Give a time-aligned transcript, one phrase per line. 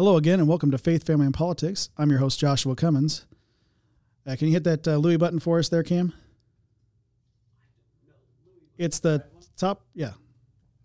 [0.00, 1.90] Hello again, and welcome to Faith, Family, and Politics.
[1.98, 3.26] I'm your host, Joshua Cummins.
[4.26, 6.14] Uh, can you hit that uh, Louis button for us there, Cam?
[8.78, 9.22] It's the
[9.58, 10.12] top, yeah.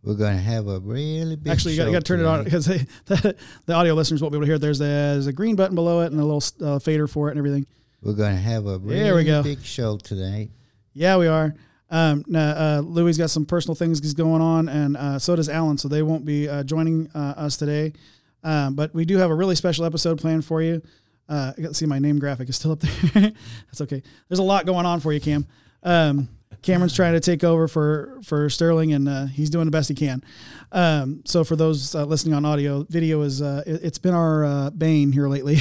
[0.03, 1.49] We're going to have a really big.
[1.49, 4.47] Actually, you got, to turn it on because the, the audio listeners won't be able
[4.47, 4.59] to hear it.
[4.59, 7.31] There's, a, there's a green button below it and a little uh, fader for it
[7.31, 7.65] and everything.
[8.01, 9.43] We're going to have a really There we go.
[9.43, 10.51] big show tonight.
[10.91, 11.55] Yeah, we are.
[11.89, 15.77] Um, now, uh, Louis got some personal things going on, and uh, so does Alan,
[15.77, 17.93] so they won't be uh, joining uh, us today.
[18.45, 20.81] Um, but we do have a really special episode planned for you.
[21.27, 23.11] Uh, I got to see my name graphic is still up there.
[23.65, 24.03] That's okay.
[24.29, 25.47] There's a lot going on for you, Cam.
[25.81, 26.29] Um,
[26.61, 29.95] Cameron's trying to take over for for Sterling, and uh, he's doing the best he
[29.95, 30.23] can.
[30.71, 34.45] Um, so for those uh, listening on audio, video is uh, it, has been our
[34.45, 35.57] uh, bane here lately.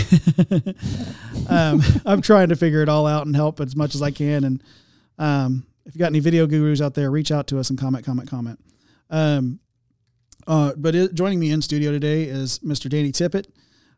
[1.49, 4.45] um, I'm trying to figure it all out and help as much as I can.
[4.45, 4.63] And
[5.19, 8.05] um, if you got any video gurus out there, reach out to us and comment,
[8.05, 8.61] comment, comment.
[10.47, 12.89] Uh, but it, joining me in studio today is Mr.
[12.89, 13.47] Danny Tippit.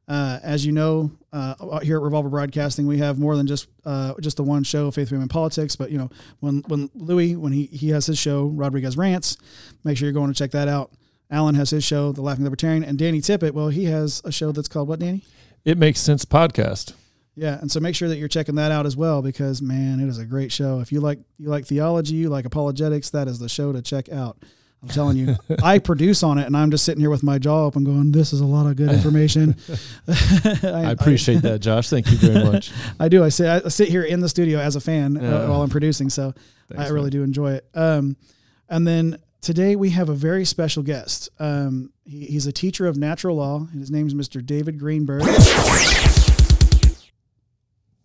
[0.08, 4.14] Uh, as you know, uh, here at Revolver Broadcasting, we have more than just uh,
[4.20, 5.74] just the one show, Faith, and Politics.
[5.74, 9.36] But you know, when when Louis when he he has his show, Rodriguez Rants,
[9.82, 10.92] make sure you're going to check that out.
[11.28, 14.52] Alan has his show, The Laughing Libertarian, and Danny Tippit, well, he has a show
[14.52, 15.24] that's called what, Danny?
[15.64, 16.92] It Makes Sense podcast.
[17.34, 20.08] Yeah, and so make sure that you're checking that out as well because man, it
[20.08, 20.80] is a great show.
[20.80, 24.08] If you like you like theology, you like apologetics, that is the show to check
[24.08, 24.38] out.
[24.82, 27.64] I'm telling you, I produce on it, and I'm just sitting here with my jaw
[27.64, 29.56] open, going, "This is a lot of good information."
[30.08, 30.12] I,
[30.62, 31.88] I, appreciate I, that, Josh.
[31.88, 32.70] Thank you very much.
[33.00, 33.24] I do.
[33.24, 35.28] I sit I sit here in the studio as a fan uh, yeah.
[35.28, 36.34] uh, while I'm producing, so
[36.68, 37.12] Thanks, I really man.
[37.12, 37.66] do enjoy it.
[37.74, 38.16] Um,
[38.68, 41.30] and then today we have a very special guest.
[41.38, 44.44] Um, he, he's a teacher of natural law, and his name is Mr.
[44.44, 45.22] David Greenberg.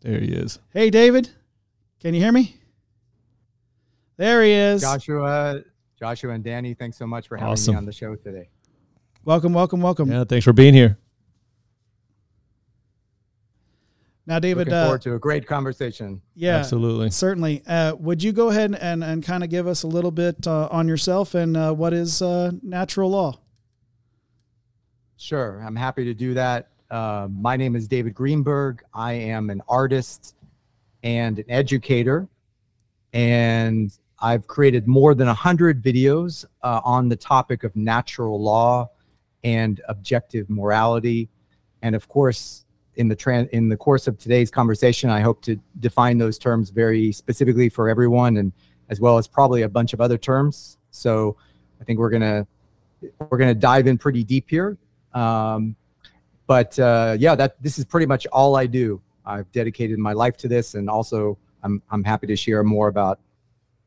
[0.02, 0.58] There he is.
[0.74, 1.30] Hey, David,
[2.00, 2.56] can you hear me?
[4.18, 4.82] There he is.
[4.82, 5.62] Joshua,
[6.02, 7.76] Joshua and Danny, thanks so much for having awesome.
[7.76, 8.50] me on the show today.
[9.24, 10.12] Welcome, welcome, welcome.
[10.12, 10.98] Yeah, thanks for being here.
[14.26, 16.20] Now, David, looking forward uh, to a great conversation.
[16.34, 17.62] Yeah, absolutely, certainly.
[17.68, 20.70] Uh, would you go ahead and and kind of give us a little bit uh,
[20.72, 23.40] on yourself and uh, what is uh, natural law?
[25.18, 26.70] Sure, I'm happy to do that.
[26.90, 28.82] Uh, my name is David Greenberg.
[28.92, 30.34] I am an artist
[31.04, 32.28] and an educator,
[33.14, 38.90] and I've created more than 100 videos uh, on the topic of natural law
[39.44, 41.30] and objective morality.
[41.82, 42.66] And of course,
[42.96, 46.70] in the tran- in the course of today's conversation, I hope to define those terms
[46.70, 48.52] very specifically for everyone, and
[48.90, 50.78] as well as probably a bunch of other terms.
[50.92, 51.38] So
[51.80, 52.46] I think we're gonna
[53.30, 54.78] we're gonna dive in pretty deep here.
[55.14, 55.76] Um,
[56.46, 59.02] but uh, yeah, that this is pretty much all I do.
[59.26, 63.20] I've dedicated my life to this, and also I'm I'm happy to share more about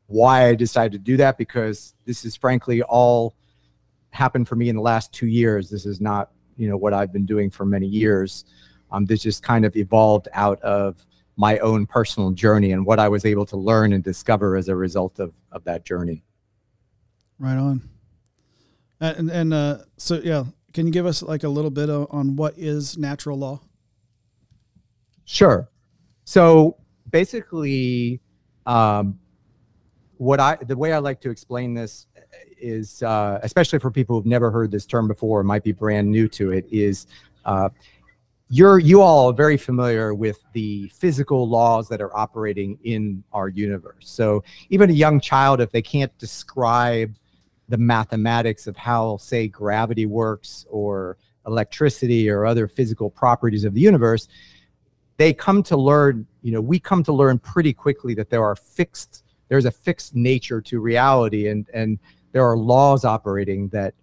[0.07, 3.35] why I decided to do that because this is frankly all
[4.11, 5.69] happened for me in the last two years.
[5.69, 8.45] This is not, you know, what I've been doing for many years.
[8.91, 11.05] Um, this just kind of evolved out of
[11.37, 14.75] my own personal journey and what I was able to learn and discover as a
[14.75, 16.23] result of, of that journey.
[17.39, 17.89] Right on.
[19.01, 22.53] And, and uh, so, yeah, can you give us like a little bit on what
[22.57, 23.59] is natural law?
[25.25, 25.69] Sure.
[26.23, 26.77] So
[27.09, 28.21] basically,
[28.65, 29.19] um,
[30.17, 32.07] what I the way I like to explain this
[32.57, 36.27] is, uh, especially for people who've never heard this term before, might be brand new
[36.29, 37.07] to it, is
[37.45, 37.69] uh,
[38.49, 43.49] you're you all are very familiar with the physical laws that are operating in our
[43.49, 44.07] universe.
[44.09, 47.15] So even a young child, if they can't describe
[47.67, 51.17] the mathematics of how, say, gravity works or
[51.47, 54.27] electricity or other physical properties of the universe,
[55.17, 58.55] they come to learn, you know, we come to learn pretty quickly that there are
[58.55, 61.99] fixed there's a fixed nature to reality and and
[62.31, 63.93] there are laws operating that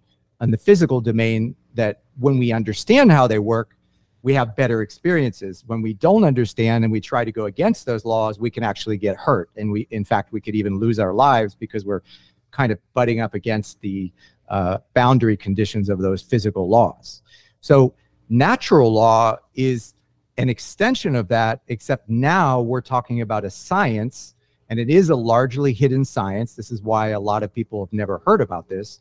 [0.41, 3.75] in the physical domain that when we understand how they work
[4.23, 5.65] we have better experiences.
[5.67, 8.97] When we don't understand and we try to go against those laws we can actually
[8.97, 12.01] get hurt and we in fact we could even lose our lives because we're
[12.49, 14.11] kind of butting up against the
[14.49, 17.21] uh, boundary conditions of those physical laws.
[17.59, 17.93] So
[18.29, 19.95] natural law is
[20.37, 24.35] an extension of that except now we're talking about a science
[24.69, 26.55] and it is a largely hidden science.
[26.55, 28.99] This is why a lot of people have never heard about this.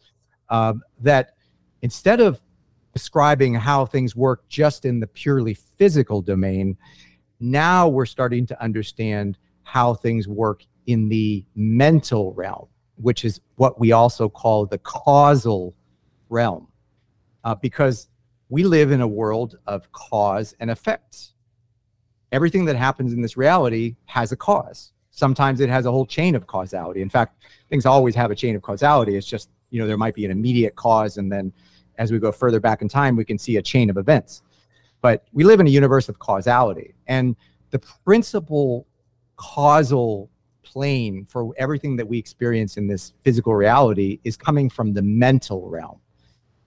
[0.49, 1.35] Um, that
[1.83, 2.41] instead of
[2.93, 6.77] describing how things work just in the purely physical domain,
[7.41, 13.81] now we're starting to understand how things work in the mental realm, which is what
[13.81, 15.75] we also call the causal
[16.29, 16.69] realm.
[17.45, 18.09] Uh, because
[18.49, 21.33] we live in a world of cause and effect.
[22.31, 26.35] Everything that happens in this reality has a cause sometimes it has a whole chain
[26.35, 27.01] of causality.
[27.01, 27.37] In fact,
[27.71, 29.15] things always have a chain of causality.
[29.17, 31.53] It's just, you know, there might be an immediate cause, and then
[31.99, 34.43] as we go further back in time, we can see a chain of events.
[35.03, 37.37] but we live in a universe of causality, and
[37.71, 38.87] the principal
[39.37, 40.31] causal
[40.63, 45.69] plane for everything that we experience in this physical reality is coming from the mental
[45.69, 45.99] realm.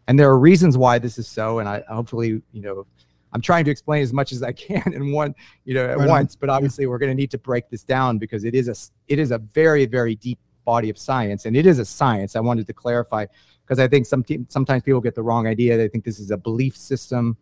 [0.08, 1.60] And there are reasons why this is so.
[1.60, 2.86] And I hopefully, you know,
[3.36, 5.36] I'm trying to explain as much as I can in one,
[5.66, 6.36] you know, at right once.
[6.36, 6.38] On.
[6.40, 8.76] But obviously, we're going to need to break this down because it is a
[9.12, 12.38] it is a very very deep body of science, and it is a science.
[12.38, 13.26] I wanted to clarify
[13.66, 15.76] because I think some sometimes people get the wrong idea.
[15.76, 17.36] They think this is a belief system.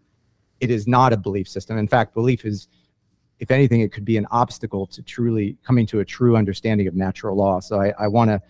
[0.60, 1.78] It is not a belief system.
[1.78, 2.68] In fact, belief is
[3.40, 6.95] if anything, it could be an obstacle to truly coming to a true understanding of
[6.95, 7.60] natural law.
[7.60, 8.42] So I want to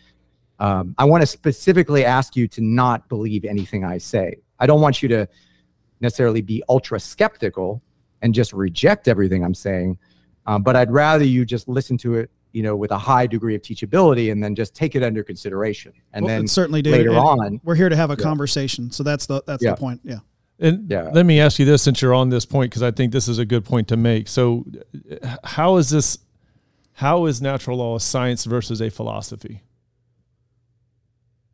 [0.59, 4.37] um, I want to specifically ask you to not believe anything I say.
[4.59, 5.27] I don't want you to
[6.03, 7.81] necessarily be ultra skeptical
[8.21, 9.97] and just reject everything I'm saying,
[10.45, 13.55] um, but I'd rather you just listen to it, you know, with a high degree
[13.55, 15.93] of teachability, and then just take it under consideration.
[16.13, 18.23] And well, then certainly, David, later on, we're here to have a yeah.
[18.23, 18.91] conversation.
[18.91, 19.71] So that's the that's yeah.
[19.71, 20.01] the point.
[20.03, 20.19] Yeah.
[20.59, 21.09] And yeah.
[21.11, 23.39] let me ask you this since you're on this point, because I think this is
[23.39, 24.27] a good point to make.
[24.27, 24.65] So,
[25.43, 26.19] how is this,
[26.93, 29.63] how is natural law a science versus a philosophy?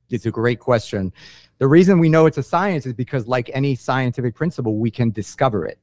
[0.09, 1.13] It's a great question.
[1.59, 5.11] The reason we know it's a science is because, like any scientific principle, we can
[5.11, 5.77] discover it.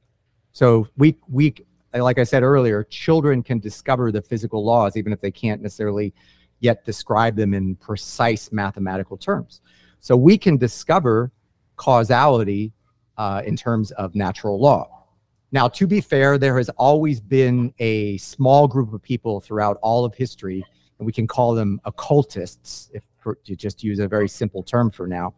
[0.51, 1.53] So, we, we,
[1.93, 6.15] like I said earlier, children can discover the physical laws, even if they can't necessarily
[6.61, 9.61] yet describe them in precise mathematical terms.
[9.99, 11.31] So, we can discover
[11.75, 12.73] causality
[13.19, 15.05] uh, in terms of natural law.
[15.51, 20.05] Now, to be fair, there has always been a small group of people throughout all
[20.05, 20.65] of history,
[20.97, 23.03] and we can call them occultists, if
[23.43, 25.35] to just use a very simple term for now,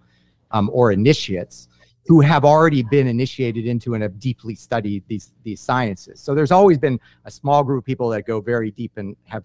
[0.51, 1.67] um, or initiates,
[2.05, 6.19] who have already been initiated into and have deeply studied these these sciences.
[6.19, 9.43] So there's always been a small group of people that go very deep and have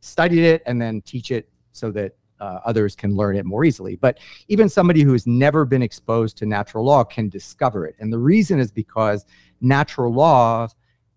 [0.00, 3.96] studied it and then teach it so that uh, others can learn it more easily.
[3.96, 7.96] But even somebody who has never been exposed to natural law can discover it.
[7.98, 9.24] And the reason is because
[9.60, 10.68] natural law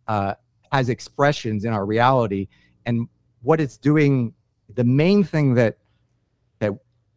[0.07, 0.35] uh,
[0.71, 2.47] has expressions in our reality.
[2.85, 3.07] And
[3.41, 4.33] what it's doing,
[4.73, 5.77] the main thing that that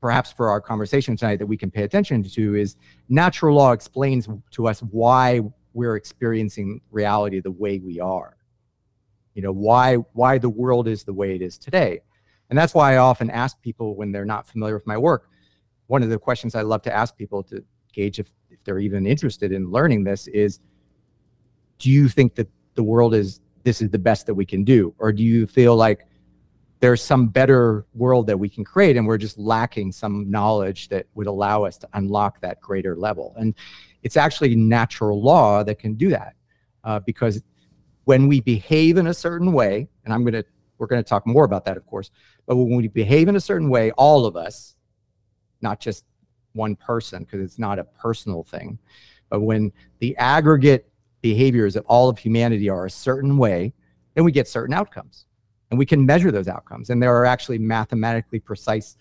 [0.02, 2.76] perhaps for our conversation tonight that we can pay attention to is
[3.08, 5.40] natural law explains to us why
[5.74, 8.36] we're experiencing reality the way we are.
[9.34, 12.00] You know, why why the world is the way it is today.
[12.50, 15.30] And that's why I often ask people when they're not familiar with my work.
[15.86, 17.64] One of the questions I love to ask people to
[17.94, 20.58] gauge if, if they're even interested in learning this is
[21.78, 24.94] do you think that the world is this is the best that we can do?
[24.98, 26.06] Or do you feel like
[26.82, 31.06] there's some better world that we can create and we're just lacking some knowledge that
[31.14, 33.34] would allow us to unlock that greater level?
[33.38, 33.54] And
[34.02, 36.34] it's actually natural law that can do that
[36.82, 37.40] uh, because
[38.02, 40.44] when we behave in a certain way, and I'm going to
[40.76, 42.10] we're going to talk more about that, of course.
[42.44, 44.74] But when we behave in a certain way, all of us,
[45.60, 46.04] not just
[46.54, 48.80] one person, because it's not a personal thing,
[49.30, 49.70] but when
[50.00, 50.90] the aggregate
[51.20, 53.72] behaviors of all of humanity are a certain way,
[54.16, 55.26] then we get certain outcomes.
[55.72, 56.90] And we can measure those outcomes.
[56.90, 58.98] And there are actually mathematically precise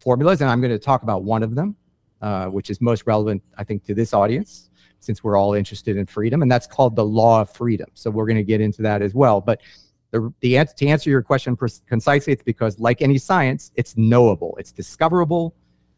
[0.00, 0.42] formulas.
[0.42, 1.76] And I'm going to talk about one of them,
[2.20, 4.68] uh, which is most relevant, I think, to this audience,
[4.98, 6.42] since we're all interested in freedom.
[6.42, 7.88] And that's called the law of freedom.
[7.94, 9.40] So we're going to get into that as well.
[9.40, 9.62] But
[10.10, 11.56] the, the answer, to answer your question
[11.88, 15.54] concisely, it's because like any science, it's knowable, it's discoverable,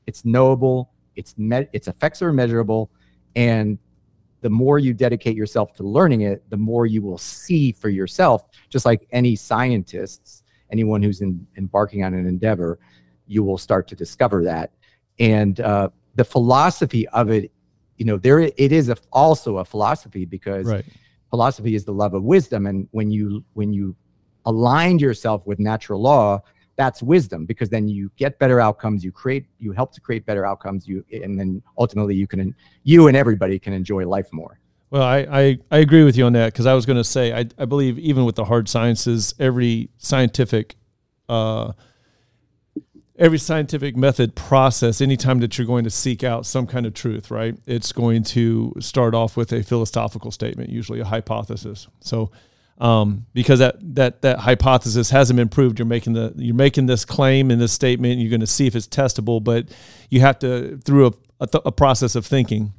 [0.07, 2.93] it's knowable, it's me- its effects are measurable,
[3.35, 3.77] and
[4.43, 8.47] the more you dedicate yourself to learning it, the more you will see for yourself.
[8.69, 12.79] Just like any scientists, anyone who's in, embarking on an endeavor,
[13.27, 14.73] you will start to discover that.
[15.19, 17.51] And uh, the philosophy of it,
[17.97, 20.67] you know, there it is a, also a philosophy because.
[20.67, 20.85] Right
[21.33, 23.97] philosophy is the love of wisdom and when you when you
[24.45, 26.43] aligned yourself with natural law,
[26.83, 30.45] that's wisdom because then you get better outcomes you create you help to create better
[30.45, 34.59] outcomes you and then ultimately you can you and everybody can enjoy life more.
[34.91, 37.33] Well i i, I agree with you on that because i was going to say
[37.33, 40.75] I, I believe even with the hard sciences every scientific
[41.29, 41.73] uh,
[43.17, 47.31] every scientific method process anytime that you're going to seek out some kind of truth
[47.31, 51.87] right it's going to start off with a philosophical statement usually a hypothesis.
[52.01, 52.33] So
[52.79, 55.79] um, because that that that hypothesis hasn't been proved.
[55.79, 58.21] You're making the you're making this claim in this statement.
[58.21, 59.67] You're going to see if it's testable, but
[60.11, 62.73] you have to through a, a, th- a process of thinking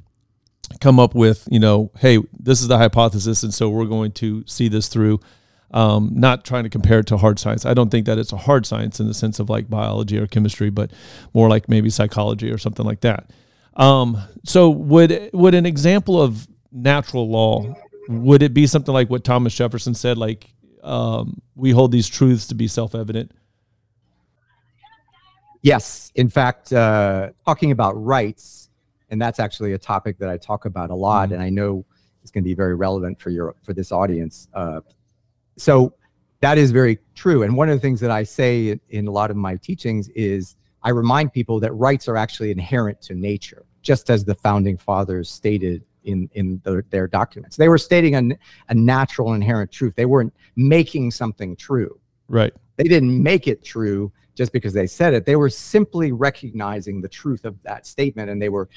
[0.80, 4.42] come up with you know hey this is the hypothesis and so we're going to
[4.46, 5.20] see this through
[5.72, 8.36] um, not trying to compare it to hard science i don't think that it's a
[8.36, 10.90] hard science in the sense of like biology or chemistry but
[11.32, 13.30] more like maybe psychology or something like that
[13.76, 17.74] um, so would would an example of natural law
[18.08, 22.46] would it be something like what Thomas Jefferson said, like um, we hold these truths
[22.48, 23.32] to be self-evident?
[25.62, 28.68] Yes, in fact, uh, talking about rights,
[29.08, 31.26] and that's actually a topic that I talk about a lot.
[31.26, 31.34] Mm-hmm.
[31.34, 31.86] And I know
[32.22, 34.48] it's going to be very relevant for your for this audience.
[34.52, 34.80] Uh,
[35.56, 35.94] so
[36.40, 37.42] that is very true.
[37.44, 40.08] And one of the things that I say in, in a lot of my teachings
[40.10, 44.76] is I remind people that rights are actually inherent to nature, just as the founding
[44.76, 47.56] fathers stated in in the, their documents.
[47.56, 48.36] They were stating a,
[48.68, 49.94] a natural inherent truth.
[49.96, 51.98] They weren't making something true.
[52.28, 52.52] Right.
[52.76, 55.24] They didn't make it true just because they said it.
[55.24, 58.68] They were simply recognizing the truth of that statement and they were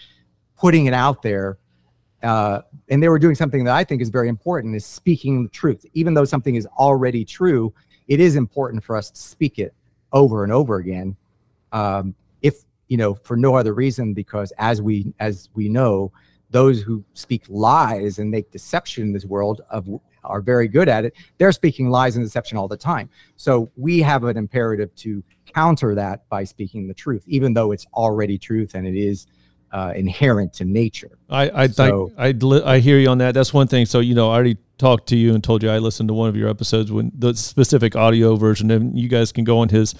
[0.58, 1.58] putting it out there.
[2.24, 5.50] Uh, and they were doing something that I think is very important is speaking the
[5.50, 5.86] truth.
[5.94, 7.74] Even though something is already true,
[8.08, 9.74] it is important for us to speak it
[10.14, 11.16] over and over again.
[11.72, 16.12] Um, if you know, for no other reason, because as we as we know,
[16.50, 19.88] those who speak lies and make deception in this world of
[20.24, 21.14] are very good at it.
[21.38, 23.10] They're speaking lies and deception all the time.
[23.38, 27.86] So we have an imperative to counter that by speaking the truth, even though it's
[27.94, 29.28] already truth and it is
[29.72, 31.18] uh, inherent to nature.
[31.30, 32.34] I I, so, I
[32.66, 33.34] I hear you on that.
[33.34, 33.86] That's one thing.
[33.86, 36.30] So you know, I already talked to you and told you I listened to one
[36.30, 39.94] of your episodes when the specific audio version, and you guys can go on his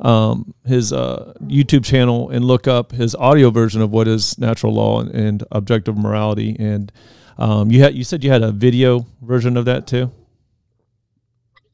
[0.00, 4.74] um, his uh, YouTube channel and look up his audio version of what is natural
[4.74, 6.56] law and, and objective morality.
[6.58, 6.92] And
[7.38, 10.10] um, you had you said you had a video version of that too.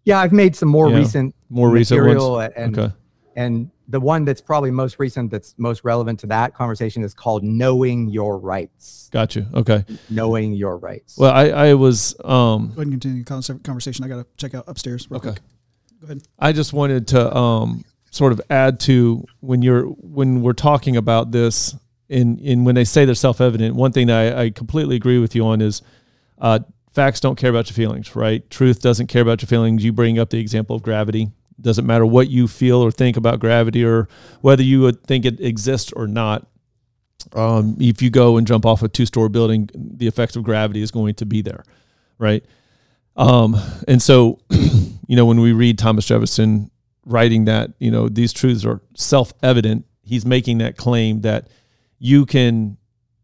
[0.04, 2.52] Yeah, I've made some more yeah, recent more recent ones.
[2.56, 2.94] And, okay.
[3.36, 7.42] And the one that's probably most recent, that's most relevant to that conversation, is called
[7.42, 9.46] "Knowing Your Rights." Got you.
[9.52, 9.84] Okay.
[10.08, 11.18] Knowing your rights.
[11.18, 12.68] Well, I I was um.
[12.68, 14.04] Go ahead and continue the conversation.
[14.04, 15.06] I got to check out upstairs.
[15.10, 15.30] okay.
[15.30, 15.40] Quick.
[16.00, 16.22] Go ahead.
[16.38, 21.30] I just wanted to um sort of add to when you're when we're talking about
[21.30, 21.74] this
[22.08, 25.34] in in when they say they're self-evident one thing that I, I completely agree with
[25.34, 25.82] you on is
[26.38, 26.58] uh,
[26.92, 28.48] facts don't care about your feelings right?
[28.50, 29.84] Truth doesn't care about your feelings.
[29.84, 31.30] You bring up the example of gravity.
[31.60, 34.08] Doesn't matter what you feel or think about gravity or
[34.40, 36.46] whether you would think it exists or not.
[37.34, 40.90] Um, if you go and jump off a two-story building the effects of gravity is
[40.90, 41.64] going to be there
[42.18, 42.44] right?
[43.16, 43.56] Um,
[43.88, 46.70] and so you know when we read thomas jefferson
[47.04, 49.86] writing that you know these truths are self-evident.
[50.02, 51.48] He's making that claim that
[51.98, 52.76] you can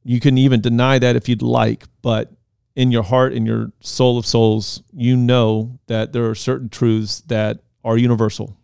[0.04, 2.32] you can even deny that if you'd like but
[2.76, 7.22] in your heart in your soul of souls you know that there are certain truths
[7.22, 8.56] that are universal.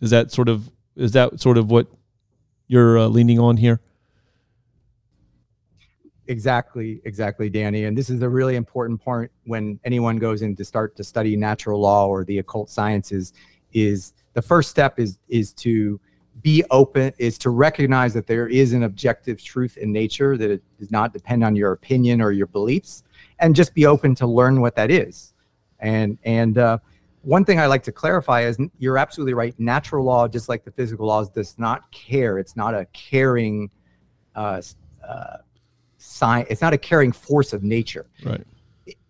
[0.00, 1.88] Is that sort of is that sort of what
[2.68, 3.80] you're uh, leaning on here?
[6.26, 7.84] Exactly exactly danny.
[7.84, 11.36] And this is a really important part when anyone goes in to start to study
[11.36, 13.32] natural law or the occult sciences
[13.72, 15.98] is the first step is is to
[16.42, 20.62] be open is to recognize that there is an objective truth in nature that it
[20.78, 23.02] does not depend on your opinion or your beliefs
[23.40, 25.34] and just be open to learn what that is.
[25.80, 26.78] And and uh,
[27.22, 29.58] one thing i like to clarify is you're absolutely right.
[29.58, 32.38] Natural law just like the physical laws does not care.
[32.38, 33.70] It's not a caring
[34.36, 34.62] uh,
[35.04, 35.38] uh,
[35.96, 38.06] sign it's not a caring force of nature.
[38.24, 38.46] Right.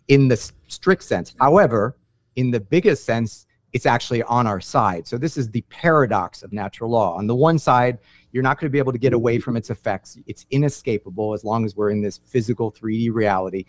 [0.08, 1.35] In the strict sense.
[1.38, 1.99] However
[2.37, 5.07] in the biggest sense it's actually on our side.
[5.07, 7.17] So this is the paradox of natural law.
[7.17, 7.99] On the one side,
[8.33, 10.19] you're not going to be able to get away from its effects.
[10.27, 13.65] It's inescapable as long as we're in this physical 3D reality.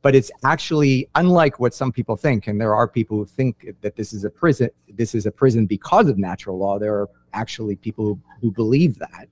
[0.00, 3.94] But it's actually unlike what some people think, and there are people who think that
[3.94, 4.70] this is a prison.
[4.88, 6.78] This is a prison because of natural law.
[6.78, 9.28] There are actually people who, who believe that.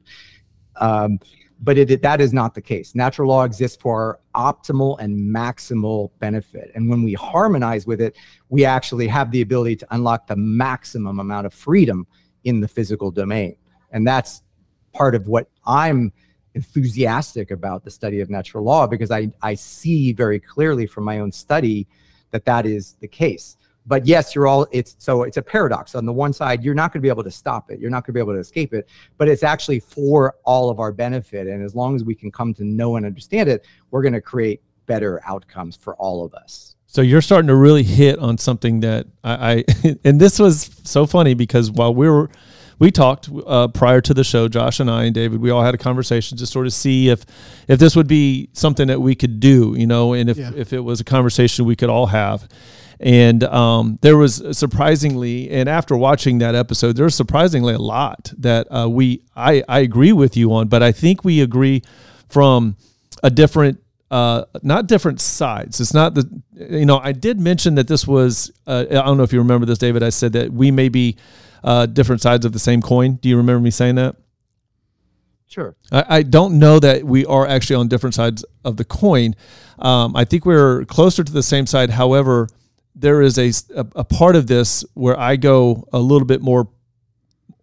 [0.76, 1.18] Um,
[1.62, 2.94] but it, that is not the case.
[2.94, 6.70] Natural law exists for our optimal and maximal benefit.
[6.74, 8.16] And when we harmonize with it,
[8.48, 12.06] we actually have the ability to unlock the maximum amount of freedom
[12.44, 13.56] in the physical domain.
[13.92, 14.42] And that's
[14.94, 16.12] part of what I'm
[16.54, 21.20] enthusiastic about the study of natural law because I, I see very clearly from my
[21.20, 21.86] own study
[22.30, 23.56] that that is the case
[23.90, 25.96] but yes you're all it's so it's a paradox.
[25.96, 27.80] On the one side you're not going to be able to stop it.
[27.80, 28.88] You're not going to be able to escape it.
[29.18, 31.48] But it's actually for all of our benefit.
[31.48, 34.20] And as long as we can come to know and understand it we're going to
[34.20, 36.76] create better outcomes for all of us.
[36.86, 41.04] So you're starting to really hit on something that I, I and this was so
[41.04, 42.30] funny because while we were
[42.78, 45.74] we talked uh, prior to the show, Josh and I and David, we all had
[45.74, 47.24] a conversation to sort of see if
[47.68, 50.52] if this would be something that we could do, you know, and if, yeah.
[50.56, 52.48] if it was a conversation we could all have.
[53.02, 58.30] And um, there was surprisingly, and after watching that episode, there was surprisingly a lot
[58.36, 61.82] that uh, we I, I agree with you on, but I think we agree
[62.28, 62.76] from
[63.22, 65.80] a different uh, not different sides.
[65.80, 69.22] It's not the, you know, I did mention that this was, uh, I don't know
[69.22, 70.02] if you remember this, David.
[70.02, 71.16] I said that we may be
[71.62, 73.14] uh, different sides of the same coin.
[73.14, 74.16] Do you remember me saying that?
[75.46, 75.74] Sure.
[75.92, 79.36] I, I don't know that we are actually on different sides of the coin.
[79.78, 81.90] Um, I think we're closer to the same side.
[81.90, 82.48] However,
[82.94, 86.68] there is a, a, a part of this where I go a little bit more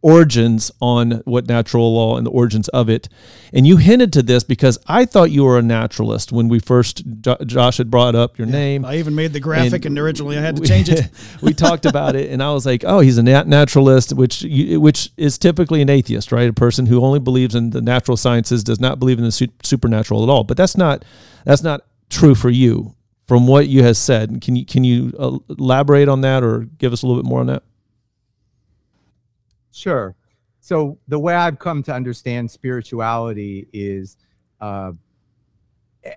[0.02, 3.10] origins on what natural law and the origins of it.
[3.52, 7.04] And you hinted to this because I thought you were a naturalist when we first
[7.22, 8.86] Josh had brought up your name.
[8.86, 11.10] I even made the graphic, and, And originally I had to we- change it.
[11.42, 14.80] we talked about it, and I was like, "Oh, he's a nat- naturalist," which you,
[14.80, 16.50] which is typically an atheist, right?
[16.50, 19.48] A person who only believes in the natural sciences does not believe in the su-
[19.64, 20.44] supernatural at all.
[20.44, 21.04] But that's not
[21.44, 22.94] that's not true for you,
[23.28, 24.42] from what you have said.
[24.42, 27.42] Can you can you uh, elaborate on that, or give us a little bit more
[27.42, 27.64] on that?
[29.72, 30.16] Sure.
[30.60, 34.18] So the way I've come to understand spirituality is
[34.60, 34.92] uh,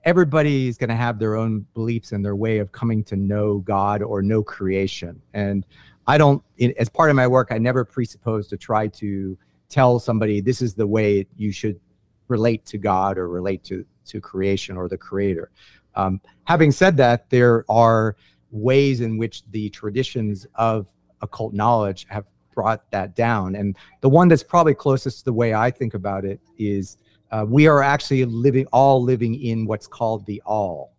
[0.05, 4.03] everybody's going to have their own beliefs and their way of coming to know God
[4.03, 5.21] or know creation.
[5.35, 5.65] And
[6.07, 9.39] I don't, in, as part of my work, I never presuppose to try to
[9.69, 11.79] tell somebody this is the way you should
[12.27, 15.51] relate to God or relate to to creation or the Creator.
[15.95, 18.17] Um, having said that, there are
[18.51, 20.89] ways in which the traditions of
[21.23, 23.55] occult knowledge have brought that down.
[23.55, 26.99] And the one that's probably closest to the way I think about it is
[27.31, 30.95] uh, we are actually living, all living in what's called the all,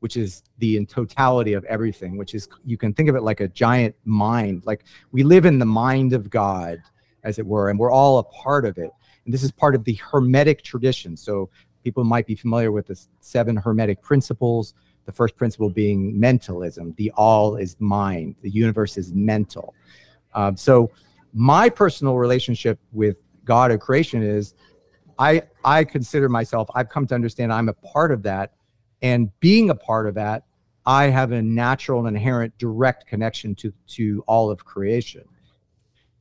[0.00, 3.40] which is the in totality of everything, which is, you can think of it like
[3.40, 4.62] a giant mind.
[4.64, 6.78] Like we live in the mind of God,
[7.24, 8.90] as it were, and we're all a part of it.
[9.24, 11.16] And this is part of the Hermetic tradition.
[11.16, 11.50] So
[11.82, 14.74] people might be familiar with the seven Hermetic principles.
[15.06, 16.94] The first principle being mentalism.
[16.98, 18.36] The all is mind.
[18.42, 19.74] The universe is mental.
[20.34, 20.90] Um, so
[21.32, 24.54] my personal relationship with God or creation is
[25.18, 28.52] I I consider myself, I've come to understand I'm a part of that.
[29.00, 30.44] And being a part of that,
[30.84, 35.24] I have a natural and inherent direct connection to to all of creation.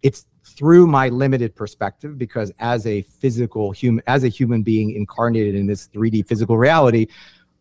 [0.02, 5.56] It's through my limited perspective because as a physical human as a human being incarnated
[5.56, 7.08] in this 3D physical reality,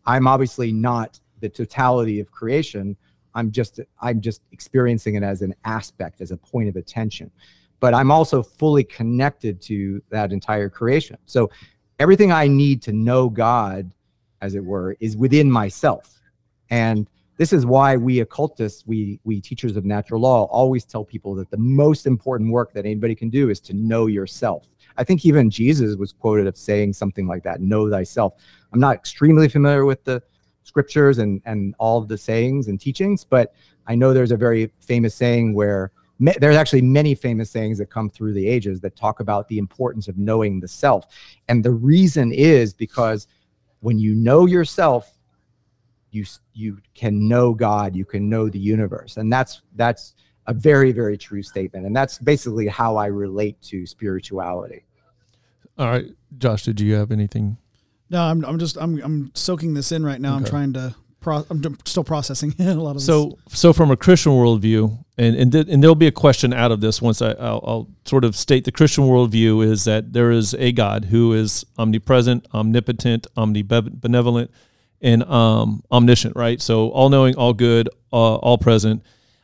[0.05, 2.95] I'm obviously not the totality of creation.
[3.35, 7.31] I'm just I'm just experiencing it as an aspect, as a point of attention.
[7.79, 11.17] But I'm also fully connected to that entire creation.
[11.25, 11.51] So
[11.99, 13.91] everything I need to know God,
[14.41, 16.19] as it were, is within myself.
[16.69, 21.35] And this is why we occultists, we we teachers of natural law, always tell people
[21.35, 24.67] that the most important work that anybody can do is to know yourself.
[24.97, 28.33] I think even Jesus was quoted of saying something like that, know thyself.
[28.73, 30.21] I'm not extremely familiar with the
[30.63, 33.53] scriptures and and all of the sayings and teachings, but
[33.85, 38.09] I know there's a very famous saying where there's actually many famous sayings that come
[38.09, 41.05] through the ages that talk about the importance of knowing the self.
[41.47, 43.27] And the reason is because
[43.81, 45.16] when you know yourself,
[46.17, 49.17] you you can know God, you can know the universe.
[49.17, 50.15] And that's that's
[50.47, 51.85] a very very true statement.
[51.85, 54.83] And that's basically how I relate to spirituality.
[55.77, 56.05] All right,
[56.37, 57.57] Josh, did you have anything?
[58.09, 60.35] No, I'm, I'm just I'm I'm soaking this in right now.
[60.35, 60.95] I'm trying to
[61.27, 63.05] pro, I'm still processing a lot of this.
[63.05, 66.71] So, so from a Christian worldview, and and, th- and there'll be a question out
[66.71, 70.31] of this once I, I'll, I'll sort of state the Christian worldview is that there
[70.31, 74.49] is a God who is omnipresent, omnipotent, omnibenevolent,
[75.01, 76.61] and um, omniscient, right?
[76.61, 79.03] So all knowing, all good, uh, all present,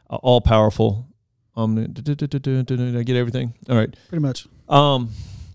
[0.10, 1.08] uh, all powerful.
[1.56, 3.54] Omni- did I get everything?
[3.70, 3.96] All right.
[4.10, 4.48] pretty much.
[4.70, 5.10] um,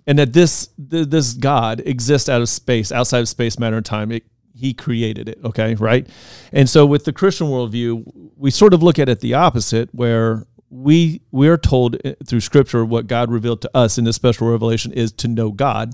[0.07, 3.85] and that this th- this God exists out of space, outside of space, matter, and
[3.85, 4.13] time.
[4.13, 5.39] It, he created it.
[5.45, 6.07] Okay, right.
[6.53, 8.05] And so, with the Christian worldview,
[8.37, 12.41] we sort of look at it the opposite, where we we are told uh, through
[12.41, 15.93] Scripture what God revealed to us in this special revelation is to know God,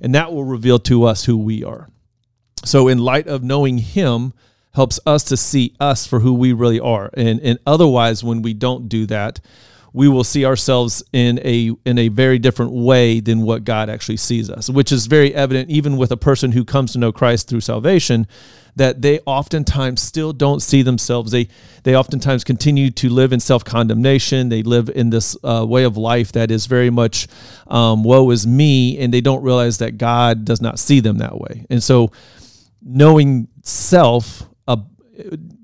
[0.00, 1.88] and that will reveal to us who we are.
[2.64, 4.32] So, in light of knowing Him,
[4.74, 7.10] helps us to see us for who we really are.
[7.14, 9.40] And and otherwise, when we don't do that,
[9.92, 14.16] we will see ourselves in a in a very different way than what God actually
[14.16, 17.48] sees us, which is very evident even with a person who comes to know Christ
[17.48, 18.26] through salvation,
[18.74, 21.30] that they oftentimes still don't see themselves.
[21.30, 21.48] They
[21.84, 24.48] they oftentimes continue to live in self condemnation.
[24.48, 27.28] They live in this uh, way of life that is very much
[27.68, 31.38] um, woe is me, and they don't realize that God does not see them that
[31.38, 31.66] way.
[31.70, 32.10] And so,
[32.84, 34.76] knowing self, uh,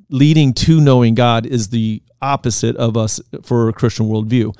[0.08, 4.56] leading to knowing God, is the opposite of us for a Christian worldview.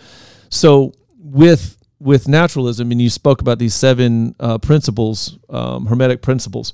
[0.50, 6.72] So with with naturalism, and you spoke about these seven uh, principles, um, hermetic principles.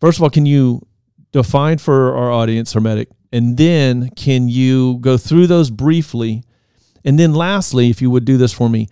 [0.00, 0.86] First of all, can you
[1.32, 6.42] define for our audience hermetic, and then can you go through those briefly,
[7.04, 8.88] and then lastly, if you would do this for me,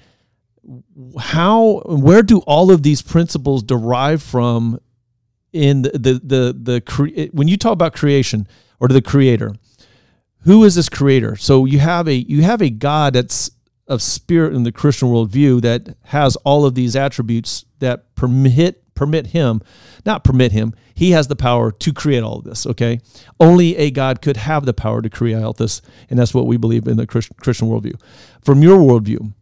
[1.18, 4.78] how where do all of these principles derive from
[5.54, 8.46] in the the the, the cre- when you talk about creation
[8.80, 9.54] or to the creator
[10.44, 11.36] who is this creator?
[11.36, 13.50] So you have a you have a god that's
[13.86, 19.26] of spirit in the christian worldview that has all of these attributes that permit permit
[19.28, 19.60] him
[20.06, 22.98] not permit him he has the power to create all of this okay?
[23.38, 26.56] Only a god could have the power to create all this and that's what we
[26.56, 28.00] believe in the Christ- christian worldview.
[28.42, 29.34] From your worldview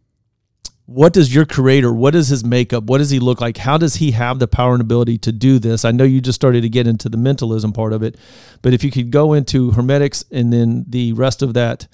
[0.85, 3.57] what does your creator what is his makeup what does he look like?
[3.57, 5.85] How does he have the power and ability to do this?
[5.85, 8.17] I know you just started to get into the mentalism part of it
[8.61, 11.87] but if you could go into hermetics and then the rest of that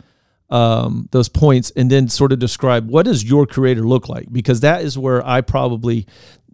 [0.50, 4.32] um, those points and then sort of describe what does your creator look like?
[4.32, 6.08] Because that is where i probably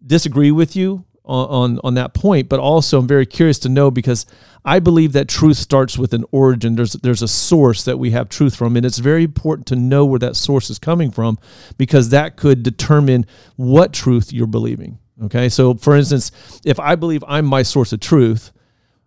[0.06, 4.26] disagree with you on, on, that point, but also I'm very curious to know because
[4.64, 6.76] I believe that truth starts with an origin.
[6.76, 10.06] There's there's a source that we have truth from, and it's very important to know
[10.06, 11.38] where that source is coming from
[11.78, 15.00] because that could determine what truth you're believing.
[15.24, 16.32] Okay, so for instance,
[16.66, 18.52] if I believe I'm my source of truth,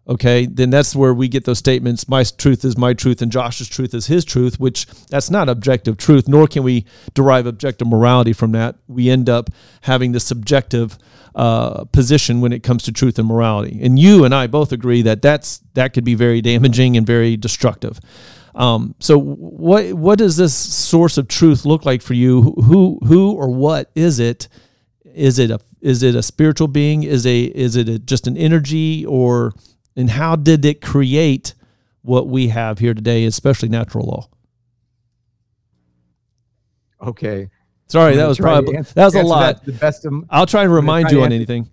[0.08, 2.08] okay, then that's where we get those statements.
[2.08, 5.98] My truth is my truth, and Josh's truth is his truth, which that's not objective
[5.98, 8.76] truth, nor can we derive objective morality from that.
[8.86, 9.50] We end up
[9.82, 10.98] having the subjective
[11.38, 13.78] uh, position when it comes to truth and morality.
[13.80, 17.36] And you and I both agree that that's that could be very damaging and very
[17.36, 18.00] destructive.
[18.56, 22.42] Um, so what what does this source of truth look like for you?
[22.42, 24.48] Who who or what is it?
[25.14, 27.04] Is it a is it a spiritual being?
[27.04, 29.52] Is a is it a, just an energy or
[29.94, 31.54] and how did it create
[32.02, 34.28] what we have here today, especially natural law?
[37.00, 37.48] Okay.
[37.88, 39.64] Sorry, that was probably answer, that was a lot.
[39.64, 41.70] The best of, I'll try and remind you on anything.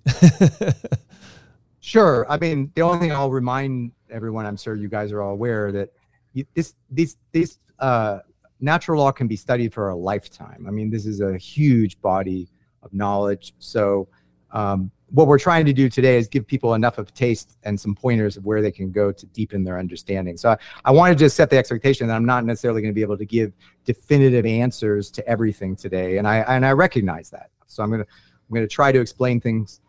[1.82, 2.26] sure.
[2.30, 5.74] I mean, the only thing I'll remind everyone, I'm sure you guys are all aware
[5.74, 5.90] that
[6.34, 8.20] you, this this this uh,
[8.62, 10.66] natural law can be studied for a lifetime.
[10.68, 12.50] I mean, this is a huge body
[12.82, 13.54] of knowledge.
[13.60, 14.08] So
[14.52, 17.80] um, what we're trying to do today is give people enough of a taste and
[17.80, 20.36] some pointers of where they can go to deepen their understanding.
[20.36, 22.96] So I, I want to just set the expectation that I'm not necessarily going to
[22.96, 27.50] be able to give definitive answers to everything today, and I and I recognize that.
[27.68, 29.82] So I'm gonna I'm gonna try to explain things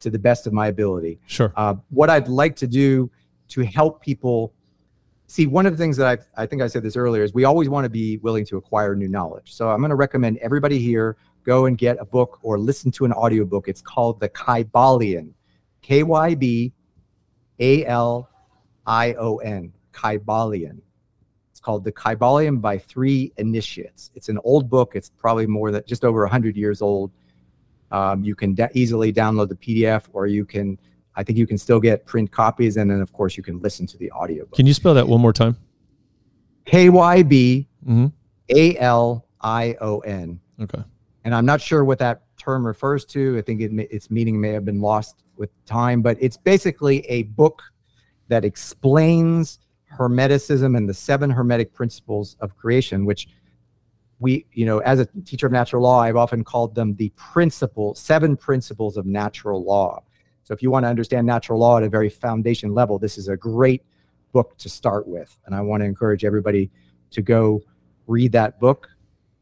[0.00, 1.20] to the best of my ability.
[1.26, 1.52] Sure.
[1.56, 3.10] Uh, what I'd like to do
[3.48, 4.52] to help people
[5.26, 7.44] see one of the things that I I think I said this earlier is we
[7.44, 9.54] always want to be willing to acquire new knowledge.
[9.54, 13.04] So I'm going to recommend everybody here go and get a book or listen to
[13.04, 13.68] an audiobook.
[13.68, 15.30] It's called The Kybalion,
[15.82, 16.72] K Y B
[17.60, 18.28] A L
[18.86, 20.80] I O N, Kybalion.
[21.52, 24.10] It's called The Kybalion by Three Initiates.
[24.14, 24.96] It's an old book.
[24.96, 27.12] It's probably more than just over 100 years old.
[27.92, 30.80] Um, you can easily download the PDF or you can,
[31.14, 32.76] I think you can still get print copies.
[32.76, 34.54] And then, of course, you can listen to the audiobook.
[34.54, 35.56] Can you spell that one more time?
[36.64, 37.68] K Y B
[38.48, 40.40] A L I O N.
[40.60, 40.82] Okay
[41.24, 43.38] and I'm not sure what that term refers to.
[43.38, 47.24] I think it, its meaning may have been lost with time, but it's basically a
[47.24, 47.62] book
[48.28, 49.58] that explains
[49.92, 53.28] Hermeticism and the seven Hermetic principles of creation, which
[54.18, 57.94] we, you know, as a teacher of natural law, I've often called them the principle,
[57.94, 60.02] seven principles of natural law.
[60.44, 63.28] So if you want to understand natural law at a very foundation level, this is
[63.28, 63.82] a great
[64.32, 65.38] book to start with.
[65.46, 66.70] And I want to encourage everybody
[67.10, 67.62] to go
[68.06, 68.88] read that book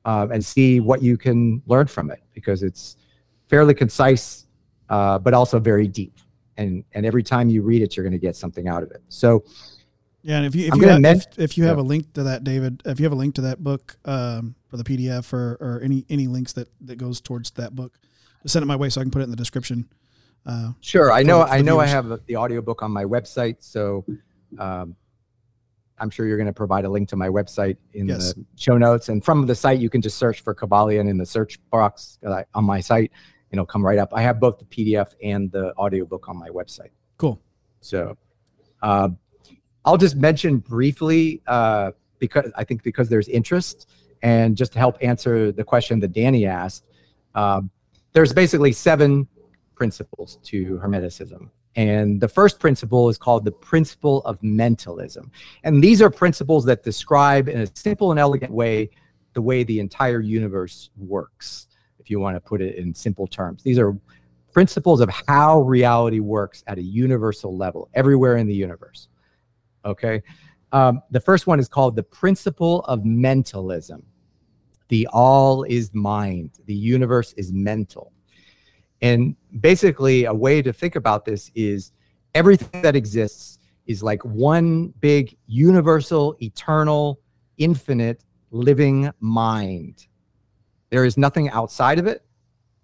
[0.04, 2.96] uh, and see what you can learn from it because it's
[3.48, 4.46] fairly concise,
[4.88, 6.18] uh, but also very deep.
[6.56, 9.02] And and every time you read it, you're going to get something out of it.
[9.08, 9.44] So.
[10.24, 11.82] Yeah, and if you if you, have, if, if, you have yeah.
[11.82, 14.76] a link to that, David, if you have a link to that book um, for
[14.76, 17.98] the PDF or, or any any links that that goes towards that book,
[18.46, 19.88] send it my way so I can put it in the description.
[20.46, 21.90] Uh, sure, I know I know viewers.
[21.90, 24.04] I have the audiobook on my website, so
[24.60, 24.94] um,
[26.02, 28.34] I'm sure you're going to provide a link to my website in yes.
[28.34, 29.08] the show notes.
[29.08, 32.42] And from the site, you can just search for Kybalion in the search box uh,
[32.54, 33.12] on my site,
[33.50, 34.12] and it'll come right up.
[34.12, 36.90] I have both the PDF and the audiobook on my website.
[37.18, 37.40] Cool.
[37.80, 38.18] So
[38.82, 39.10] uh,
[39.84, 43.88] I'll just mention briefly uh, because I think because there's interest
[44.22, 46.88] and just to help answer the question that Danny asked,
[47.36, 47.60] uh,
[48.12, 49.28] there's basically seven
[49.76, 51.48] principles to Hermeticism.
[51.74, 55.30] And the first principle is called the principle of mentalism.
[55.64, 58.90] And these are principles that describe in a simple and elegant way
[59.32, 63.62] the way the entire universe works, if you want to put it in simple terms.
[63.62, 63.96] These are
[64.52, 69.08] principles of how reality works at a universal level, everywhere in the universe.
[69.84, 70.22] Okay.
[70.72, 74.04] Um, the first one is called the principle of mentalism.
[74.88, 78.11] The all is mind, the universe is mental.
[79.02, 81.92] And basically, a way to think about this is
[82.34, 87.20] everything that exists is like one big universal, eternal,
[87.58, 90.06] infinite living mind.
[90.90, 92.24] There is nothing outside of it.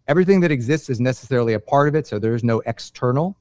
[0.09, 3.39] Everything that exists is necessarily a part of it, so there is no external,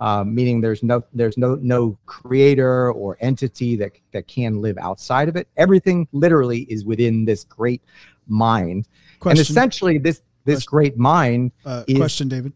[0.00, 5.28] uh, meaning there's no there's no no creator or entity that that can live outside
[5.28, 5.48] of it.
[5.56, 7.82] Everything literally is within this great
[8.28, 8.86] mind,
[9.18, 9.40] Question.
[9.40, 10.70] and essentially this this question.
[10.70, 11.52] great mind.
[11.64, 12.52] Uh, is, question, David.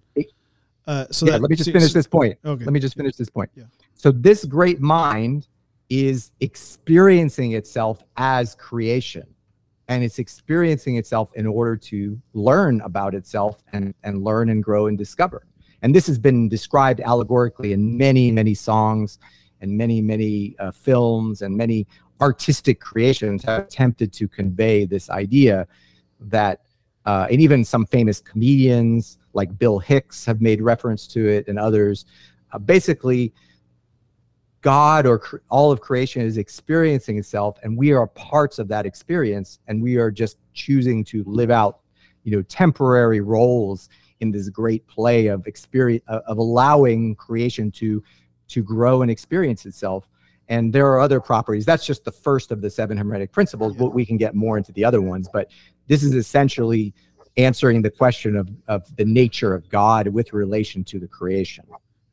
[0.86, 2.36] Uh, so yeah, that, let me just finish so, this point.
[2.44, 2.64] Okay.
[2.64, 3.50] Let me just finish this point.
[3.54, 3.64] Yeah.
[3.94, 5.46] So this great mind
[5.88, 9.26] is experiencing itself as creation.
[9.88, 14.86] and it's experiencing itself in order to learn about itself and, and learn and grow
[14.86, 15.46] and discover.
[15.82, 19.18] And this has been described allegorically in many, many songs
[19.60, 21.86] and many, many uh, films and many
[22.20, 25.66] artistic creations have attempted to convey this idea
[26.20, 26.60] that,
[27.06, 31.58] uh, and even some famous comedians like Bill Hicks have made reference to it and
[31.58, 32.04] others.
[32.52, 33.32] Uh, basically,
[34.60, 38.86] God or cre- all of creation is experiencing itself, and we are parts of that
[38.86, 41.80] experience, and we are just choosing to live out,
[42.22, 43.88] you know, temporary roles
[44.20, 48.02] in this great play of experience uh, of allowing creation to
[48.48, 50.08] to grow and experience itself.
[50.48, 51.64] And there are other properties.
[51.64, 53.74] That's just the first of the seven hermetic principles.
[53.74, 55.28] But we can get more into the other ones.
[55.32, 55.50] But
[55.86, 56.94] this is essentially
[57.36, 61.64] answering the question of of the nature of God with relation to the creation.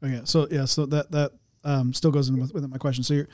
[0.04, 1.32] Okay, so yeah, so that that
[1.64, 3.04] um, still goes in with, with my question.
[3.04, 3.28] So you're,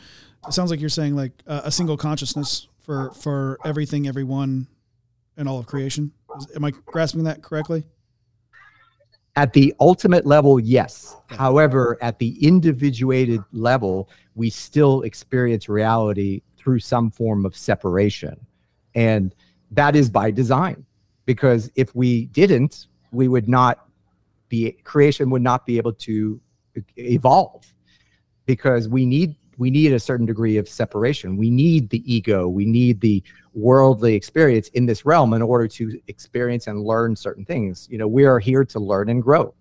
[0.47, 4.67] it sounds like you're saying like uh, a single consciousness for for everything, everyone,
[5.37, 6.11] and all of creation.
[6.37, 7.83] Is, am I grasping that correctly?
[9.37, 11.17] At the ultimate level, yes.
[11.27, 18.39] However, at the individuated level, we still experience reality through some form of separation,
[18.95, 19.35] and
[19.75, 20.85] that is by design.
[21.25, 23.87] Because if we didn't, we would not
[24.49, 26.39] be creation would not be able to
[26.97, 27.65] evolve
[28.45, 31.37] because we need we need a certain degree of separation.
[31.37, 35.99] We need the ego, we need the worldly experience in this realm in order to
[36.07, 37.87] experience and learn certain things.
[37.89, 39.53] You know, we are here to learn and grow.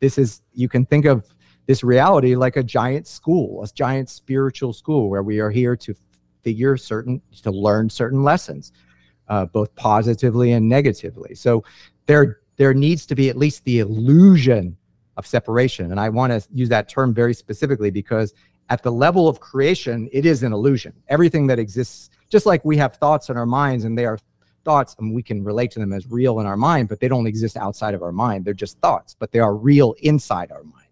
[0.00, 1.26] This is you can think of
[1.66, 5.94] this reality like a giant school, a giant spiritual school where we are here to
[6.42, 8.72] figure certain to learn certain lessons,
[9.30, 11.34] uh, both positively and negatively.
[11.34, 11.64] So
[12.06, 14.76] there there needs to be at least the illusion
[15.16, 15.92] of separation.
[15.92, 18.34] And I want to use that term very specifically because
[18.68, 20.92] at the level of creation, it is an illusion.
[21.08, 24.18] Everything that exists, just like we have thoughts in our minds and they are
[24.62, 27.26] thoughts and we can relate to them as real in our mind, but they don't
[27.26, 28.44] exist outside of our mind.
[28.44, 30.88] They're just thoughts, but they are real inside our mind.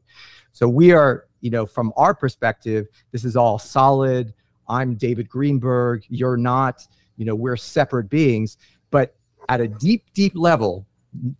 [0.52, 4.32] So we are, you know, from our perspective, this is all solid.
[4.68, 6.04] I'm David Greenberg.
[6.08, 6.86] You're not,
[7.18, 8.56] you know, we're separate beings.
[8.90, 9.14] But
[9.50, 10.86] at a deep, deep level,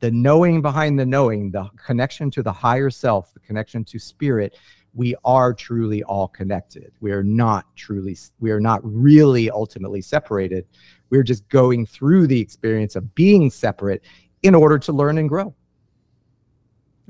[0.01, 4.57] the knowing behind the knowing, the connection to the higher self, the connection to spirit,
[4.95, 6.93] we are truly all connected.
[7.01, 10.67] We are not truly, we are not really ultimately separated.
[11.11, 14.03] We're just going through the experience of being separate
[14.43, 15.55] in order to learn and grow.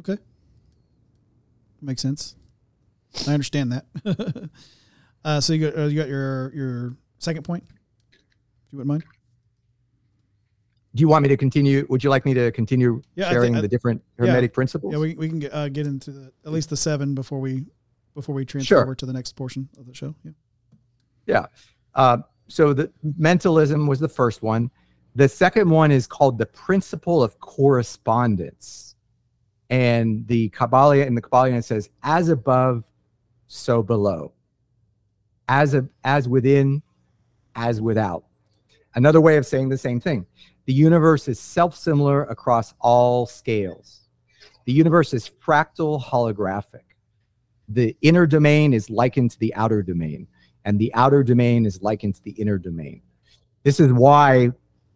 [0.00, 0.18] Okay.
[1.80, 2.36] Makes sense.
[3.26, 4.50] I understand that.
[5.24, 7.64] uh, so you got, uh, you got your, your second point,
[8.72, 9.04] you wouldn't mind
[10.94, 11.86] do you want me to continue?
[11.90, 14.92] Would you like me to continue yeah, sharing the different hermetic yeah, principles?
[14.92, 17.66] Yeah, we, we can get, uh, get into the, at least the seven before we
[18.16, 18.82] before we transfer sure.
[18.82, 20.12] over to the next portion of the show.
[20.24, 20.32] Yeah.
[21.26, 21.46] Yeah.
[21.94, 24.72] Uh, so the mentalism was the first one.
[25.14, 28.96] The second one is called the principle of correspondence.
[29.70, 32.84] And the Kabbalah in the Kabbalah says, as above,
[33.46, 34.32] so below.
[35.48, 36.82] As a, as within,
[37.54, 38.24] as without.
[38.94, 40.26] Another way of saying the same thing.
[40.66, 44.08] The universe is self similar across all scales.
[44.66, 46.84] The universe is fractal holographic.
[47.68, 50.26] The inner domain is likened to the outer domain,
[50.64, 53.02] and the outer domain is likened to the inner domain.
[53.62, 54.50] This is why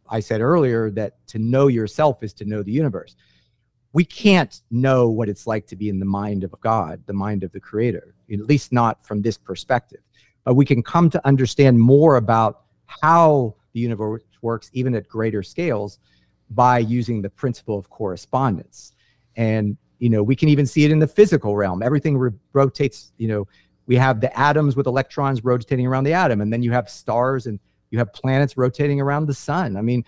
[0.09, 3.17] I said earlier that to know yourself is to know the universe.
[3.95, 7.43] We can't know what it's like to be in the mind of God, the mind
[7.45, 10.01] of the creator, at least not from this perspective.
[10.45, 15.43] But we can come to understand more about how the universe works even at greater
[15.43, 15.99] scales
[16.51, 18.93] by using the principle of correspondence.
[19.37, 21.81] And you know, we can even see it in the physical realm.
[21.81, 23.47] Everything re- rotates, you know,
[23.87, 27.47] we have the atoms with electrons rotating around the atom and then you have stars
[27.47, 29.77] and you have planets rotating around the sun.
[29.77, 30.05] I mean,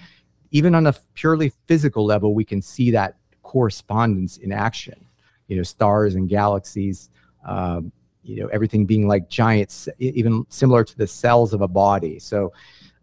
[0.50, 5.06] even on a purely physical level, we can see that correspondence in action.
[5.48, 7.10] You know, stars and galaxies,
[7.46, 12.18] um, you know, everything being like giants, even similar to the cells of a body.
[12.18, 12.52] So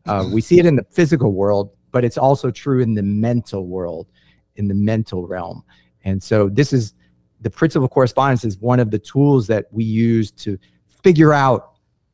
[0.05, 3.67] uh, we see it in the physical world, but it's also true in the mental
[3.67, 4.07] world,
[4.55, 5.63] in the mental realm.
[6.03, 6.95] And so this is
[7.41, 10.57] the principle of correspondence is one of the tools that we use to
[11.03, 11.73] figure out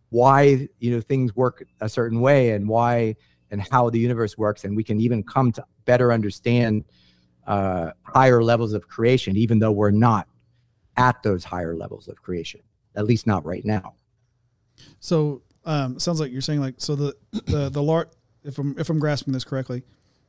[0.10, 3.16] why you know things work a certain way and why
[3.52, 6.86] and how the universe works and we can even come to better understand
[7.46, 10.28] uh, higher levels of creation even though we're not
[10.96, 12.62] at those higher levels of creation
[12.96, 13.94] at least not right now
[15.00, 18.08] so um, sounds like you're saying like so the the the large
[18.44, 19.84] if I'm if I'm grasping this correctly,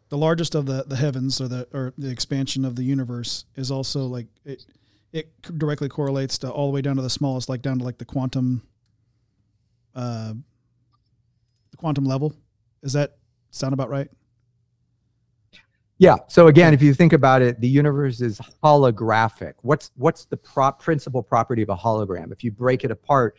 [0.08, 3.70] the largest of the the heavens or the or the expansion of the universe is
[3.70, 4.66] also like it
[5.12, 7.98] it directly correlates to all the way down to the smallest, like down to like
[7.98, 8.62] the quantum
[9.94, 10.34] uh
[11.70, 12.34] the quantum level.
[12.82, 13.16] Is that
[13.52, 14.10] sound about right?
[15.98, 16.16] Yeah.
[16.28, 19.54] So again, if you think about it, the universe is holographic.
[19.62, 22.32] What's what's the prop principal property of a hologram?
[22.32, 23.36] If you break it apart,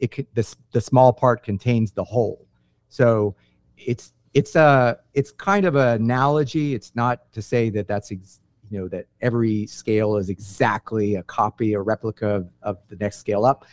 [0.00, 0.34] it
[0.72, 2.46] the small part contains the whole.
[2.88, 3.36] So
[3.76, 6.74] it's it's a it's kind of an analogy.
[6.74, 11.22] It's not to say that that's ex, you know that every scale is exactly a
[11.24, 13.64] copy or replica of, of the next scale up,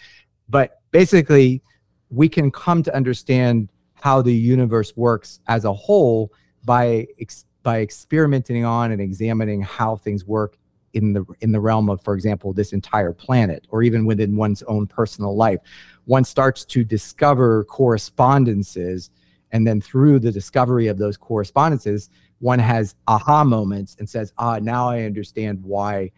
[0.49, 1.61] but basically
[2.09, 6.31] we can come to understand how the universe works as a whole
[6.65, 10.57] by ex- by experimenting on and examining how things work
[10.93, 14.63] in the in the realm of for example this entire planet or even within one's
[14.63, 15.59] own personal life
[16.07, 19.11] one starts to discover correspondences
[19.51, 24.59] and then through the discovery of those correspondences one has aha moments and says ah
[24.59, 26.11] now i understand why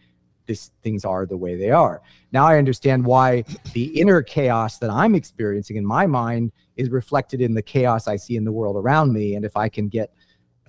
[0.46, 4.90] this things are the way they are now i understand why the inner chaos that
[4.90, 8.76] i'm experiencing in my mind is reflected in the chaos i see in the world
[8.76, 10.12] around me and if i can get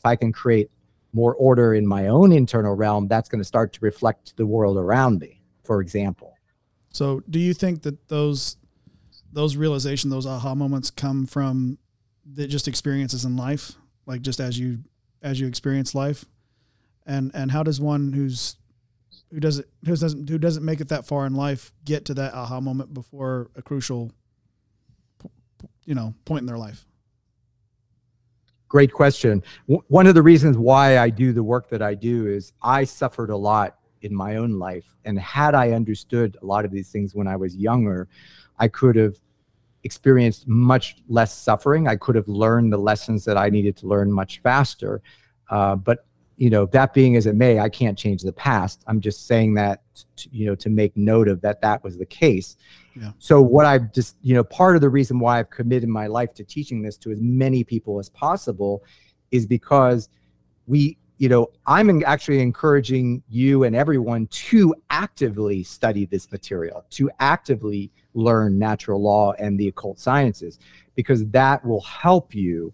[0.01, 0.71] if I can create
[1.13, 4.79] more order in my own internal realm, that's going to start to reflect the world
[4.79, 6.33] around me, for example.
[6.89, 8.57] So, do you think that those
[9.33, 11.79] those realization, those aha moments come from
[12.25, 13.73] the just experiences in life,
[14.07, 14.81] like just as you
[15.23, 16.25] as you experience life,
[17.07, 18.57] and and how does one who's
[19.33, 22.35] who doesn't who doesn't who doesn't make it that far in life get to that
[22.35, 24.13] aha moment before a crucial,
[25.85, 26.87] you know, point in their life?
[28.69, 29.43] Great question.
[29.69, 32.85] W- one of the reasons why I do the work that I do is I
[32.85, 34.95] suffered a lot in my own life.
[35.05, 38.09] And had I understood a lot of these things when I was younger,
[38.59, 39.17] I could have
[39.83, 41.89] experienced much less suffering.
[41.89, 45.03] I could have learned the lessons that I needed to learn much faster.
[45.49, 46.05] Uh, but
[46.37, 48.83] you know, that being as it may, I can't change the past.
[48.87, 49.83] I'm just saying that,
[50.17, 52.57] to, you know, to make note of that that was the case.
[52.97, 53.13] Yeah.
[53.19, 56.33] So what I've just, you know, part of the reason why I've committed my life
[56.37, 58.83] to teaching this to as many people as possible
[59.31, 60.09] is because
[60.67, 67.11] we, you know, I'm actually encouraging you and everyone to actively study this material, to
[67.21, 70.59] actively learn natural law and the occult sciences,
[70.95, 72.73] because that will help you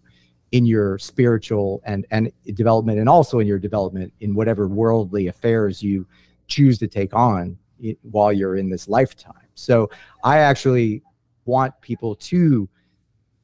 [0.53, 5.83] in your spiritual and and development and also in your development in whatever worldly affairs
[5.83, 6.07] you
[6.47, 7.59] choose to take on
[8.03, 9.49] while you're in this lifetime.
[9.57, 9.91] So
[10.23, 11.03] i actually
[11.47, 12.69] want people to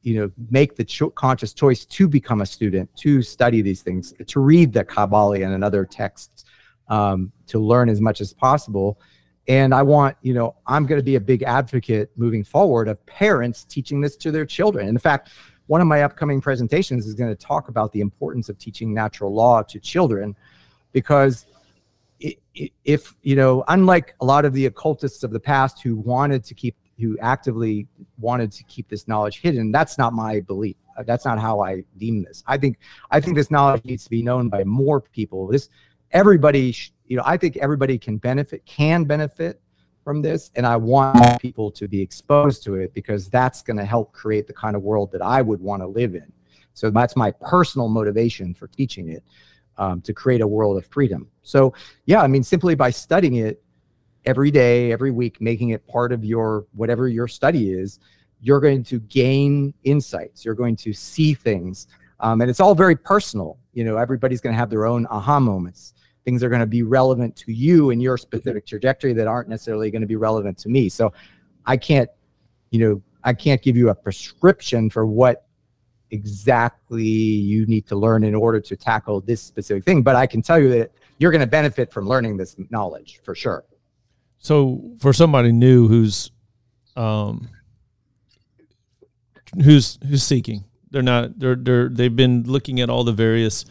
[0.03, 4.13] you know make the cho- conscious choice to become a student to study these things
[4.27, 6.45] to read the Kybalion and other texts
[6.89, 8.99] um, to learn as much as possible.
[9.47, 13.03] And i want you know i'm going to be a big advocate moving forward of
[13.05, 14.87] parents teaching this to their children.
[14.87, 15.31] In fact
[15.67, 19.33] one of my upcoming presentations is going to talk about the importance of teaching natural
[19.33, 20.35] law to children
[20.91, 21.45] because
[22.85, 26.53] if you know unlike a lot of the occultists of the past who wanted to
[26.53, 27.87] keep who actively
[28.19, 30.75] wanted to keep this knowledge hidden that's not my belief.
[30.97, 32.43] Uh, that's not how i deem this.
[32.47, 32.77] I think
[33.11, 35.47] i think this knowledge needs to be known by more people.
[35.47, 35.69] This
[36.13, 36.75] everybody
[37.07, 39.59] you know i think everybody can benefit can benefit
[40.03, 43.85] from this and i want people to be exposed to it because that's going to
[43.85, 46.31] help create the kind of world that i would want to live in.
[46.75, 49.23] So that's my personal motivation for teaching it
[49.77, 51.27] um, to create a world of freedom.
[51.41, 51.73] So
[52.05, 53.62] yeah i mean simply by studying it
[54.25, 57.99] every day every week making it part of your whatever your study is
[58.43, 60.43] you're going to gain insights.
[60.43, 61.87] You're going to see things.
[62.19, 63.57] Um, and it's all very personal.
[63.73, 65.93] You know everybody's going to have their own aha moments.
[66.25, 69.89] Things are going to be relevant to you and your specific trajectory that aren't necessarily
[69.89, 70.89] going to be relevant to me.
[70.89, 71.11] So
[71.65, 72.09] I can't,
[72.69, 75.47] you know, I can't give you a prescription for what
[76.11, 80.41] exactly you need to learn in order to tackle this specific thing, but I can
[80.41, 83.63] tell you that you're going to benefit from learning this knowledge for sure.
[84.43, 86.29] So for somebody new who's
[86.97, 87.47] um
[89.63, 93.65] who's who's seeking, they're not they're they're they've been looking at all the various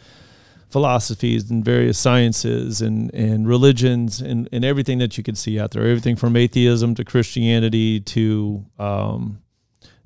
[0.71, 5.69] philosophies and various sciences and, and religions and, and everything that you could see out
[5.69, 9.39] there, everything from atheism to Christianity to um,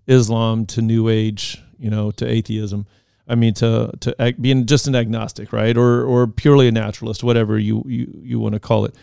[0.07, 2.85] Islam to New Age, you know, to atheism.
[3.25, 7.57] I mean, to to being just an agnostic, right, or or purely a naturalist, whatever
[7.57, 8.93] you you, you want to call it.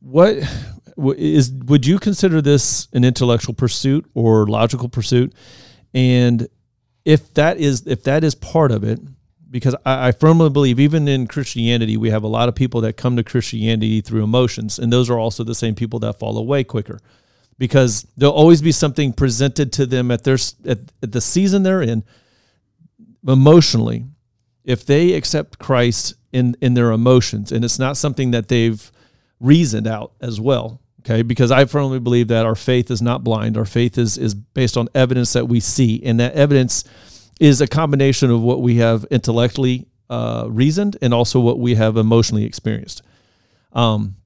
[0.00, 0.38] What
[0.96, 5.32] is would you consider this an intellectual pursuit or logical pursuit?
[5.94, 6.48] And
[7.04, 9.00] if that is if that is part of it,
[9.50, 12.96] because I, I, firmly believe even in Christianity we have a lot of people that
[12.96, 16.64] come to Christianity through emotions, and those are also the same people that fall away
[16.64, 16.98] quicker,
[17.58, 21.82] because there'll always be something presented to them at their at, at the season they're
[21.82, 22.04] in,
[23.26, 24.04] emotionally.
[24.64, 28.92] If they accept Christ in in their emotions, and it's not something that they've
[29.40, 31.22] reasoned out as well, okay?
[31.22, 33.56] Because i firmly believe that our faith is not blind.
[33.56, 36.02] Our faith is is based on evidence that we see.
[36.02, 36.84] And that evidence
[37.40, 41.96] is a combination of what we have intellectually uh, reasoned and also what we have
[41.96, 43.02] emotionally experienced.
[43.72, 44.16] Um,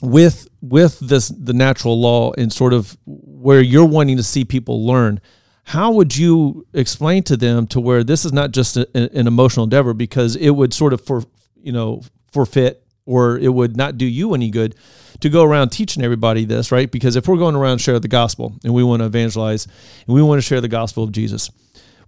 [0.00, 4.86] with with this the natural law and sort of where you're wanting to see people
[4.86, 5.20] learn,
[5.64, 9.64] how would you explain to them to where this is not just a, an emotional
[9.64, 11.24] endeavor because it would sort of for
[11.60, 12.02] you know
[12.32, 14.74] forfeit or it would not do you any good
[15.20, 16.90] to go around teaching everybody this, right?
[16.90, 19.66] Because if we're going around share the gospel and we want to evangelize
[20.06, 21.50] and we want to share the gospel of Jesus,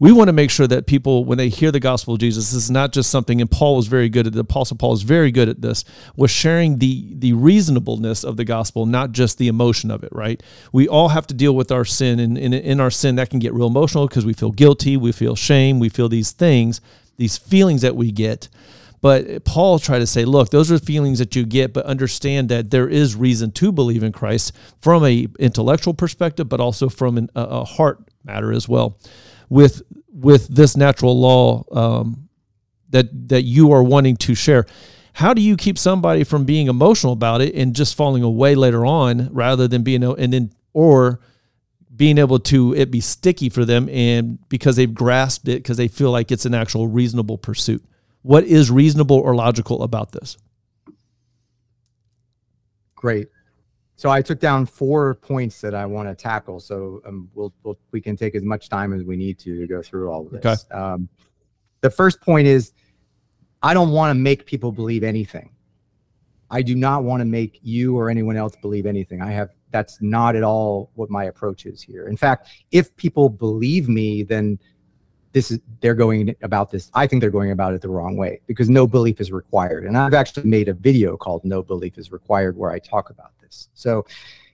[0.01, 2.64] we want to make sure that people, when they hear the gospel of Jesus, this
[2.64, 5.30] is not just something, and Paul was very good at the Apostle Paul is very
[5.30, 5.84] good at this,
[6.16, 10.42] was sharing the the reasonableness of the gospel, not just the emotion of it, right?
[10.72, 13.40] We all have to deal with our sin, and, and in our sin, that can
[13.40, 16.80] get real emotional because we feel guilty, we feel shame, we feel these things,
[17.18, 18.48] these feelings that we get.
[19.01, 22.70] But Paul tried to say, look, those are feelings that you get, but understand that
[22.70, 27.30] there is reason to believe in Christ from a intellectual perspective, but also from an,
[27.34, 28.98] a, heart matter as well
[29.48, 29.82] with
[30.12, 32.28] with this natural law um,
[32.90, 34.66] that that you are wanting to share.
[35.14, 38.86] How do you keep somebody from being emotional about it and just falling away later
[38.86, 41.20] on, rather than being and then or
[41.94, 45.88] being able to it be sticky for them and because they've grasped it because they
[45.88, 47.84] feel like it's an actual reasonable pursuit.
[48.22, 50.36] What is reasonable or logical about this?
[52.94, 53.28] Great.
[53.96, 56.60] So I took down four points that I want to tackle.
[56.60, 59.66] So um, we'll, we'll, we can take as much time as we need to to
[59.66, 60.44] go through all of this.
[60.44, 60.74] Okay.
[60.74, 61.08] Um,
[61.80, 62.72] the first point is
[63.62, 65.50] I don't want to make people believe anything.
[66.50, 69.22] I do not want to make you or anyone else believe anything.
[69.22, 72.08] I have that's not at all what my approach is here.
[72.08, 74.58] In fact, if people believe me, then
[75.32, 78.40] this is they're going about this i think they're going about it the wrong way
[78.46, 79.84] because no belief is required.
[79.84, 83.32] And i've actually made a video called no belief is required where i talk about
[83.40, 83.68] this.
[83.74, 84.06] So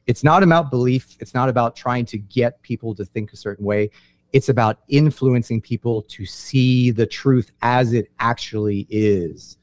[0.06, 1.16] it's not about belief.
[1.20, 3.90] It's not about trying to get people to think a certain way.
[4.32, 9.58] It's about influencing people to see the truth as it actually is.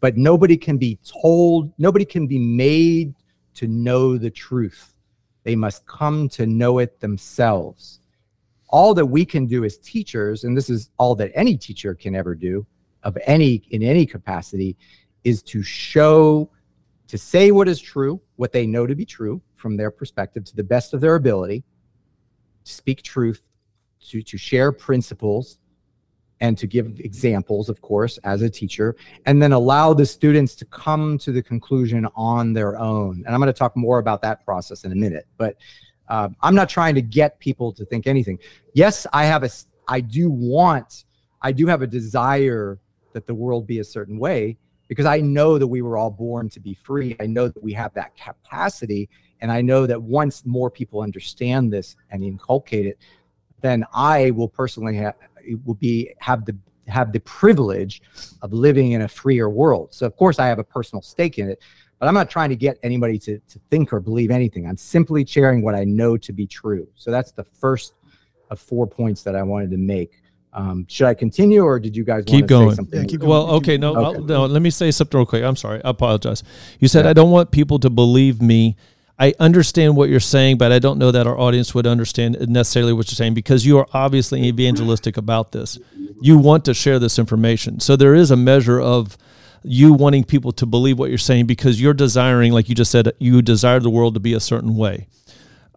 [0.00, 3.14] But nobody can be told nobody can be made
[3.54, 4.94] to know the truth.
[5.44, 8.00] They must come to know it themselves
[8.68, 12.14] all that we can do as teachers, and this is all that any teacher can
[12.14, 12.66] ever do
[13.02, 14.76] of any in any capacity,
[15.24, 16.50] is to show,
[17.08, 20.56] to say what is true, what they know to be true from their perspective to
[20.56, 21.62] the best of their ability,
[22.64, 23.44] to speak truth,
[24.08, 25.58] to, to share principles,
[26.40, 28.94] and to give examples, of course, as a teacher,
[29.24, 33.22] and then allow the students to come to the conclusion on their own.
[33.24, 35.26] And I'm going to talk more about that process in a minute.
[35.38, 35.56] But
[36.08, 38.38] uh, I'm not trying to get people to think anything.
[38.72, 39.50] Yes, I have a,
[39.88, 41.04] I do want,
[41.42, 42.78] I do have a desire
[43.12, 46.48] that the world be a certain way because I know that we were all born
[46.50, 47.16] to be free.
[47.18, 49.08] I know that we have that capacity.
[49.40, 52.98] And I know that once more people understand this and inculcate it,
[53.60, 55.14] then I will personally have,
[55.64, 58.02] will be, have the, have the privilege
[58.42, 59.92] of living in a freer world.
[59.92, 61.60] So of course I have a personal stake in it,
[61.98, 64.66] but I'm not trying to get anybody to, to think or believe anything.
[64.66, 66.86] I'm simply sharing what I know to be true.
[66.94, 67.94] So that's the first
[68.50, 70.22] of four points that I wanted to make.
[70.52, 72.76] Um, should I continue, or did you guys keep going?
[72.90, 73.30] Yeah, keep going?
[73.30, 74.20] Well, okay, no, okay.
[74.20, 74.46] no.
[74.46, 75.44] Let me say something real quick.
[75.44, 75.84] I'm sorry.
[75.84, 76.42] I apologize.
[76.80, 77.10] You said yeah.
[77.10, 78.76] I don't want people to believe me.
[79.18, 82.94] I understand what you're saying, but I don't know that our audience would understand necessarily
[82.94, 85.78] what you're saying because you are obviously evangelistic about this.
[86.20, 89.18] You want to share this information, so there is a measure of
[89.62, 93.12] you wanting people to believe what you're saying because you're desiring, like you just said,
[93.18, 95.08] you desire the world to be a certain way.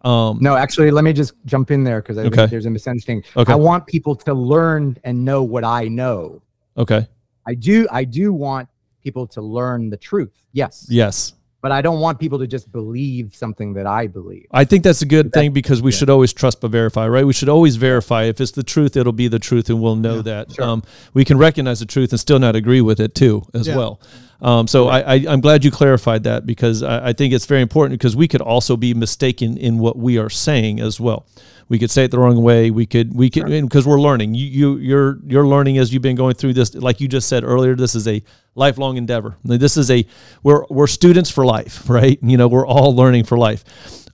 [0.04, 2.36] Um, no, actually, let me just jump in there because I okay.
[2.36, 3.24] think there's a misunderstanding.
[3.36, 3.52] Okay.
[3.52, 6.40] I want people to learn and know what I know.
[6.76, 7.06] Okay.
[7.46, 7.86] I do.
[7.90, 8.68] I do want
[9.02, 10.46] people to learn the truth.
[10.52, 10.86] Yes.
[10.88, 14.46] Yes but I don't want people to just believe something that I believe.
[14.50, 15.98] I think that's a good thing because we yeah.
[15.98, 17.26] should always trust but verify, right?
[17.26, 18.24] We should always verify.
[18.24, 20.52] If it's the truth, it'll be the truth, and we'll know yeah, that.
[20.52, 20.64] Sure.
[20.64, 20.82] Um,
[21.12, 23.76] we can recognize the truth and still not agree with it too, as yeah.
[23.76, 24.00] well.
[24.42, 28.00] Um, so I, am glad you clarified that because I, I think it's very important
[28.00, 31.26] because we could also be mistaken in what we are saying as well
[31.70, 32.72] we could say it the wrong way.
[32.72, 33.92] We could we could because sure.
[33.92, 34.34] we're learning.
[34.34, 36.74] You you you're you're learning as you've been going through this.
[36.74, 38.22] Like you just said earlier, this is a
[38.56, 39.36] lifelong endeavor.
[39.44, 40.04] This is a
[40.42, 42.18] we're we're students for life, right?
[42.22, 43.64] You know, we're all learning for life.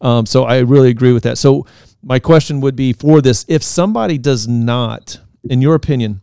[0.02, 1.38] Um, so I really agree with that.
[1.38, 1.66] So
[2.02, 6.20] my question would be for this: if somebody does not, in your opinion,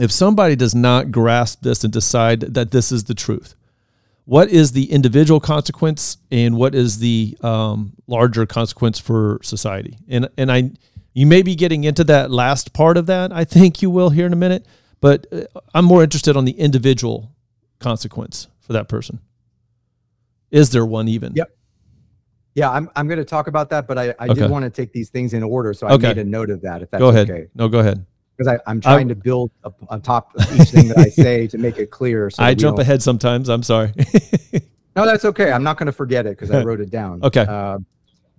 [0.00, 3.56] if somebody does not grasp this and decide that this is the truth,
[4.24, 9.98] what is the individual consequence and what is the um, larger consequence for society?
[10.08, 10.70] And and i
[11.14, 14.26] you may be getting into that last part of that i think you will here
[14.26, 14.66] in a minute
[15.00, 17.34] but uh, i'm more interested on the individual
[17.78, 19.18] consequence for that person.
[20.52, 21.32] Is there one even?
[21.34, 21.56] Yep.
[22.54, 24.34] Yeah i'm, I'm going to talk about that but i, I okay.
[24.34, 26.08] did want to take these things in order so i okay.
[26.08, 27.30] made a note of that if that's go ahead.
[27.30, 27.46] okay.
[27.54, 28.06] No go ahead
[28.36, 31.58] because I'm trying to build up on top of each thing that I say to
[31.58, 32.30] make it clear.
[32.30, 33.48] So I jump ahead sometimes.
[33.48, 33.92] I'm sorry.
[34.96, 35.52] no, that's okay.
[35.52, 37.22] I'm not going to forget it because I wrote it down.
[37.22, 37.46] okay.
[37.48, 37.78] Uh,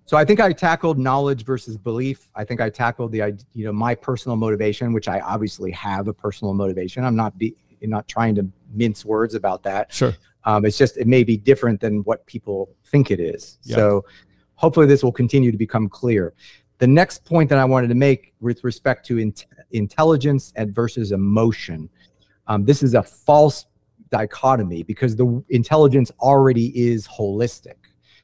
[0.05, 2.29] so I think I tackled knowledge versus belief.
[2.35, 6.13] I think I tackled the you know my personal motivation, which I obviously have a
[6.13, 7.05] personal motivation.
[7.05, 9.93] I'm not be not trying to mince words about that.
[9.93, 10.13] Sure.
[10.45, 13.59] Um, it's just it may be different than what people think it is.
[13.63, 13.77] Yeah.
[13.77, 14.05] So
[14.55, 16.33] hopefully this will continue to become clear.
[16.79, 19.33] The next point that I wanted to make with respect to in-
[19.73, 21.89] intelligence and versus emotion,
[22.47, 23.65] um, this is a false
[24.09, 27.75] dichotomy because the intelligence already is holistic.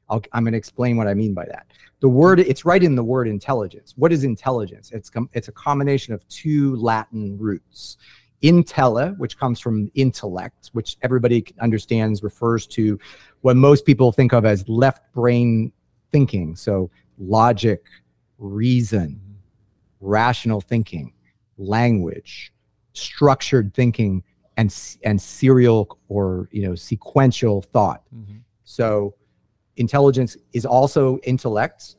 [0.10, 1.68] I'll, I'm going to explain what I mean by that.
[2.02, 3.94] The word it's right in the word intelligence.
[3.98, 4.92] What is intelligence?
[4.92, 7.98] It's com- it's a combination of two Latin roots.
[8.42, 12.98] Intella, which comes from intellect, which everybody understands refers to
[13.42, 15.74] what most people think of as left brain
[16.12, 16.56] thinking.
[16.56, 17.84] So logic,
[18.38, 19.20] reason,
[20.00, 21.12] rational thinking,
[21.60, 22.52] language,
[22.94, 24.24] structured thinking,
[24.58, 28.04] and and serial or you know sequential thought.
[28.14, 28.38] Mm-hmm.
[28.64, 29.16] So
[29.78, 31.96] intelligence is also intellect.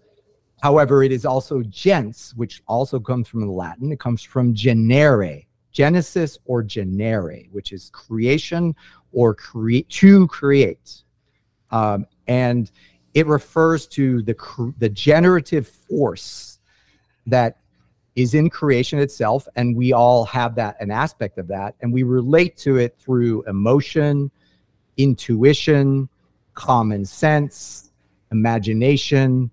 [0.63, 3.91] However, it is also gens, which also comes from the Latin.
[3.93, 5.43] It comes from genere,
[5.73, 8.75] genesis or genere, which is creation
[9.13, 11.03] or create to create.
[11.71, 12.71] Um, and
[13.15, 14.37] it refers to the
[14.79, 16.59] the generative force
[17.27, 17.60] that
[18.21, 22.03] is in creation itself and we all have that an aspect of that and we
[22.03, 24.31] relate to it through emotion
[24.97, 26.09] intuition
[26.55, 27.93] common sense
[28.31, 29.51] imagination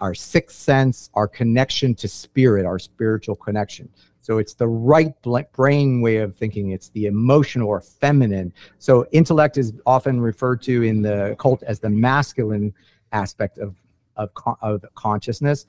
[0.00, 3.88] our sixth sense our connection to spirit our spiritual connection.
[4.20, 5.14] So it's the right
[5.52, 6.70] brain way of thinking.
[6.70, 8.52] It's the emotional or feminine.
[8.78, 12.74] So intellect is often referred to in the cult as the masculine
[13.12, 13.76] aspect of
[14.16, 14.30] of,
[14.62, 15.66] of consciousness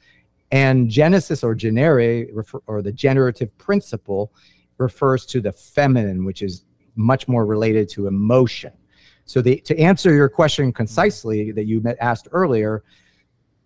[0.51, 2.27] and genesis or genere
[2.67, 4.31] or the generative principle
[4.77, 6.65] refers to the feminine which is
[6.95, 8.71] much more related to emotion.
[9.25, 12.83] So the, to answer your question concisely that you asked earlier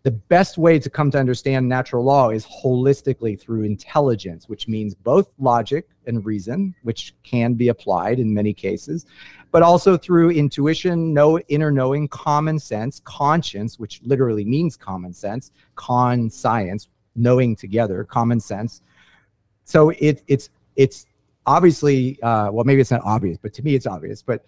[0.04, 4.95] the best way to come to understand natural law is holistically through intelligence, which means
[4.95, 9.06] both logic and reason, which can be applied in many cases,
[9.52, 15.52] but also through intuition, no inner knowing, common sense, conscience, which literally means common sense,
[15.76, 18.82] con science, knowing together, common sense.
[19.66, 21.08] So it, it's it's
[21.45, 24.45] obviously uh, well maybe it's not obvious, but to me it's obvious, but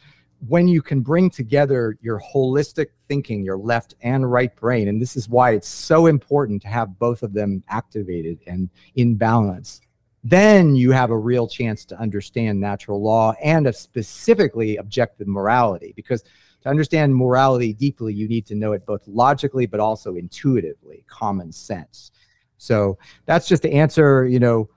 [0.48, 5.16] when you can bring together your holistic thinking, your left and right brain, and this
[5.16, 9.82] is why it's so important to have both of them activated and in balance,
[10.24, 15.94] then you have a real chance to understand natural law and a specifically objective morality.
[15.96, 16.24] Because
[16.62, 21.52] to understand morality deeply, you need to know it both logically but also intuitively, common
[21.52, 22.12] sense.
[22.58, 24.70] So that's just to answer, you know,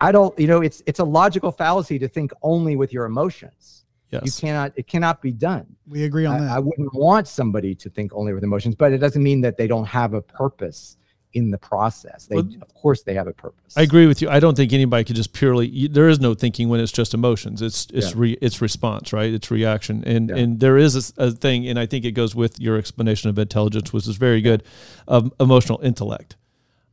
[0.00, 3.84] I don't, you know, it's it's a logical fallacy to think only with your emotions
[4.10, 4.22] Yes.
[4.24, 6.50] you cannot it cannot be done We agree on I, that.
[6.56, 9.66] I wouldn't want somebody to think only with emotions but it doesn't mean that they
[9.66, 10.96] don't have a purpose
[11.34, 14.30] in the process they Well, of course they have a purpose I agree with you.
[14.30, 15.68] I don't think anybody could just purely.
[15.68, 17.60] you- There is no thinking when it's just emotions.
[17.60, 18.22] It's it's Yeah.
[18.22, 19.30] re, it's response, right?
[19.32, 20.36] It's reaction, and Yeah.
[20.36, 23.92] and there is a thing, and I think it goes with your explanation of intelligence,
[23.92, 24.62] which is very good,
[25.06, 26.36] of emotional intellect,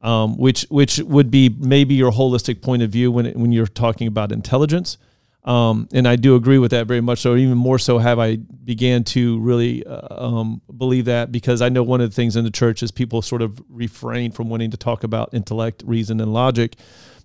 [0.02, 3.68] um, which which would be maybe your holistic point of view when it, when you're
[3.68, 4.98] talking about intelligence.
[5.46, 7.20] Um, and I do agree with that very much.
[7.20, 11.70] So even more so, have I began to really uh, um, believe that because I
[11.70, 14.72] know one of the things in the church is people sort of refrain from wanting
[14.72, 16.76] to talk about intellect, reason, and logic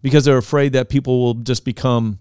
[0.03, 2.18] because they're afraid that people will just become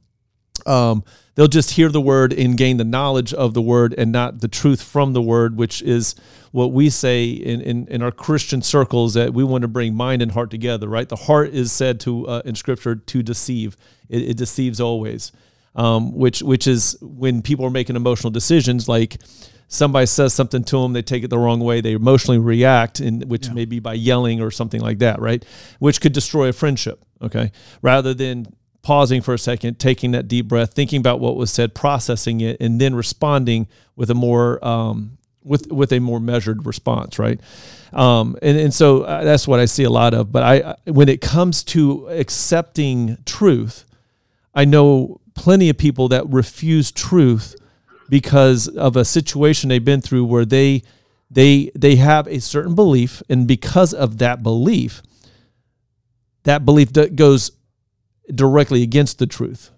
[0.65, 1.03] um,
[1.35, 4.47] they'll just hear the word and gain the knowledge of the word and not the
[4.47, 6.15] truth from the word, which is
[6.51, 10.21] what we say in, in, in our Christian circles that we want to bring mind
[10.21, 11.07] and heart together, right?
[11.07, 13.77] The heart is said to uh, in scripture to deceive.
[14.09, 15.31] It, it deceives always,
[15.75, 19.17] um, which which is when people are making emotional decisions like
[19.67, 23.23] somebody says something to them, they take it the wrong way, they emotionally react, and
[23.29, 23.53] which Yeah.
[23.53, 25.45] may be by yelling or something like that, right?
[25.77, 27.03] Which could destroy a friendship.
[27.21, 27.51] Okay,
[27.81, 28.47] rather than
[28.81, 32.57] pausing for a second, taking that deep breath, thinking about what was said, processing it,
[32.61, 37.39] and then responding with a more um, with with a more measured response, right?
[37.93, 40.31] Um, and and so uh, that's what I see a lot of.
[40.31, 40.55] But I,
[40.85, 43.83] I- when it comes to accepting truth,
[44.55, 47.55] I know plenty of people that refuse truth
[48.09, 50.83] because of a situation they've been through where they
[51.31, 55.01] they they have a certain belief and because of that belief
[56.43, 57.51] that belief goes
[58.35, 59.71] directly against the truth.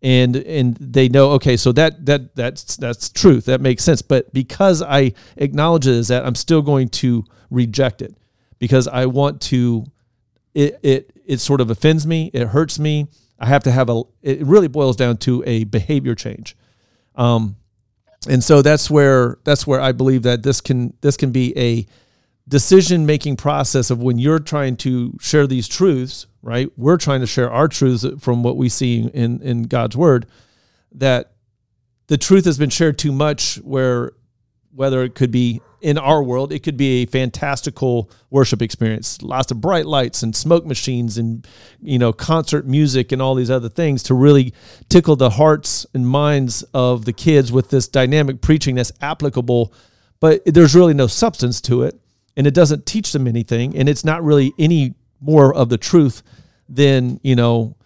[0.00, 3.44] And and they know okay so that that that's that's truth.
[3.44, 4.00] That makes sense.
[4.00, 8.16] But because i acknowledge it as that i'm still going to reject it
[8.58, 9.84] because i want to
[10.54, 12.30] it it it sort of offends me.
[12.32, 14.02] It hurts me I have to have a.
[14.22, 16.56] It really boils down to a behavior change,
[17.16, 17.56] um,
[18.28, 21.86] and so that's where that's where I believe that this can this can be a
[22.46, 26.26] decision making process of when you're trying to share these truths.
[26.42, 30.26] Right, we're trying to share our truths from what we see in in God's word.
[30.92, 31.32] That
[32.06, 34.12] the truth has been shared too much, where
[34.74, 39.20] whether it could be in our world, it could be a fantastical worship experience.
[39.20, 41.46] Lots of bright lights and smoke machines and
[41.82, 44.54] you know concert music and all these other things to really
[44.88, 49.74] tickle the hearts and minds of the kids with this dynamic preaching that's applicable,
[50.20, 52.00] but there's really no substance to it
[52.34, 56.22] and it doesn't teach them anything and it's not really any more of the truth
[56.66, 57.76] than, you know,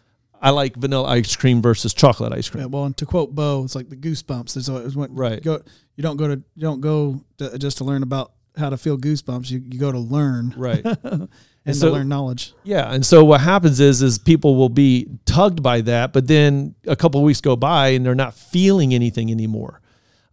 [0.41, 2.62] I like vanilla ice cream versus chocolate ice cream.
[2.62, 4.55] Yeah, well, and to quote Bo, it's like the goosebumps.
[4.55, 5.43] There's always when Right.
[5.43, 5.61] Go,
[5.97, 8.97] you don't go to you don't go to, just to learn about how to feel
[8.99, 9.51] goosebumps.
[9.51, 10.84] You, you go to learn Right.
[11.64, 12.55] and so- to learn knowledge.
[12.64, 16.74] Yeah, and so what happens is is people will be tugged by that, but then
[16.86, 19.80] a couple of weeks go by and they're not feeling anything anymore.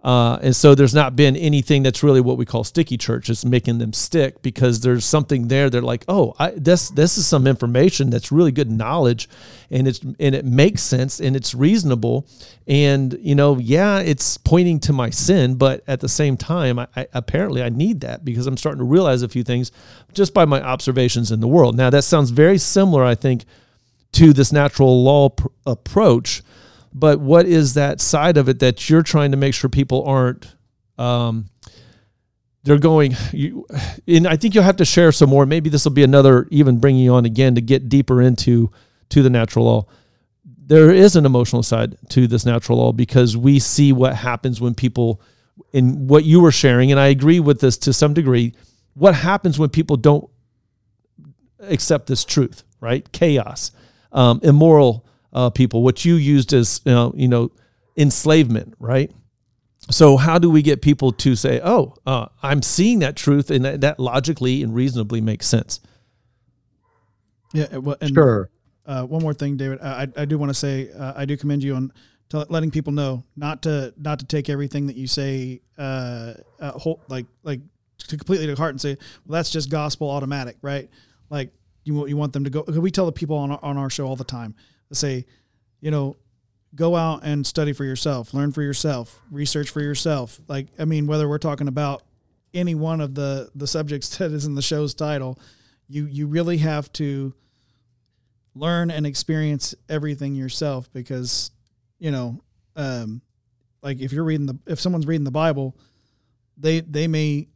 [0.06, 3.28] Uh, and so there's not been anything that's really what we call sticky church.
[3.28, 5.68] It's making them stick because there's something there.
[5.68, 9.28] They're like, oh, I, this this is some information that's really good knowledge,
[9.72, 12.28] and it's and it makes sense and it's reasonable,
[12.68, 16.88] and you know, yeah, it's pointing to my sin, but at the same time, I,
[16.96, 19.72] I apparently I need that because I'm starting to realize a few things
[20.14, 21.76] just by my observations in the world.
[21.76, 23.46] Now that sounds very similar, I think,
[24.12, 26.44] to this natural law pr- approach
[26.98, 30.56] but what is that side of it that you're trying to make sure people aren't
[30.98, 31.50] um,
[32.64, 33.68] they're going you
[34.08, 35.46] and i think you'll have to share some more.
[35.46, 38.72] Maybe this will be another even bringing you on again to get deeper into
[39.10, 39.86] to the natural law.
[40.46, 44.74] There is an emotional side to this natural law because we see what happens when
[44.74, 45.22] people
[45.74, 48.54] in what you were sharing and i agree with this to some degree
[48.94, 50.30] what happens when people don't
[51.60, 53.12] accept this truth right?
[53.12, 53.72] Chaos
[54.12, 55.05] um, immoral
[55.36, 57.52] uh, people, what you used as you know, you know,
[57.98, 59.12] enslavement, right?
[59.92, 63.64] So how do we get people to say, "Oh, uh, I'm seeing that truth," and
[63.66, 65.80] that, that logically and reasonably makes sense?
[67.54, 67.68] Yeah.
[67.72, 68.50] and what- And, Sure.
[68.88, 69.80] Uh, one more thing, David.
[69.82, 71.92] I, I- I do want to say uh, I do commend you on
[72.30, 76.72] to letting people know not to not to take everything that you say uh, uh
[76.72, 77.62] whole, like like
[77.98, 80.90] to completely to heart and say well that's just gospel automatic, right?
[81.30, 81.52] Like
[81.84, 82.64] you want you want them to go.
[82.64, 84.54] 'cause We tell the people on our, on our show all the time
[84.90, 85.26] to say,
[85.82, 86.16] you know,
[86.76, 90.40] go out and study for yourself, learn for yourself, research for yourself.
[90.48, 92.04] Like I mean, whether we're talking about
[92.54, 95.40] any one of the the subjects that is in the show's title,
[95.88, 97.34] you you really have to
[98.56, 101.52] learn and experience everything yourself because
[102.00, 102.42] you know
[102.78, 103.22] um
[103.82, 105.76] like if you're reading the if someone's reading the bible
[106.58, 107.48] they they may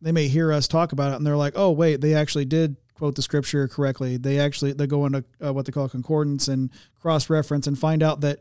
[0.00, 2.74] they may hear us talk about it and they're like oh wait they actually did
[2.96, 6.70] quote the scripture correctly they actually they go into uh, what they call concordance and
[7.00, 8.40] cross reference and find out that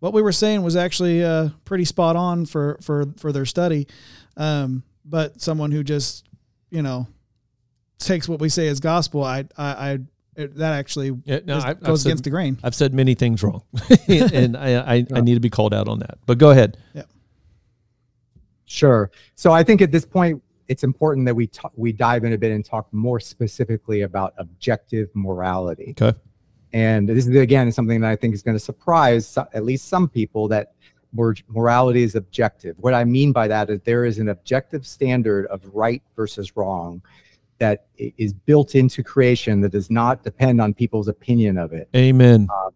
[0.00, 3.86] what we were saying was actually uh, pretty spot on for for for their study
[4.38, 6.26] um but someone who just
[6.70, 7.06] you know
[7.98, 9.98] takes what we say as gospel i i, I
[10.36, 12.58] it, that actually Yeah, no, is- I, I've goes said, against the grain.
[12.62, 13.62] I've said many things wrong,
[14.08, 16.18] and I, I, I need to be called out on that.
[16.26, 16.76] But go ahead.
[16.92, 17.04] Yeah.
[18.66, 19.10] Sure.
[19.34, 22.52] So I think at this point, it's important that we we dive in a bit
[22.52, 25.94] and talk more specifically about objective morality.
[26.00, 26.16] Okay.
[26.72, 30.08] And this is again something that I think is going to surprise at least some
[30.08, 30.72] people that
[31.12, 32.76] mor- morality is objective.
[32.78, 37.02] What I mean by that is there is an objective standard of right versus wrong
[37.58, 42.46] that is built into creation that does not depend on people's opinion of it Amen.
[42.54, 42.70] Um,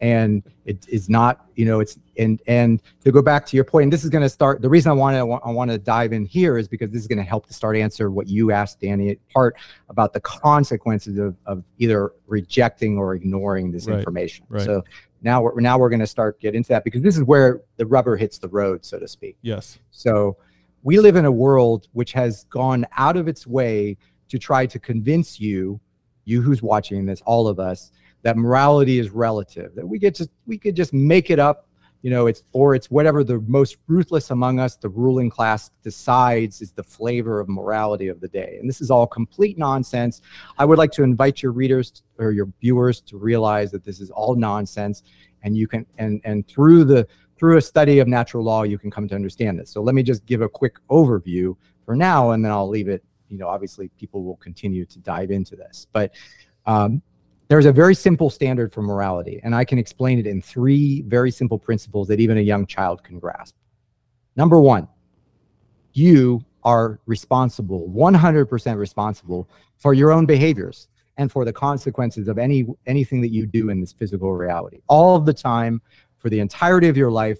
[0.00, 3.84] and it is not you know it's and and to go back to your point
[3.84, 6.12] and this is going to start the reason i want to i want to dive
[6.12, 8.80] in here is because this is going to help to start answer what you asked
[8.80, 9.56] danny at part
[9.88, 14.62] about the consequences of, of either rejecting or ignoring this Right, information right.
[14.64, 14.82] so
[15.22, 17.86] now we're now we're going to start get into that because this is where the
[17.86, 19.78] rubber hits the road so to speak Yes.
[19.90, 20.36] so
[20.82, 23.96] we live in a world which has gone out of its way
[24.28, 25.80] to try to convince you,
[26.24, 27.90] you who's watching this, all of us,
[28.22, 29.74] that morality is relative.
[29.74, 31.68] That we get to we could just make it up,
[32.02, 36.60] you know, it's or it's whatever the most ruthless among us, the ruling class decides
[36.60, 38.56] is the flavor of morality of the day.
[38.60, 40.22] And this is all complete nonsense.
[40.58, 44.10] I would like to invite your readers or your viewers to realize that this is
[44.10, 45.02] all nonsense
[45.42, 47.06] and you can and and through the
[47.38, 49.70] through a study of natural law, you can come to understand this.
[49.70, 53.04] So let me just give a quick overview for now, and then I'll leave it.
[53.28, 56.14] You know, obviously, people will continue to dive into this, but
[56.66, 57.02] um,
[57.48, 61.30] there's a very simple standard for morality, and I can explain it in three very
[61.30, 63.54] simple principles that even a young child can grasp.
[64.34, 64.88] Number one,
[65.92, 70.88] you are responsible, 100% responsible for your own behaviors.
[71.18, 74.80] and for the consequences of any anything that you do in this physical reality.
[74.86, 75.80] All the time,
[76.18, 77.38] for the entirety of your life,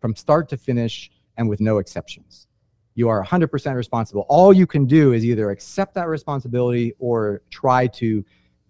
[0.00, 2.48] from start to finish, and with no exceptions.
[2.96, 4.24] You are 100% responsible.
[4.28, 8.24] All you can do is either accept that responsibility or try to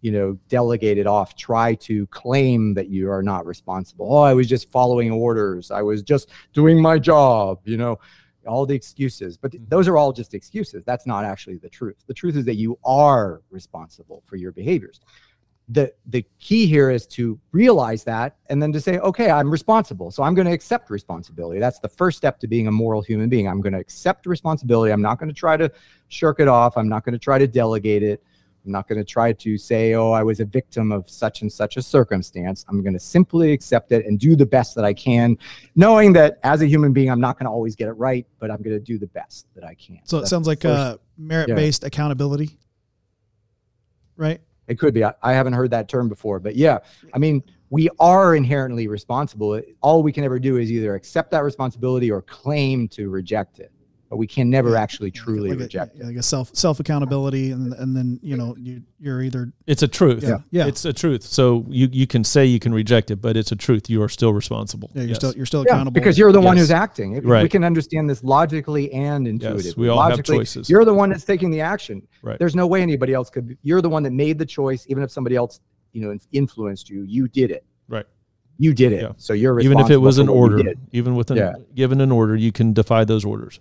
[0.04, 4.06] you know, delegate it off, try to claim that you are not responsible.
[4.14, 5.70] Oh, I was just following orders.
[5.70, 7.98] I was just doing my job, you know,
[8.46, 9.38] all the excuses.
[9.38, 9.64] But Mm-hmm.
[9.68, 10.84] those are all just excuses.
[10.84, 12.04] That's not actually the truth.
[12.06, 15.00] The truth is that you are responsible for your behaviors.
[15.70, 20.10] The the key here is to realize that and then to say, okay, I'm responsible.
[20.10, 21.60] So I'm going to accept responsibility.
[21.60, 23.48] That's the first step to being a moral human being.
[23.48, 24.92] I'm going to accept responsibility.
[24.92, 25.72] I'm not going to try to
[26.08, 26.76] shirk it off.
[26.76, 28.22] I'm not going to try to delegate it.
[28.64, 31.52] I'm not going to try to say, oh, I was a victim of such and
[31.52, 32.64] such a circumstance.
[32.68, 35.36] I'm going to simply accept it and do the best that I can,
[35.74, 38.50] knowing that as a human being, I'm not going to always get it right, but
[38.50, 40.00] I'm going to do the best that I can.
[40.04, 42.58] So it sounds like uh, merit-based accountability,
[44.16, 44.40] right?
[44.66, 45.04] It could be.
[45.04, 46.78] I, I haven't heard that term before, but yeah,
[47.12, 49.60] I mean, we are inherently responsible.
[49.82, 53.72] All we can ever do is either accept that responsibility or claim to reject it.
[54.14, 56.06] But we can never Yeah, actually truly like reject a, it.
[56.06, 59.88] like a self self accountability, and and then you know you you're either It's a
[59.88, 60.22] truth.
[60.22, 60.38] Yeah.
[60.52, 60.68] Yeah.
[60.68, 61.24] It's a truth.
[61.24, 63.90] So you, you can say you can reject it, but it's a truth.
[63.90, 64.92] You are still responsible.
[64.94, 65.16] yeah, you're Yes.
[65.16, 67.16] still you're still Yeah, accountable because you're the one who's acting.
[67.16, 69.64] If- We can understand this logically and intuitively.
[69.64, 70.70] Yes, we all have choices.
[70.70, 72.06] You're the one that's taking the action.
[72.22, 72.38] Right.
[72.38, 73.48] There's no way anybody else could.
[73.48, 75.58] be- You're the one that made the choice, even if somebody else,
[75.92, 77.02] you know, influenced you.
[77.02, 77.64] You did it.
[77.88, 78.06] Right.
[78.58, 79.02] You did it.
[79.02, 79.12] Yeah.
[79.16, 80.62] So you're even if it was an order,
[80.92, 81.54] even with an Yeah.
[81.74, 83.58] given an order, you can defy those orders.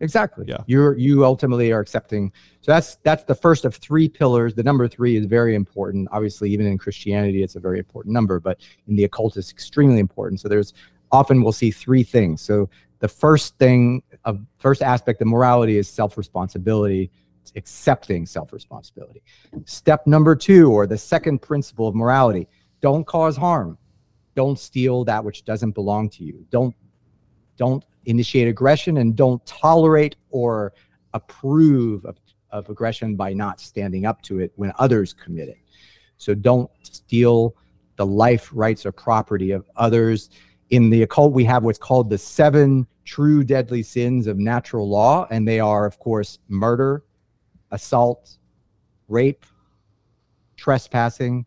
[0.00, 0.46] Exactly.
[0.48, 0.62] Yeah.
[0.66, 2.32] You're you ultimately are accepting.
[2.62, 4.54] So that's that's the first of three pillars.
[4.54, 6.08] The number three is very important.
[6.10, 9.98] Obviously, even in Christianity, it's a very important number, but in the occult, it's extremely
[9.98, 10.40] important.
[10.40, 10.72] So there's
[11.12, 12.40] often we'll see three things.
[12.40, 12.70] So
[13.00, 17.10] the first thing of first aspect of morality is self-responsibility.
[17.42, 19.22] It's accepting self-responsibility.
[19.64, 22.48] Step number two, or the second principle of morality,
[22.80, 23.76] don't cause harm.
[24.34, 26.46] Don't steal that which doesn't belong to you.
[26.50, 26.74] Don't
[27.56, 30.72] don't initiate aggression and don't tolerate or
[31.14, 32.18] approve of,
[32.50, 35.58] of aggression by not standing up to it when others commit it.
[36.16, 37.56] So don't steal
[37.96, 40.30] the life, rights, or property of others.
[40.70, 45.26] In the occult, we have what's called the seven true deadly sins of natural law,
[45.30, 47.04] and they are, of course, murder,
[47.70, 48.38] assault,
[49.08, 49.44] rape,
[50.56, 51.44] trespassing,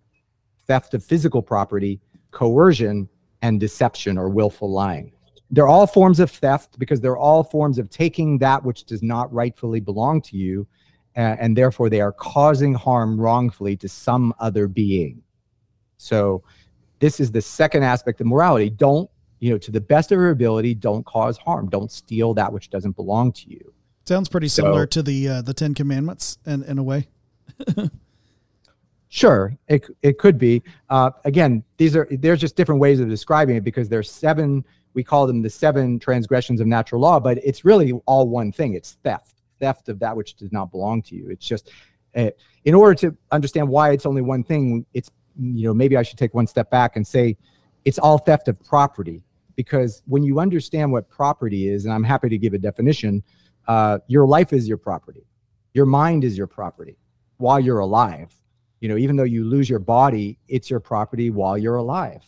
[0.67, 2.01] theft of physical property,
[2.31, 3.07] coercion,
[3.41, 5.13] and deception or willful lying
[5.53, 9.31] they're all forms of theft because they're all forms of taking that which does not
[9.31, 10.67] rightfully belong to you
[11.15, 15.21] and, and therefore they are causing harm wrongfully to some other being
[15.97, 16.43] so
[16.99, 20.31] this is the second aspect of morality don't you know to the best of your
[20.31, 23.73] ability don't cause harm don't steal that which doesn't belong to you
[24.05, 27.07] sounds pretty similar So- to the uh, the Ten Commandments, in in a way.
[29.09, 30.63] Sure, it it could be.
[30.89, 34.65] Uh, again, these are there's just different ways of describing it because there's seven.
[34.93, 38.73] We call them the seven transgressions of natural law, but it's really all one thing.
[38.73, 41.29] It's theft, theft of that which does not belong to you.
[41.29, 41.71] It's just,
[42.15, 42.29] uh,
[42.65, 46.17] in order to understand why it's only one thing, it's you know maybe I should
[46.17, 47.37] take one step back and say,
[47.85, 49.23] it's all theft of property
[49.55, 53.23] because when you understand what property is, and I'm happy to give a definition,
[53.67, 55.25] uh, your life is your property,
[55.73, 56.97] your mind is your property
[57.37, 58.33] while you're alive
[58.83, 62.21] you know even though you lose your body it's your property while you're alive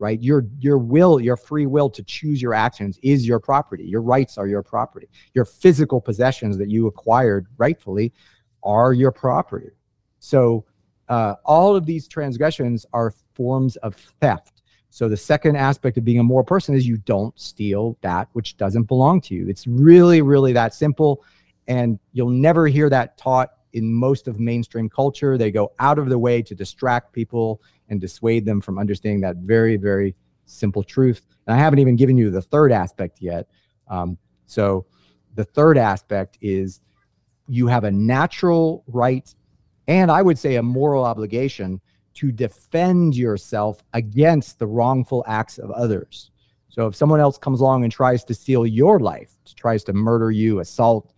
[0.00, 0.20] right?
[0.20, 3.84] Your your will your free will to choose your actions is your property.
[3.84, 5.08] Your rights are your property.
[5.34, 8.12] Your physical possessions that you acquired rightfully
[8.64, 9.70] are your property.
[10.18, 10.64] So
[11.08, 14.62] uh, all of these transgressions are forms of theft.
[14.88, 18.56] So the second aspect of being a moral person is you don't steal that which
[18.56, 19.48] doesn't belong to you.
[19.48, 21.22] It's really really that simple
[21.68, 25.38] and you'll never hear that taught in most of mainstream culture.
[25.38, 29.36] They go out of their way to distract people and dissuade them from understanding that
[29.36, 30.14] very, very
[30.46, 31.26] simple truth.
[31.46, 33.48] And I haven't even given you the third aspect yet.
[33.88, 34.16] Um,
[34.46, 34.86] so,
[35.34, 36.80] the third aspect is
[37.46, 39.32] you have a natural right
[39.86, 41.80] and I would say a moral obligation
[42.14, 46.30] to defend yourself against the wrongful acts of others.
[46.68, 50.30] So, if someone else comes along and tries to steal your life, tries to murder
[50.30, 51.12] you, assault,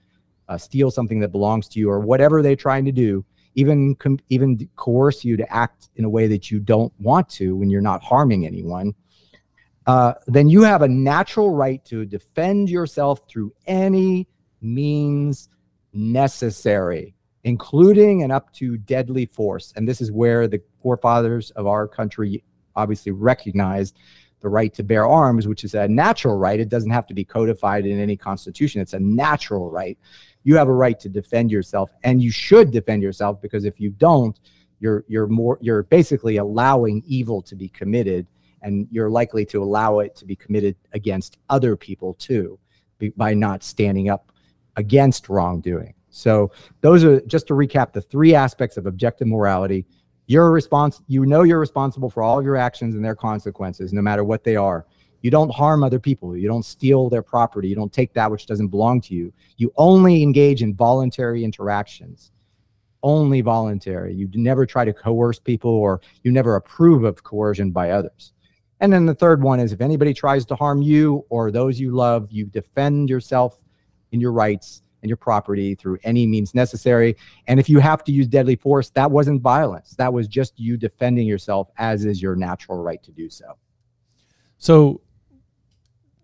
[0.48, 4.18] uh, steal something that belongs to you or whatever they're trying to do even com-
[4.28, 7.80] even coerce you to act in a way that you don't want to when you're
[7.80, 8.94] not harming anyone
[9.86, 14.28] uh, then you have a natural right to defend yourself through any
[14.60, 15.48] means
[15.92, 21.88] necessary including and up to deadly force and this is where the forefathers of our
[21.88, 22.42] country
[22.76, 23.98] obviously recognized
[24.42, 26.60] the right to bear arms, which is a natural right.
[26.60, 28.82] It doesn't have to be codified in any constitution.
[28.82, 29.96] It's a natural right.
[30.44, 33.90] You have a right to defend yourself, and you should defend yourself because if you
[33.90, 34.38] don't,
[34.80, 38.26] you're you're more you're basically allowing evil to be committed,
[38.62, 42.58] and you're likely to allow it to be committed against other people too,
[43.16, 44.32] by not standing up
[44.76, 45.94] against wrongdoing.
[46.10, 49.86] So those are just to recap the three aspects of objective morality
[50.26, 51.04] you're responsible.
[51.08, 54.44] You know you're responsible for all of your actions and their consequences, no matter what
[54.44, 54.86] they are.
[55.22, 56.36] You don't harm other people.
[56.36, 57.68] You don't steal their property.
[57.68, 59.32] You don't take that which doesn't belong to you.
[59.56, 62.32] You only engage in voluntary interactions.
[63.02, 64.14] Only voluntary.
[64.14, 68.32] You never try to coerce people or you never approve of coercion by others.
[68.80, 71.92] And then the third one is if anybody tries to harm you or those you
[71.92, 73.62] love, you defend yourself
[74.10, 77.16] in your rights and your property through any means necessary.
[77.46, 79.90] And if you have to use deadly force, that wasn't violence.
[79.98, 83.56] That was just you defending yourself, as is your natural right to do so.
[84.58, 85.00] So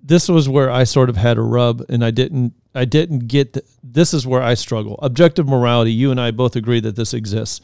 [0.02, 2.54] this was where I sort of had a rub, and I didn't.
[2.74, 3.54] I didn't get.
[3.54, 4.98] The, this is where I struggle.
[5.02, 5.92] Objective morality.
[5.92, 7.60] You and I both agree that this exists.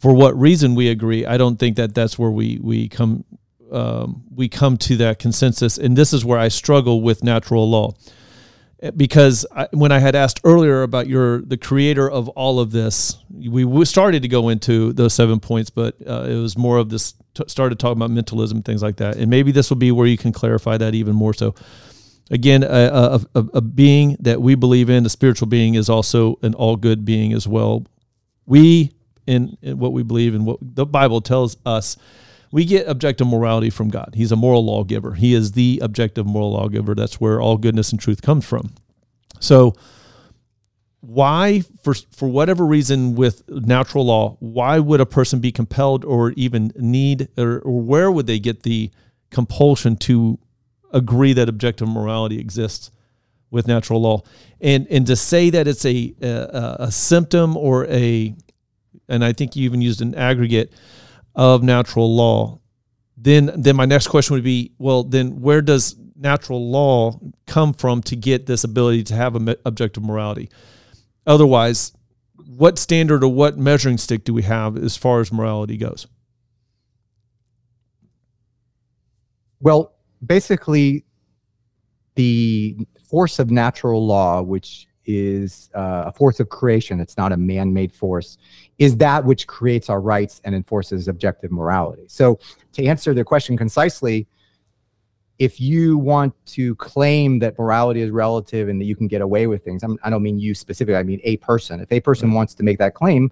[0.00, 3.24] For what reason we agree, I don't think that that's where we we come
[3.70, 5.78] um, we come to that consensus.
[5.78, 7.94] And this is where I struggle with natural law
[8.96, 13.16] because I, when I had asked earlier about your the creator of all of this,
[13.30, 17.14] we started to go into those seven points, but uh, it was more of this
[17.34, 20.16] t- started talking about mentalism, things like that, and maybe this will be where you
[20.16, 21.34] can clarify that even more.
[21.34, 21.54] So,
[22.30, 26.54] again, a, a, a, being that we believe in, a spiritual being, is also an
[26.54, 27.86] all good being as well.
[28.46, 28.92] We
[29.26, 31.96] in, in what we believe and what the Bible tells us
[32.54, 34.12] we get objective morality from God.
[34.14, 35.14] He's a moral lawgiver.
[35.14, 36.94] He is the objective moral lawgiver.
[36.94, 38.72] That's where all goodness and truth comes from.
[39.40, 39.74] So,
[41.06, 46.32] why, for for whatever reason, with natural law, why would a person be compelled or
[46.32, 48.90] even need, or, or where would they get the
[49.30, 50.38] compulsion to
[50.92, 52.90] agree that objective morality exists
[53.50, 54.22] with natural law?
[54.60, 58.34] And and to say that it's a a, a symptom or a,
[59.08, 60.72] and I think you even used an aggregate
[61.34, 62.60] of natural law,
[63.16, 68.00] then then my next question would be, well, then where does natural law come from
[68.02, 70.48] to get this ability to have a objective morality?
[71.26, 71.92] Otherwise,
[72.46, 76.06] what standard or what measuring stick do we have as far as morality goes?
[79.60, 79.94] Well,
[80.24, 81.04] basically,
[82.16, 82.76] the
[83.08, 87.72] force of natural law, which is uh, a force of creation, it's not a man
[87.72, 88.38] made force,
[88.78, 92.04] is that which creates our rights and enforces objective morality.
[92.08, 92.38] So,
[92.72, 94.26] to answer the question concisely,
[95.38, 99.46] if you want to claim that morality is relative and that you can get away
[99.46, 101.80] with things, I'm, I do not mean you specifically, I mean a person.
[101.80, 103.30] If a person wants to make that claim,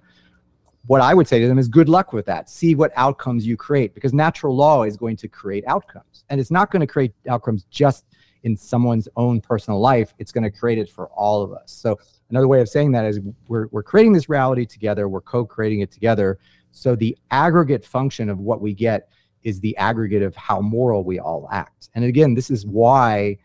[0.87, 2.49] what I would say to them is good luck with that.
[2.49, 6.25] See what outcomes you create because natural law is going to create outcomes.
[6.29, 8.05] And it's not going to create outcomes just
[8.43, 11.71] in someone's own personal life, it's going to create it for all of us.
[11.71, 11.97] So
[12.29, 15.91] another way of saying that is we're, we're creating this reality together, we're co-creating it
[15.91, 16.39] together.
[16.71, 19.07] So the aggregate function of what we get
[19.43, 21.89] is the aggregate of how moral we all act.
[21.95, 23.37] And again, this is why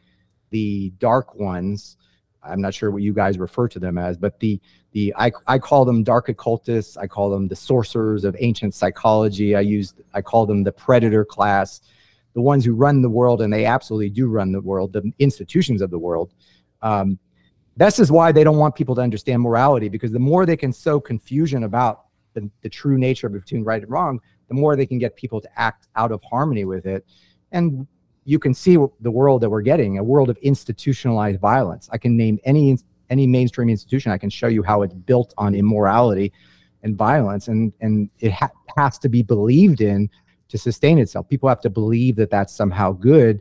[0.51, 1.96] the dark ones,
[2.42, 4.61] I'm not sure what you guys refer to them as, but the
[4.92, 9.55] the I, I call them dark occultists, I call them the sorcerers of ancient psychology.
[9.55, 11.82] I use I call them the predator class
[12.34, 15.82] the ones who run the world, and they absolutely do run the world, the institutions
[15.82, 16.32] of the world.
[16.82, 17.18] Um,
[17.76, 20.72] this is why they don't want people to understand morality, because the more they can
[20.72, 24.99] sow confusion about the, the true nature between right and wrong, the more they can
[24.99, 27.07] get people to act out of harmony with it.
[27.53, 27.86] And
[28.24, 31.88] you can see the world that we're getting a world of institutionalized violence.
[31.92, 32.76] I can name any
[33.11, 34.12] any mainstream institution.
[34.12, 36.32] I can show you how it's built on immorality
[36.82, 40.11] and violence, and and it ha- has to be believed in
[40.49, 41.28] to sustain itself.
[41.28, 43.40] People have to believe that that's somehow good.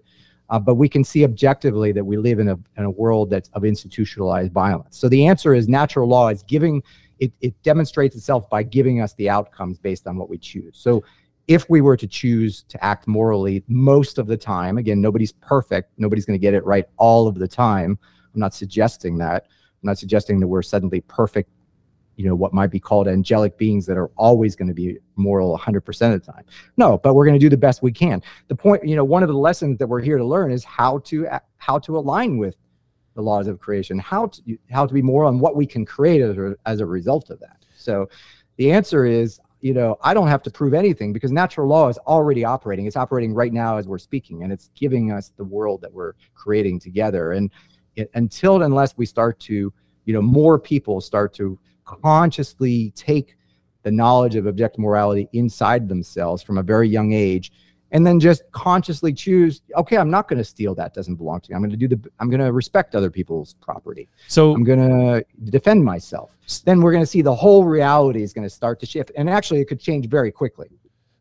[0.49, 3.49] Uh, but we can see objectively that we live in a, in a world that's
[3.49, 4.97] of institutionalized violence.
[4.97, 6.81] So the answer is natural law is giving,
[7.19, 10.77] it, it demonstrates itself by giving us the outcomes based on what we choose.
[10.77, 11.03] So
[11.47, 15.91] if we were to choose to act morally most of the time, again, nobody's perfect,
[15.97, 17.97] nobody's going to get it right all of the time.
[18.33, 19.45] I'm not suggesting that.
[19.45, 21.49] I'm not suggesting that we're suddenly perfect
[22.17, 25.57] you know what might be called angelic beings that are always going to be moral
[25.57, 26.43] 100% of the time
[26.75, 29.23] no but we're going to do the best we can the point you know one
[29.23, 32.57] of the lessons that we're here to learn is how to how to align with
[33.17, 36.21] the laws of creation how to how to be moral and what we can create
[36.21, 37.65] as a, as a result of that.
[37.75, 38.07] So
[38.57, 41.97] the answer is you know i don't have to prove anything because natural law is
[41.99, 42.85] already operating.
[42.85, 46.13] It's operating right now as we're speaking and it's giving us the world that we're
[46.35, 47.31] creating together.
[47.31, 47.51] And
[47.95, 49.73] it, until unless we start to
[50.05, 53.35] you know more people start to consciously take
[53.81, 57.51] the knowledge of objective morality inside themselves from a very young age
[57.91, 61.51] and then just consciously choose okay i'm not going to steal that doesn't belong to
[61.51, 61.55] me.
[61.55, 64.07] I'm going to do the i'm going to respect other people's property.
[64.27, 66.37] So i'm going to defend myself.
[66.65, 69.29] Then we're going to see the whole reality is going to start to shift and
[69.29, 70.69] actually it could change very quickly.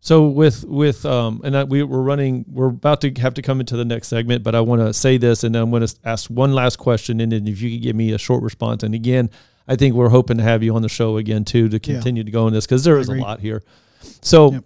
[0.00, 3.60] So with with um and I, we we're running we're about to have to come
[3.60, 5.94] into the next segment, but I want to say this and then I'm going to
[6.04, 8.82] ask one last question and then if you could give me a short response.
[8.82, 9.30] And again
[9.68, 12.30] I think we're hoping to have you on the show again too to continue to
[12.30, 13.62] go on this because there is a lot here.
[14.22, 14.64] So Yep.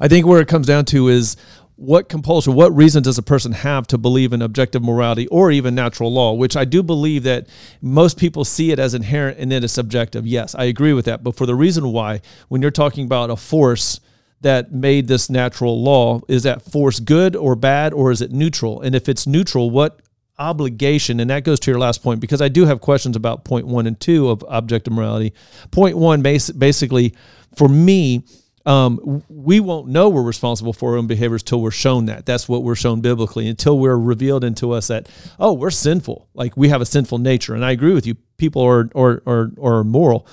[0.00, 1.36] I think where it comes down to is
[1.76, 5.74] what compulsion, what reason does a person have to believe in objective morality or even
[5.74, 7.48] natural law, which I do believe that
[7.82, 10.24] most people see it as inherent and then it's subjective.
[10.26, 11.24] Yes, I agree with that.
[11.24, 13.98] But for the reason why, when you're talking about a force
[14.40, 18.80] that made this natural law, is that force good or bad or is it neutral?
[18.82, 20.00] And if it's neutral, what
[20.38, 23.66] obligation, and that goes to your last point, because I do have questions about point
[23.66, 25.32] one and two of objective morality.
[25.70, 27.14] Point one, basically,
[27.56, 28.24] for me,
[28.66, 32.24] um, we won't know we're responsible for our own behaviors till we're shown that.
[32.24, 33.46] That's what we're shown biblically.
[33.48, 35.08] Until we're revealed into us that
[35.38, 37.54] oh, we're sinful, like we have a sinful nature.
[37.54, 38.14] And I agree with you.
[38.36, 40.26] People are are are, are moral.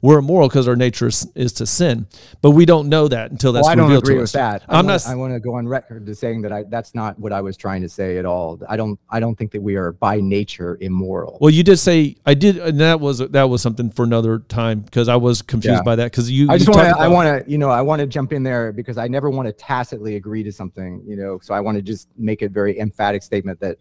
[0.00, 2.06] We're immoral because our nature is, is to sin,
[2.40, 4.32] but we don't know that until that's well, I don't agree with us.
[4.32, 4.62] that.
[4.68, 5.06] I I'm wanna, not.
[5.06, 7.56] I want to go on record to saying that I that's not what I was
[7.56, 8.60] trying to say at all.
[8.68, 8.98] I don't.
[9.10, 11.38] I don't think that we are by nature immoral.
[11.40, 14.80] Well, you did say I did, and that was that was something for another time
[14.80, 15.82] because I was confused Yeah.
[15.82, 16.48] by that because you.
[16.50, 16.98] I just want to.
[16.98, 17.50] I want to.
[17.50, 20.42] You know, I want to jump in there because I never want to tacitly agree
[20.44, 21.02] to something.
[21.06, 23.78] You know, so I want to just make a very emphatic statement that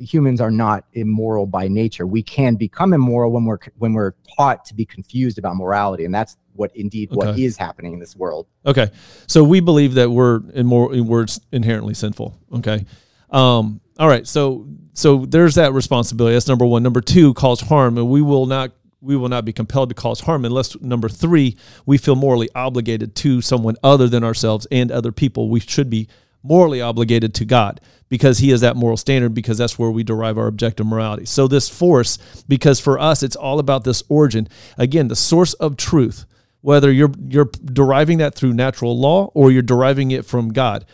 [0.00, 2.06] humans are not immoral by nature.
[2.06, 6.14] We can become immoral when we're when we're taught to be confused about morality, and
[6.14, 7.42] that's what indeed what Okay.
[7.44, 8.46] is happening in this world.
[8.66, 8.90] Okay,
[9.26, 12.36] so we believe that we're in more we're inherently sinful.
[12.54, 12.84] Okay,
[13.30, 14.26] um, all right.
[14.26, 16.34] So so there's that responsibility.
[16.34, 16.82] That's number one.
[16.82, 18.72] Number two, cause harm, and we will not
[19.02, 23.14] we will not be compelled to cause harm unless number three we feel morally obligated
[23.16, 25.48] to someone other than ourselves and other people.
[25.48, 26.08] We should be
[26.42, 27.80] morally obligated to God
[28.10, 31.24] because He is that moral standard because that's where we derive our objective morality.
[31.24, 34.48] So this force, because for us it's all about this origin.
[34.76, 36.26] Again, the source of truth
[36.62, 40.84] whether you're you're deriving that through natural law or you're deriving it from God.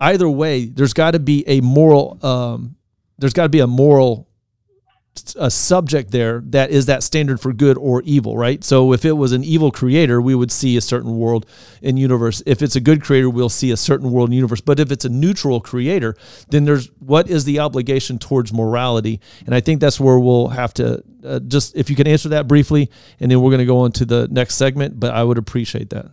[0.00, 2.76] Either way, there's got to be a moral um,
[3.18, 4.28] there's got to be a moral
[5.36, 8.64] a subject there that is that standard for good or evil, right?
[8.64, 11.46] So if it was an evil creator, we would see a certain world
[11.82, 12.42] and universe.
[12.46, 14.60] If it's a good creator, we'll see a certain world and universe.
[14.60, 16.16] But if it's a neutral creator,
[16.48, 19.20] then there's what is the obligation towards morality?
[19.46, 22.48] And I think that's where we'll have to uh, just if you can answer that
[22.48, 22.90] briefly,
[23.20, 24.98] and then we're going to go on to the next segment.
[24.98, 26.06] But I would appreciate that.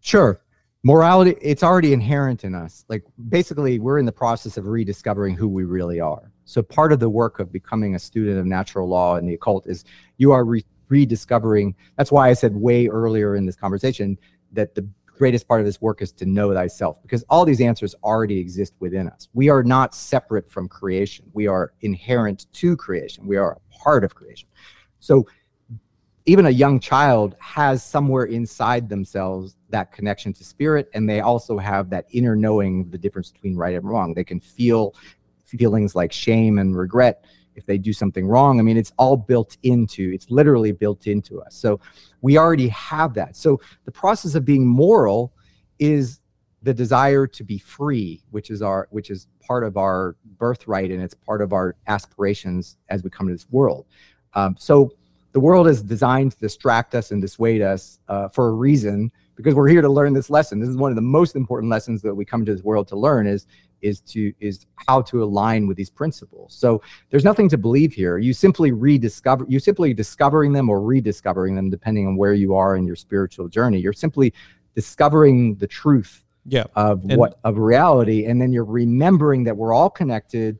[0.00, 0.40] Sure.
[0.84, 2.84] Morality, it's already inherent in us.
[2.88, 6.31] Like basically, we're in the process of rediscovering who we really are.
[6.44, 9.66] So part of the work of becoming a student of natural law and the occult
[9.66, 9.84] is
[10.18, 11.74] you are re- rediscovering.
[11.96, 14.18] That's why I said way earlier in this conversation
[14.52, 17.94] that the greatest part of this work is to know thyself because all these answers
[18.02, 19.28] already exist within us.
[19.34, 21.30] We are not separate from creation.
[21.32, 23.26] We are inherent to creation.
[23.26, 24.48] We are a part of creation.
[24.98, 25.26] So
[26.26, 31.58] even a young child has somewhere inside themselves that connection to spirit and they also
[31.58, 34.94] have that inner knowing the difference between right and wrong they can feel
[35.56, 37.24] feelings like shame and regret
[37.54, 38.58] if they do something wrong.
[38.58, 41.54] I mean it's all built into it's literally built into us.
[41.54, 41.80] So
[42.20, 43.36] we already have that.
[43.36, 45.32] So the process of being moral
[45.78, 46.20] is
[46.62, 51.02] the desire to be free which is our which is part of our birthright and
[51.02, 53.86] it's part of our aspirations as we come to this world.
[54.34, 54.92] Um, so
[55.32, 59.54] the world is designed to distract us and dissuade us uh, for a reason because
[59.54, 60.60] we're here to learn this lesson.
[60.60, 62.96] This is one of the most important lessons that we come to this world to
[62.96, 63.46] learn is
[63.82, 66.54] is to is how to align with these principles.
[66.54, 66.80] So
[67.10, 68.18] there's nothing to believe here.
[68.18, 72.76] You simply rediscover you simply discovering them or rediscovering them depending on where you are
[72.76, 73.78] in your spiritual journey.
[73.80, 74.32] You're simply
[74.74, 76.64] discovering the truth Yeah.
[76.74, 80.58] of And- what of reality and then you're remembering that we're all connected.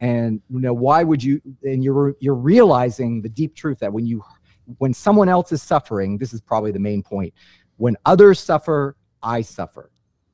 [0.00, 4.06] And you know why would you and you're you're realizing the deep truth that when
[4.06, 4.22] you
[4.78, 7.32] when someone else is suffering this is probably the main point
[7.78, 9.90] when others suffer i suffer.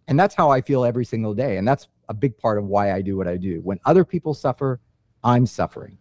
[0.07, 1.57] And that's how i feel every single day.
[1.57, 3.61] And that's a big part of why i do what i do.
[3.63, 4.81] When other people suffer
[5.23, 5.99] i'm suffering.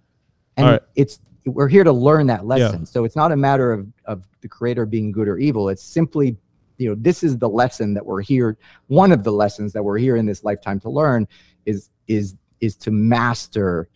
[0.57, 0.81] And right.
[0.95, 2.85] it's we're here to learn that lesson.
[2.85, 5.69] So it's not a matter of of the creator being good or evil.
[5.69, 6.37] It's simply
[6.77, 9.99] you know this is the lesson that we're here one of the lessons that we're
[9.99, 11.27] here in this lifetime to learn
[11.65, 13.89] is is is to master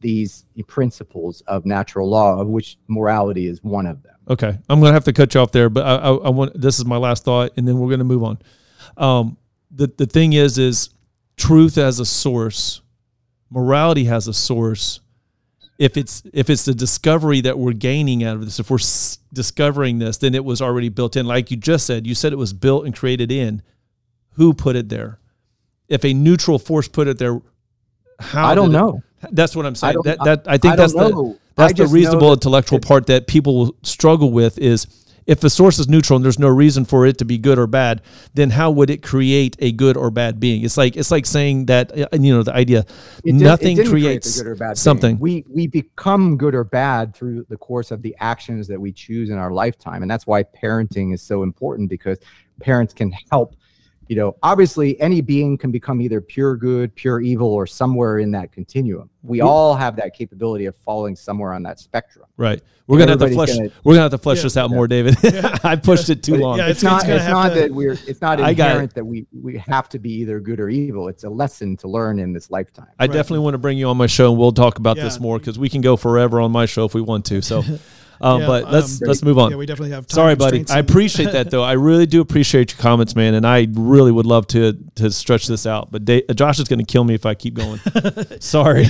[0.00, 4.14] these principles of natural law of which morality is one of them.
[4.28, 6.78] Okay, I'm gonna have to cut you off there, but I, I, I want this
[6.78, 8.38] is my last thought, and then we're gonna move on.
[8.96, 9.36] Um,
[9.70, 10.90] the the thing is, is
[11.40, 12.80] truth as a source,
[13.50, 15.00] morality has a source.
[15.78, 19.18] If it's if it's the discovery that we're gaining out of this, if we're s-
[19.32, 21.24] discovering this, then it was already built in.
[21.26, 23.62] Like you just said, you said it was built and created in
[24.32, 25.18] who put it there.
[25.88, 27.40] If a neutral force put it there,
[28.18, 29.02] how I don't did it- know.
[29.32, 29.94] that's what I'm saying.
[29.94, 32.86] don't- that that I think I that's the that's I the reasonable that intellectual it-
[32.86, 34.86] part that people will struggle with is
[35.30, 37.68] if the source is neutral and there's no reason for it to be good or
[37.68, 38.02] bad,
[38.34, 40.64] then how would it create a good or bad being?
[40.64, 42.84] It's like it's like saying that uh, you know the idea
[43.24, 44.74] did- nothing create creates good or bad being.
[44.74, 45.18] something.
[45.20, 49.30] We we become good or bad through the course of the actions that we choose
[49.30, 52.18] in our lifetime, and that's why parenting is so important because
[52.60, 53.54] parents can help.
[54.10, 58.32] You know, obviously, any being can become either pure good, pure evil, or somewhere in
[58.32, 59.08] that continuum.
[59.22, 62.24] We all have that capability of falling somewhere on that spectrum.
[62.36, 62.60] Right.
[62.88, 63.58] We're gonna have to Everybody's flesh.
[63.68, 64.42] gonna- we're gonna have to flesh Yeah.
[64.42, 65.16] this out more, David.
[65.64, 66.58] I pushed it too But long.
[66.58, 67.08] Yeah, it's, it's- not.
[67.08, 67.92] it's It's, not to- that we're.
[68.08, 68.70] It's not I got it.
[68.70, 71.06] inherent that we we have to be either good or evil.
[71.06, 72.88] It's a lesson to learn in this lifetime.
[72.98, 73.12] I Right.
[73.12, 75.56] definitely want to bring you on my show, and we'll talk about this more because
[75.56, 77.40] we can go forever on my show if we want to.
[77.42, 77.62] So,
[78.20, 79.50] um, Yeah, but let's um, let's move on.
[79.50, 80.10] Yeah, we definitely have.
[80.10, 80.64] Sorry, buddy.
[80.68, 81.62] I appreciate that though.
[81.62, 85.46] I really do appreciate your comments, man, and I really would love to to stretch
[85.46, 85.90] this out.
[85.90, 87.80] But Da- Josh is going to kill me if I keep going.
[88.40, 88.86] Sorry,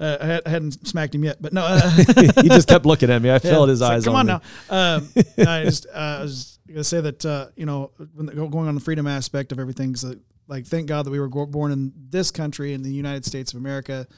[0.00, 1.64] Uh, I, had, I hadn't smacked him yet, but no.
[1.64, 1.90] Uh,
[2.42, 3.30] he just kept looking at me.
[3.30, 4.96] I felt his It's like, eyes Come on, on, now.
[4.96, 5.08] Um,
[5.38, 8.74] I just uh, I was gonna say that uh, you know when the, going on
[8.74, 9.94] the freedom aspect of everything.
[9.94, 10.14] So
[10.48, 13.60] like, thank God that we were born in this country in the United States of
[13.60, 14.08] America,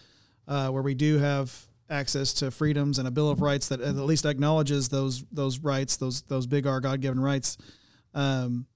[0.49, 1.55] uh, where we do have
[1.91, 5.97] access to freedoms and a Bill of Rights that at least acknowledges those those rights,
[5.97, 7.57] those those big our God given rights.
[8.15, 8.67] Um,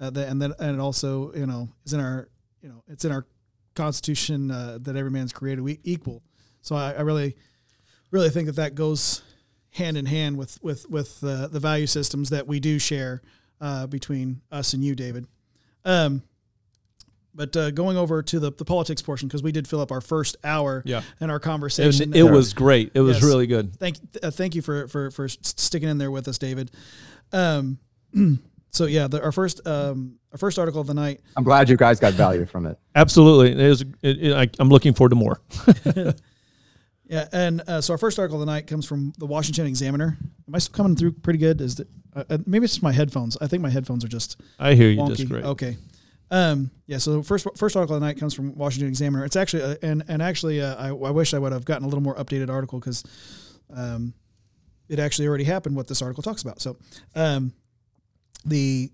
[0.00, 2.28] uh, the, and then and also you know is in our
[2.62, 3.26] you know it's in our
[3.74, 6.22] Constitution uh, that every man's created we- equal.
[6.62, 7.36] So I, I really
[8.10, 9.22] really think that that goes
[9.70, 13.22] hand in hand with with with uh, the value systems that we do share
[13.60, 15.26] uh, between us and you, David.
[15.84, 16.22] Um,
[17.36, 20.00] but uh, going over to the, the politics portion because we did fill up our
[20.00, 21.02] first hour Yeah.
[21.20, 22.14] in our conversation.
[22.14, 22.90] it was great.
[22.94, 23.24] It was Yes.
[23.24, 23.76] really good.
[23.78, 26.70] thank uh, thank you for for for sticking in there with us, David.
[27.32, 27.78] Um,
[28.70, 31.20] so yeah, the, our first um, our first article of the night.
[31.36, 32.78] I'm glad you guys got value from it.
[32.94, 33.82] Absolutely, it was.
[33.82, 35.40] It, it, I, I'm looking forward to more.
[37.08, 40.18] Yeah, and uh, so our first article of the night comes from the Washington Examiner.
[40.48, 41.60] Am I still coming through pretty good?
[41.60, 43.36] Is that uh, uh, maybe it's just my headphones?
[43.40, 45.16] I think my headphones are just I hear you wonky.
[45.16, 45.44] just great.
[45.44, 45.76] Okay.
[46.30, 46.98] Um, yeah.
[46.98, 49.24] So first first article of the night comes from Washington Examiner.
[49.24, 51.88] It's actually uh, and and actually uh, I, I wish I would have gotten a
[51.88, 53.04] little more updated article because
[53.74, 54.14] um,
[54.88, 56.60] it actually already happened what this article talks about.
[56.60, 56.76] So
[57.14, 57.52] um,
[58.44, 58.90] the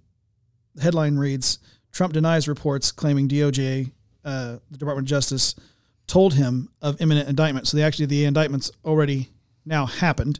[0.80, 1.58] headline reads:
[1.90, 3.90] Trump denies reports claiming DOJ,
[4.24, 5.54] uh, the Department of Justice,
[6.06, 7.66] told him of imminent indictment.
[7.66, 9.30] So the actually the indictment's already
[9.64, 10.38] now happened.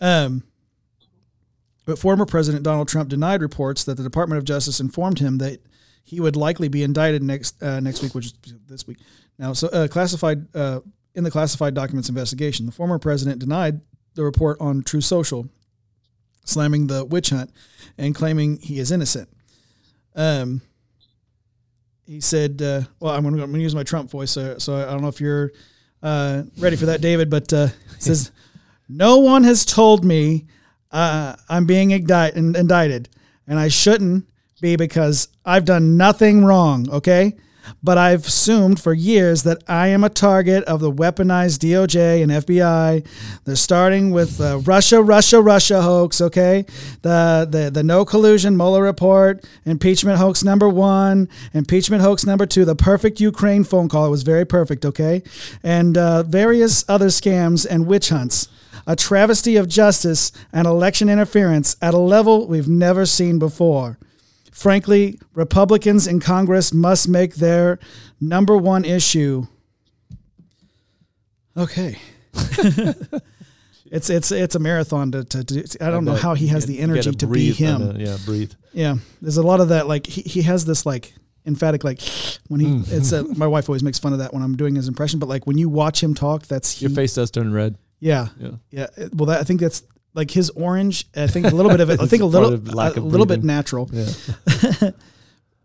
[0.00, 0.42] Um,
[1.86, 5.62] but former President Donald Trump denied reports that the Department of Justice informed him that
[6.08, 8.34] he would likely be indicted next uh, next week, which is
[8.66, 8.96] this week.
[9.38, 10.80] Now, so uh, classified uh,
[11.14, 13.82] in the classified documents investigation, the former president denied
[14.14, 15.50] the report on Truth Social,
[16.44, 17.52] slamming the witch hunt
[17.98, 19.28] and claiming he is innocent.
[20.16, 20.62] Um,
[22.06, 25.02] he said, uh, "Well, I'm going to use my Trump voice, so, so I don't
[25.02, 25.52] know if you're
[26.02, 28.32] uh, ready for that, David." But uh, he says,
[28.88, 30.46] "No one has told me
[30.90, 33.10] uh, I'm being indict- indicted,
[33.46, 34.24] and I shouldn't
[34.60, 36.88] be because I've done nothing wrong.
[36.90, 37.34] Okay."
[37.82, 42.32] But I've assumed for years that I am a target of the weaponized DOJ and
[42.32, 43.06] FBI.
[43.44, 46.20] They're starting with the Russia, Russia, Russia hoax.
[46.20, 46.64] Okay,
[47.02, 52.64] the the the no collusion Mueller report, impeachment hoax number one, impeachment hoax number two,
[52.64, 54.06] the perfect Ukraine phone call.
[54.06, 54.84] It was very perfect.
[54.84, 55.22] Okay,
[55.62, 58.48] and uh, various other scams and witch hunts.
[58.86, 63.98] A travesty of justice and election interference at a level we've never seen before.
[64.58, 67.78] Frankly, Republicans in Congress must make their
[68.20, 69.46] number one issue.
[71.56, 71.96] Okay.
[73.92, 76.80] it's it's it's a marathon to, to, to I don't know how he has the
[76.80, 77.82] energy to be him.
[77.82, 78.52] uh, yeah, breathe.
[78.72, 79.86] Yeah, there's a lot of that.
[79.86, 81.14] Like he, he has this like
[81.46, 82.00] emphatic like
[82.48, 82.92] when he Mm.
[82.92, 85.20] it's uh, my wife always makes fun of that when I'm doing his impression.
[85.20, 87.76] But like when you watch him talk, that's he, Your face does turn red.
[88.00, 88.50] Yeah, Yeah.
[88.72, 88.86] yeah.
[89.14, 89.84] Well, that, I think that's
[90.18, 91.08] like his orange.
[91.14, 92.00] I think a little bit of it.
[92.00, 93.88] I think a little a of little bit natural.
[93.92, 94.90] Yeah.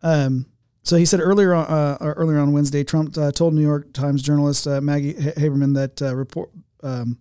[0.05, 0.47] Um,
[0.83, 4.21] so he said earlier on, uh, earlier on Wednesday, Trump uh, told New York Times
[4.21, 6.49] journalist uh, Maggie Haberman that uh, report
[6.83, 7.19] um,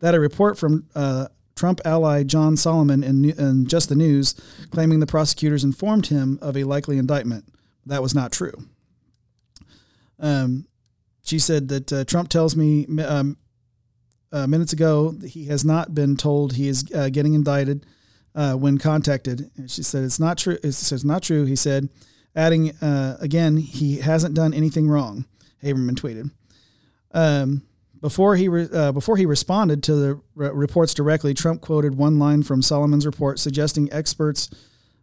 [0.00, 4.34] that a report from uh, Trump ally John Solomon in, in Just the News
[4.72, 7.44] claiming the prosecutors informed him of a likely indictment.
[7.86, 8.66] That was not true.
[10.18, 10.66] Um,
[11.22, 13.36] she said that uh, Trump tells me um,
[14.34, 17.86] uh, minutes ago he has not been told he is uh, getting indicted
[18.34, 19.50] uh, when contacted.
[19.56, 20.58] And she said it's not true.
[20.62, 21.44] It's, it's not true.
[21.44, 21.88] He said,
[22.34, 25.24] adding uh, again, he hasn't done anything wrong.
[25.62, 26.30] Haberman tweeted.
[27.12, 27.62] Um,
[28.00, 32.18] before he re- uh, before he responded to the re- reports directly, Trump quoted one
[32.18, 34.50] line from Solomon's report suggesting experts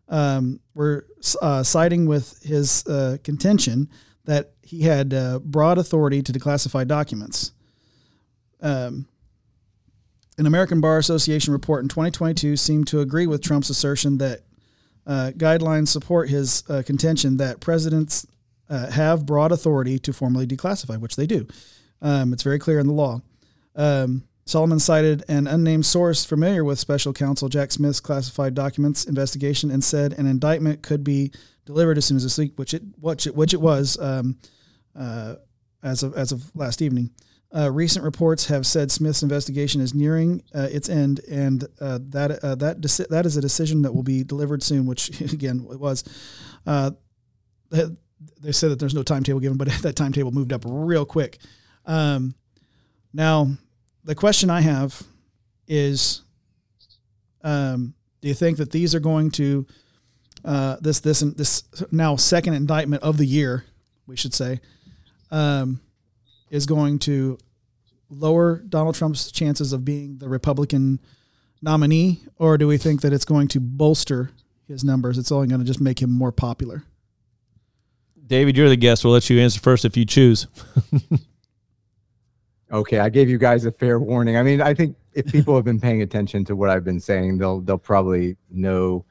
[0.10, 1.08] um, were
[1.42, 2.84] uh, siding with his
[3.24, 3.90] contention
[4.26, 5.10] that he had
[5.44, 7.54] broad authority to declassify documents.
[8.62, 9.08] Um,
[10.42, 14.40] an American Bar Association report in 2022 seemed to agree with Trump's assertion that
[15.06, 18.26] uh, guidelines support his uh, contention that presidents
[18.68, 21.48] uh, have broad authority to formally declassify, which they do.
[22.02, 23.22] Um, it's very clear in the law.
[23.76, 29.70] Um, Solomon cited an unnamed source familiar with special counsel Jack Smith's classified documents investigation
[29.70, 31.32] and said an indictment could be
[31.68, 34.40] delivered as soon as this week, which it which it, which it was um,
[34.98, 35.36] uh,
[35.84, 37.12] as of as of last evening.
[37.54, 42.44] Uh, recent reports have said Smith's investigation is nearing uh, its end, and uh, that
[42.44, 44.86] uh, that deci- that is a decision that will be delivered soon.
[44.86, 46.04] Which again, it was.
[46.66, 46.92] Uh,
[47.70, 51.40] they said that there's no timetable given, but that timetable moved up real quick.
[51.86, 52.36] Um,
[53.14, 53.50] now,
[54.04, 55.02] the question I have
[55.68, 56.22] is,
[57.44, 59.66] um, do you think that these are going to
[60.44, 63.66] uh, this this this now second indictment of the year,
[64.08, 64.60] we should say,
[65.30, 65.80] um,
[66.52, 67.40] is going to
[68.10, 71.00] lower Donald Trump's chances of being the Republican
[71.62, 74.32] nominee, or do we think that it's going to bolster
[74.68, 75.18] his numbers?
[75.18, 76.84] It's only going to just make him more popular.
[78.28, 79.04] David, you're the guest.
[79.04, 80.48] We'll let you answer first if you choose.
[82.72, 84.38] okay, I gave you guys a fair warning.
[84.38, 87.38] I mean, I think if people have been paying attention to what I've been saying,
[87.38, 89.06] they'll they'll probably know,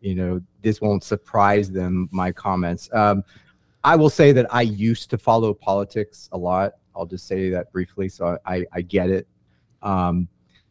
[0.00, 2.08] you know, this won't surprise them.
[2.12, 2.88] My comments.
[2.92, 3.24] Um,
[3.84, 6.74] I will say that I used to follow politics a lot.
[6.94, 9.26] I'll just say that briefly, so I I get it.
[9.82, 10.28] Um,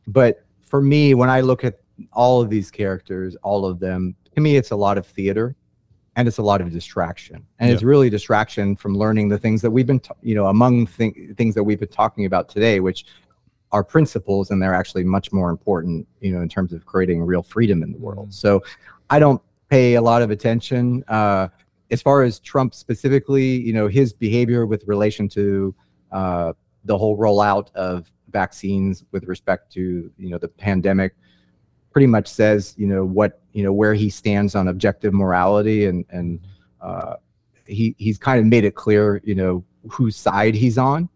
[0.08, 1.80] but for me, when I look at
[2.14, 5.56] all of these characters, all of them, to me, it's a lot of theater
[6.16, 7.74] and it's a lot of distraction and yeah.
[7.74, 11.16] it's really distraction from learning the things that we've been t- you know among th-
[11.38, 13.06] things that we've been talking about today which
[13.72, 17.44] are principles and they're actually much more important you know in terms of creating real
[17.44, 18.32] freedom in the world mm-hmm.
[18.32, 18.62] so
[19.10, 21.48] i don't pay a lot of attention uh,
[21.92, 25.74] as far as trump specifically you know his behavior with relation to
[26.12, 26.54] uh,
[26.86, 31.14] the whole rollout of vaccines with respect to you know the pandemic
[31.92, 36.06] pretty much says you know what you know where he stands on objective morality and
[36.10, 36.40] and
[36.82, 37.16] uh,
[37.66, 41.10] he he's kind of made it clear you know whose side he's on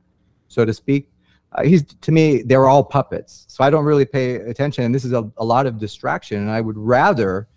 [0.47, 1.09] so to speak.
[1.51, 5.05] Uh, he's to me they're all puppets so i don't really pay attention and this
[5.05, 7.47] is a, a lot of distraction and i would rather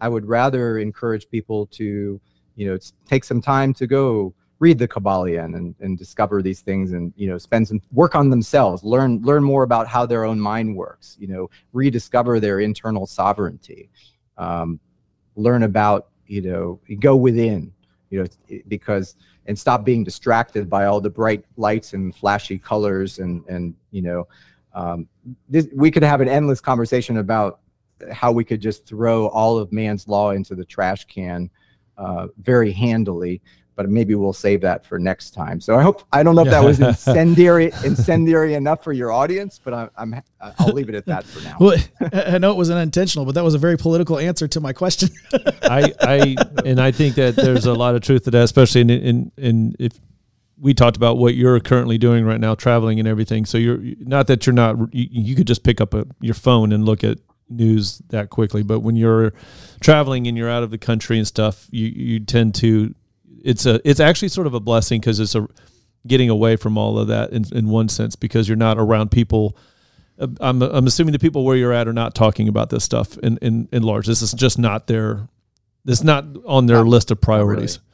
[0.00, 2.20] i would rather encourage people to
[2.54, 6.92] you know take some time to go read the Kybalion and, and discover these things
[6.92, 10.38] and you know spend some work on themselves learn learn more about how their own
[10.38, 13.90] mind works you know rediscover their internal sovereignty
[14.38, 14.78] um,
[15.34, 17.72] learn about you know go within
[18.10, 19.16] you know because
[19.46, 24.02] and stop being distracted by all the bright lights and flashy colors and and you
[24.02, 24.28] know
[24.72, 25.08] um,
[25.48, 27.58] this, we could have an endless conversation about
[28.12, 31.50] how we could just throw all of man's law into the trash can
[31.96, 33.42] uh, very handily
[33.76, 35.60] but maybe we'll save that for next time.
[35.60, 39.60] So I hope I don't know if that was incendiary incendiary enough for your audience,
[39.62, 41.56] but I, I'm I'll leave it at that for now.
[41.60, 41.78] Well,
[42.12, 45.10] I know it was unintentional, but that was a very political answer to my question.
[45.62, 48.90] I I and I think that there's a lot of truth to that, especially in
[48.90, 49.98] in, in if
[50.58, 53.46] we talked about what you're currently doing right now, traveling and everything.
[53.46, 56.72] So you're not that you're not you, you could just pick up a, your phone
[56.72, 57.18] and look at
[57.48, 59.32] news that quickly, but when you're
[59.80, 62.94] traveling and you're out of the country and stuff, you you tend to
[63.44, 65.48] it's a it's actually sort of a blessing because it's a
[66.06, 69.56] getting away from all of that in, in one sense because you're not around people.
[70.18, 73.18] Uh, I'm, I'm assuming the people where you're at are not talking about this stuff
[73.18, 74.06] in, in, in large.
[74.06, 75.28] This is just not their,
[75.84, 77.78] this not on their list of priorities.
[77.78, 77.86] Really.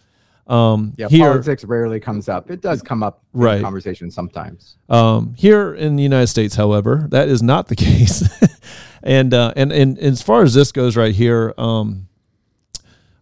[0.49, 2.51] Um, yeah, here, politics rarely comes up.
[2.53, 3.63] It does come up in right.
[3.63, 4.77] conversation sometimes.
[4.89, 8.23] Um, here in the United States, however, that is not the case.
[9.03, 12.07] and, uh, and, and, and as far as this goes right here, um,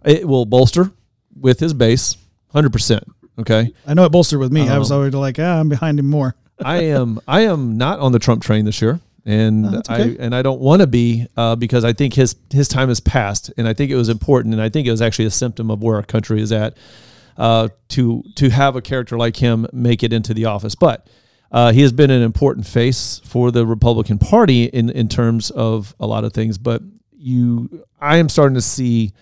[0.05, 0.93] it will bolster
[1.39, 2.17] with his base,
[2.53, 3.05] hundred percent.
[3.39, 4.63] Okay, I know it bolstered with me.
[4.63, 6.35] Um, I was um, already like, ah, I'm behind him more.
[6.65, 7.21] I am.
[7.27, 9.95] I am not on the Trump train this year, and okay.
[9.95, 13.01] I and I don't want to be uh, because I think his his time has
[13.01, 15.71] passed, and I think it was important, and I think it was actually a symptom
[15.71, 16.77] of where our country is at
[17.37, 21.07] uh, to to have a character like him make it into the office, but.
[21.53, 25.95] Uh, he has been an important face for the Republican Party in, in terms of
[26.01, 26.83] a lot of things, but
[27.13, 29.13] you, I am starting to see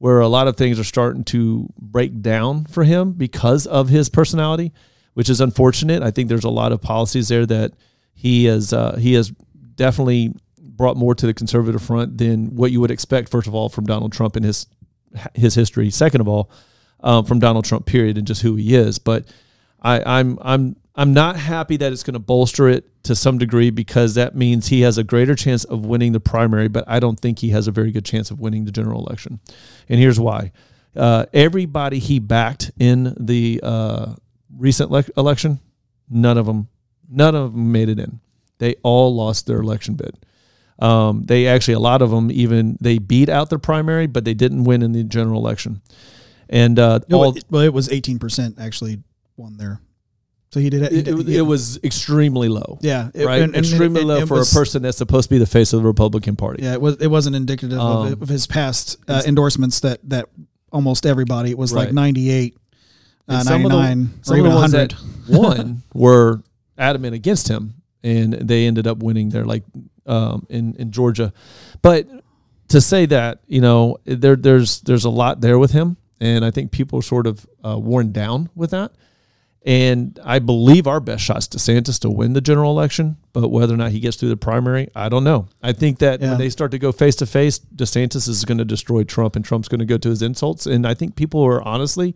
[0.00, 4.08] where a lot of things are starting to break down for him because of his
[4.08, 4.72] personality,
[5.12, 6.02] which is unfortunate.
[6.02, 7.74] I think there's a lot of policies there that
[8.14, 9.28] he has uh, he has
[9.74, 13.28] definitely brought more to the conservative front than what you would expect.
[13.28, 14.66] First of all, from Donald Trump and his
[15.34, 15.90] his history.
[15.90, 16.50] Second of all,
[17.00, 18.98] um, from Donald Trump, period, and just who he is.
[18.98, 19.26] But
[19.82, 23.70] I, I'm I'm I'm not happy that it's going to bolster it to some degree
[23.70, 27.18] because that means he has a greater chance of winning the primary, but I don't
[27.18, 29.40] think he has a very good chance of winning the general election.
[29.88, 30.52] And here's why.
[30.96, 34.14] Uh, everybody he backed in the uh,
[34.56, 35.60] recent le- election,
[36.10, 36.68] none of them,
[37.08, 38.20] none of them made it in.
[38.58, 40.18] They all lost their election bid.
[40.80, 44.34] Um, they actually, a lot of them even they beat out their primary, but they
[44.34, 45.80] didn't win in the general election.
[46.48, 48.98] And uh, No, all, it- well, it was 18% actually
[49.36, 49.80] won there.
[50.52, 52.78] So he did it, it, it was extremely low.
[52.80, 53.40] yeah, it- right?
[53.42, 55.46] and- and extremely it- low it for was- a person that's supposed to be the
[55.46, 56.64] face of the Republican Party.
[56.64, 56.96] Yeah, it was.
[56.96, 60.26] It wasn't indicative Um, of, of his past uh, endorsements that that
[60.72, 61.94] almost everybody it was like Right.
[61.94, 62.56] 98,
[63.28, 64.90] uh, And some of the- 99, or even the 100.
[64.90, 64.94] that
[65.38, 66.42] won were
[66.76, 69.62] adamant against him, and they ended up winning there, like
[70.06, 71.32] um, in in Georgia.
[71.80, 72.08] But
[72.68, 76.50] to say that, you know, there there's there's a lot there with him, and I
[76.50, 78.90] think people are sort of uh, worn down with that.
[79.62, 83.74] And I believe our best shot is DeSantis to win the general election, but whether
[83.74, 85.48] or not he gets through the primary, I don't know.
[85.62, 86.30] I think that Yeah.
[86.30, 89.44] when they start to go face to face, DeSantis is going to destroy Trump, and
[89.44, 90.64] Trump's going to go to his insults.
[90.66, 92.14] And I think people are honestly,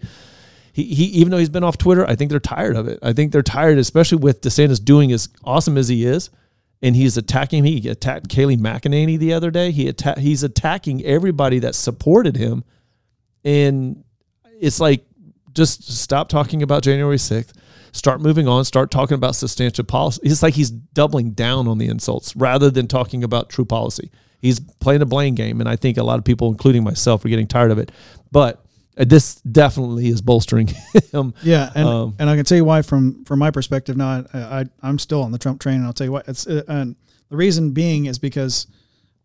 [0.73, 2.99] he, he even though he's been off Twitter, I think they're tired of it.
[3.03, 6.31] I think they're tired, especially with DeSantis doing as awesome as he is,
[6.81, 7.65] and he's attacking.
[7.65, 9.71] He attacked Kayleigh McEnany the other day.
[9.71, 12.65] He atta- he's attacking everybody that supported him,
[13.45, 14.03] and
[14.61, 15.05] it's like
[15.55, 17.57] just stop talking about January sixth.
[17.93, 18.65] Start moving on.
[18.65, 20.21] Start talking about substantial policy.
[20.25, 24.11] It's like he's doubling down on the insults rather than talking about true policy.
[24.41, 27.29] He's playing a blame game, and I think a lot of people, including myself, are
[27.29, 27.93] getting tired of it.
[28.33, 28.65] But
[28.99, 30.69] uh, this definitely is bolstering
[31.13, 31.35] him.
[31.43, 33.97] Yeah, and Um, and I can tell you why from from my perspective.
[33.97, 36.23] Now, I, I I'm still on the Trump train, and I'll tell you why.
[36.27, 36.97] It's uh, and
[37.31, 38.67] the reason being is because,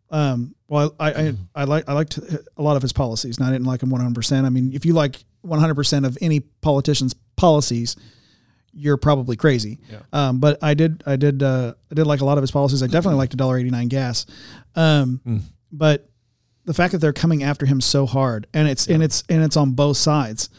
[0.10, 3.51] um, well, I I, I like I liked a lot of his policies, and I
[3.51, 4.14] didn't like him 100.
[4.15, 7.95] percent I mean, if you like 100 percent of any politician's policies,
[8.74, 9.80] you're probably crazy.
[9.90, 9.99] Yeah.
[10.14, 12.84] Um, but I did I did uh, I did like a lot of his policies.
[12.84, 14.26] I definitely liked a dollar eighty nine gas,
[14.76, 15.41] um, Mm.
[15.72, 16.10] but
[16.66, 19.57] the fact that they're coming after him so hard, and it's and it's and it's
[19.57, 20.49] on both sides,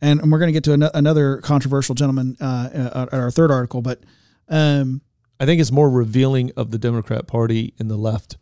[0.00, 2.70] and, and we're going to get to ano- another controversial gentleman uh,
[3.12, 4.00] at our third article, but
[4.48, 5.00] um,
[5.38, 8.36] I think it's more revealing of the Democrat Party and the left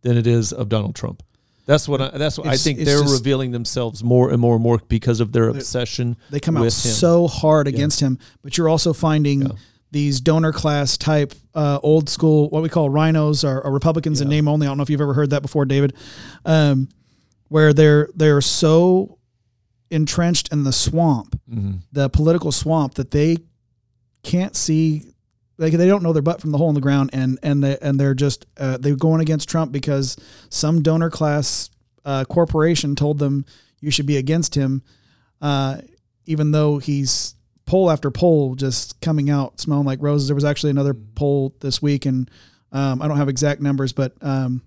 [0.00, 1.22] than it is of Donald Trump.
[1.66, 4.62] That's what I, that's what I think they're just- revealing themselves more and more and
[4.62, 6.16] more because of their obsession.
[6.30, 8.18] they come out so hard against him.
[8.42, 9.48] But you're also finding Yeah.
[9.92, 14.28] these donor class type uh, old school what we call RINOs or, or Republicans in
[14.28, 14.66] name only.
[14.66, 15.94] I don't know if you've ever heard that before, David,
[16.44, 16.88] um,
[17.48, 19.18] where they're they're so
[19.90, 21.80] entrenched in the swamp Mhm.
[21.92, 23.36] the political swamp that they
[24.22, 25.11] can't see
[25.58, 27.78] like they don't know their butt from the hole in the ground and and they
[27.80, 30.16] and they're just uh, they're going against Trump because
[30.48, 31.70] some donor class
[32.04, 33.44] uh, corporation told them
[33.80, 34.82] you should be against him
[35.40, 35.78] uh,
[36.26, 37.34] even though he's
[37.66, 40.28] poll after poll just coming out smelling like roses.
[40.28, 42.30] There was actually another poll this week and
[42.72, 44.62] um, I don't have exact numbers but um,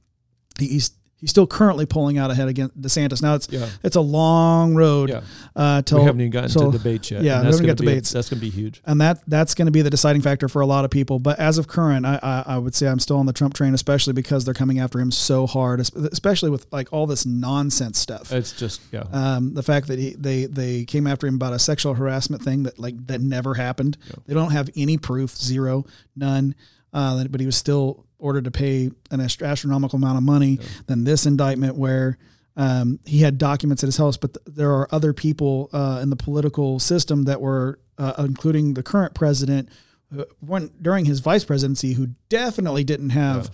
[0.60, 0.92] he- he's
[1.26, 5.10] he's still currently pulling out ahead against DeSantis now it's Yeah, it's a long road
[5.10, 5.22] yeah.
[5.56, 7.24] uh, till we haven't even gotten to debates yet.
[7.24, 8.12] yeah, and we that's haven't gonna got be debates.
[8.12, 8.82] that's going to be huge.
[8.86, 11.18] and that that's going to be the deciding factor for a lot of people.
[11.18, 13.74] But as of current, I, I I would say I'm still on the Trump train,
[13.74, 18.32] especially because they're coming after him so hard, especially with like all this nonsense stuff.
[18.32, 19.06] It's just yeah.
[19.12, 22.64] Um, the fact that he they they came after him about a sexual harassment thing
[22.64, 23.98] that like that never happened.
[24.08, 24.16] Yeah.
[24.28, 25.86] They don't have any proof, zero,
[26.16, 26.54] none.
[26.94, 30.60] Uh, but he was still ordered to pay an ast- astronomical amount of money.
[30.88, 32.18] Then this indictment where
[32.58, 36.10] um, he had documents at his house, but th- there are other people uh, in
[36.10, 39.70] the political system that were, uh, including the current president,
[40.18, 43.52] uh, one during his vice presidency, who definitely didn't have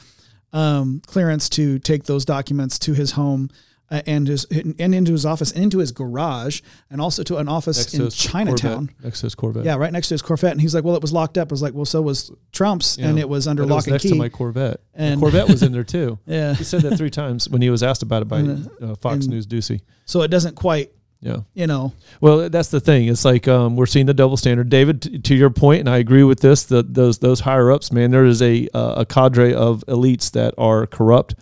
[0.53, 3.49] um, clearance to take those documents to his home
[3.91, 7.47] uh, and his and into his office, and into his garage, and also to an
[7.49, 8.87] office Next in Chinatown.
[8.87, 9.03] Corvette.
[9.03, 9.65] Next to his Corvette.
[9.65, 11.53] Yeah, right next to his Corvette, and he's like, "Well, it was locked up." I
[11.53, 13.09] was like, "Well, so was Trump's, Yeah.
[13.09, 14.79] and it was under it lock was and next key." to my Corvette.
[14.95, 16.17] And- the Corvette was in there too.
[16.25, 19.25] yeah, He said that three times when he was asked about it by uh, Fox
[19.25, 19.81] and- News Doocy.
[20.05, 20.91] so it doesn't quite,
[21.21, 21.37] Yeah.
[21.53, 23.07] you know, Well, that's the thing.
[23.07, 24.69] It's like um, we're seeing the double standard.
[24.69, 26.63] David, t- to your point, and I agree with this.
[26.63, 30.53] The, those those higher ups, man, there is a uh, a cadre of elites that
[30.57, 31.35] are corrupt,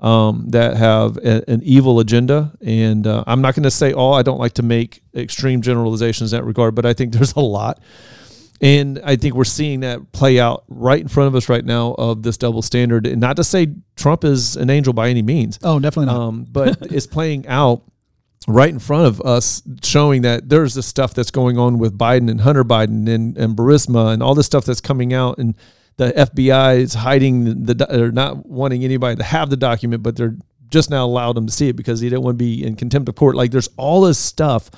[0.00, 2.52] um, that have a, an evil agenda.
[2.60, 4.14] And uh, I'm not going to say all.
[4.14, 7.40] I don't like to make extreme generalizations in that regard, but I think there's a
[7.40, 7.80] lot.
[8.60, 11.94] And I think we're seeing that play out right in front of us right now
[11.96, 13.06] of this double standard.
[13.06, 16.20] And not to say Trump is an angel by any means, oh, definitely not.
[16.20, 17.82] um, but it's playing out
[18.48, 22.28] right in front of us, showing that there's this stuff that's going on with Biden
[22.28, 25.38] and Hunter Biden and, and Burisma and all this stuff that's coming out.
[25.38, 25.54] And
[25.98, 30.36] the FBI is hiding the, they're not wanting anybody to have the document, but they're
[30.70, 33.08] just now allowed them to see it because they don't want to be in contempt
[33.08, 33.34] of court.
[33.34, 34.70] Like there's all this stuff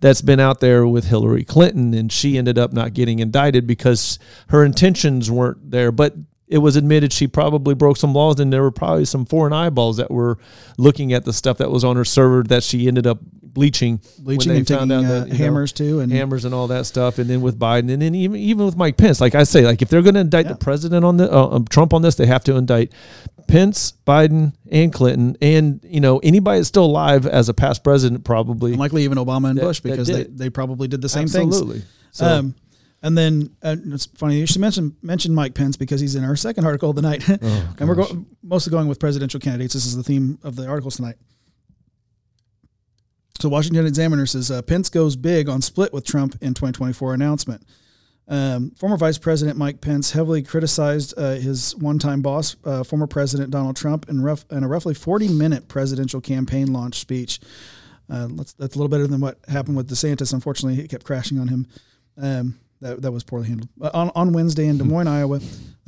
[0.00, 4.18] that's been out there with Hillary Clinton, and she ended up not getting indicted because
[4.48, 5.92] her intentions weren't there.
[5.92, 6.14] But
[6.52, 9.96] it was admitted she probably broke some laws, and there were probably some foreign eyeballs
[9.96, 10.38] that were
[10.78, 14.52] looking at the stuff that was on her server that she ended up bleaching, Bleaching
[14.56, 17.28] and taking out uh, you know, hammers too, and hammers and all that stuff, and
[17.28, 19.88] then with Biden, and then even even with Mike Pence, like I say, like if
[19.88, 20.52] they're going to indict Yeah.
[20.52, 22.92] the president on the uh, um, Trump on this, they have to indict
[23.48, 28.24] Pence, Biden, and Clinton, and you know anybody that's still alive as a past president,
[28.24, 28.72] probably.
[28.72, 31.54] and likely even Obama and That- Bush because they, they probably did the same things.
[31.56, 31.82] Absolutely.
[32.12, 32.54] So, Um,
[33.02, 36.36] and then uh, it's funny you should mention mention Mike Pence because he's in our
[36.36, 39.74] second article of the night, Oh, and we're go- mostly going with presidential candidates.
[39.74, 41.16] This is the theme of the articles tonight.
[43.40, 47.64] So Washington Examiner says uh, Pence goes big on split with Trump in 2024 announcement.
[48.28, 53.50] Um, former Vice President Mike Pence heavily criticized uh, his one-time boss, uh, former President
[53.50, 57.40] Donald Trump, in, rough, in a roughly 40-minute presidential campaign launch speech.
[58.08, 60.32] Uh, let's, that's a little better than what happened with DeSantis.
[60.32, 61.66] Unfortunately, it kept crashing on him.
[62.16, 63.68] Um, that, that was poorly handled.
[63.94, 65.38] On, on Wednesday in Des Moines, Iowa,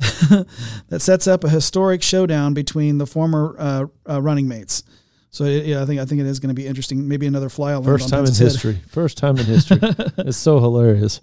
[0.89, 4.83] that sets up a historic showdown between the former uh, uh, running mates.
[5.29, 7.07] So it, yeah, I think I think it is going to be interesting.
[7.07, 8.37] Maybe another fly on first time in head.
[8.37, 8.79] history.
[8.87, 9.79] First time in history.
[10.19, 11.19] it's so hilarious.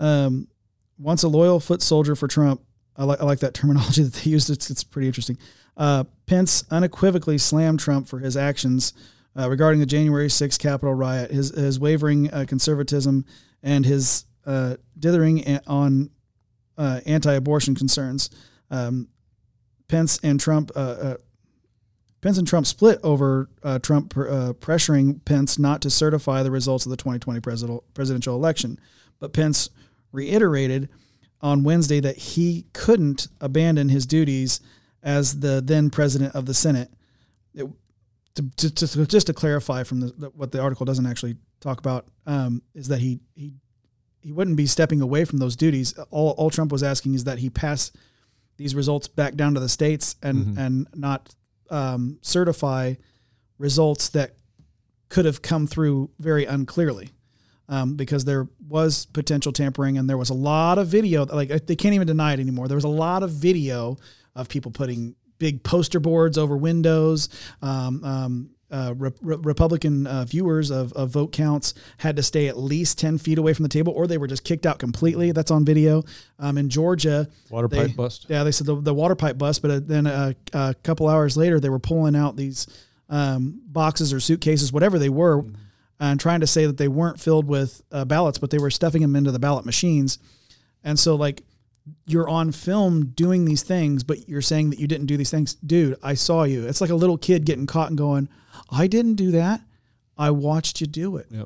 [0.00, 0.48] Um,
[0.98, 2.62] once a loyal foot soldier for Trump,
[2.96, 4.50] I like I like that terminology that they used.
[4.50, 5.38] It's it's pretty interesting.
[5.76, 8.92] Uh, Pence unequivocally slammed Trump for his actions
[9.38, 13.24] uh, regarding the January 6th Capitol riot, his his wavering uh, conservatism,
[13.62, 16.10] and his uh, dithering on
[16.76, 18.30] uh, anti-abortion concerns.
[18.70, 19.08] Um,
[19.88, 20.70] Pence and Trump.
[20.74, 21.16] Uh, uh,
[22.20, 26.90] Pence and Trump split over uh, Trump pressuring Pence not to certify the results of
[26.90, 28.78] the 2020 presidential presidential election,
[29.20, 29.70] but Pence
[30.10, 30.88] reiterated
[31.40, 34.60] on Wednesday that he couldn't abandon his duties
[35.02, 36.90] as the then president of the Senate.
[37.54, 37.68] It,
[38.34, 42.06] to, to, to, just to clarify from the, what the article doesn't actually talk about
[42.26, 43.54] um, is that he he
[44.20, 45.96] he wouldn't be stepping away from those duties.
[46.10, 47.92] All, all Trump was asking is that he pass
[48.56, 51.34] these results back down to the states and and not
[51.70, 52.94] um, certify
[53.58, 54.34] results that
[55.08, 57.10] could have come through very unclearly
[57.68, 61.76] um, because there was potential tampering and there was a lot of video like they
[61.76, 63.96] can't even deny it anymore there was a lot of video
[64.34, 67.28] of people putting big poster boards over windows
[67.62, 72.48] um, um, uh, Re- Re- Republican uh, viewers of, of vote counts had to stay
[72.48, 75.32] at least 10 feet away from the table or they were just kicked out completely.
[75.32, 76.02] That's on video.
[76.38, 78.26] Um, in Georgia, Water they- pipe bust.
[78.28, 81.36] yeah, they said the, the water pipe bust, but uh, then a, a couple hours
[81.36, 82.66] later, they were pulling out these
[83.08, 85.44] um, boxes or suitcases, whatever they were,
[85.98, 89.00] and trying to say that they weren't filled with uh, ballots, but they were stuffing
[89.02, 90.18] them into the ballot machines.
[90.84, 91.42] And so, like,
[92.06, 95.54] you're on film doing these things, but you're saying that you didn't do these things.
[95.54, 96.66] Dude, I saw you.
[96.66, 98.28] It's like a little kid getting caught and going,
[98.70, 99.60] I didn't do that.
[100.16, 101.26] I watched you do it.
[101.30, 101.44] Yeah.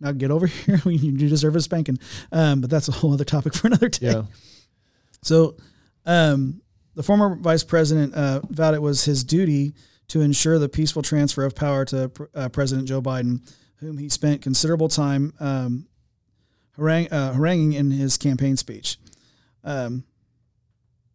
[0.00, 0.80] Now get over here.
[0.84, 1.98] you deserve a spanking.
[2.30, 4.12] Um, but that's a whole other topic for another day.
[4.12, 4.22] Yeah.
[5.22, 5.56] So,
[6.04, 6.62] um,
[6.94, 9.72] the former vice president uh, vowed it was his duty
[10.08, 13.40] to ensure the peaceful transfer of power to uh, President Joe Biden,
[13.76, 15.86] whom he spent considerable time um,
[16.78, 18.98] uh, haranguing in his campaign speech.
[19.64, 20.04] Um,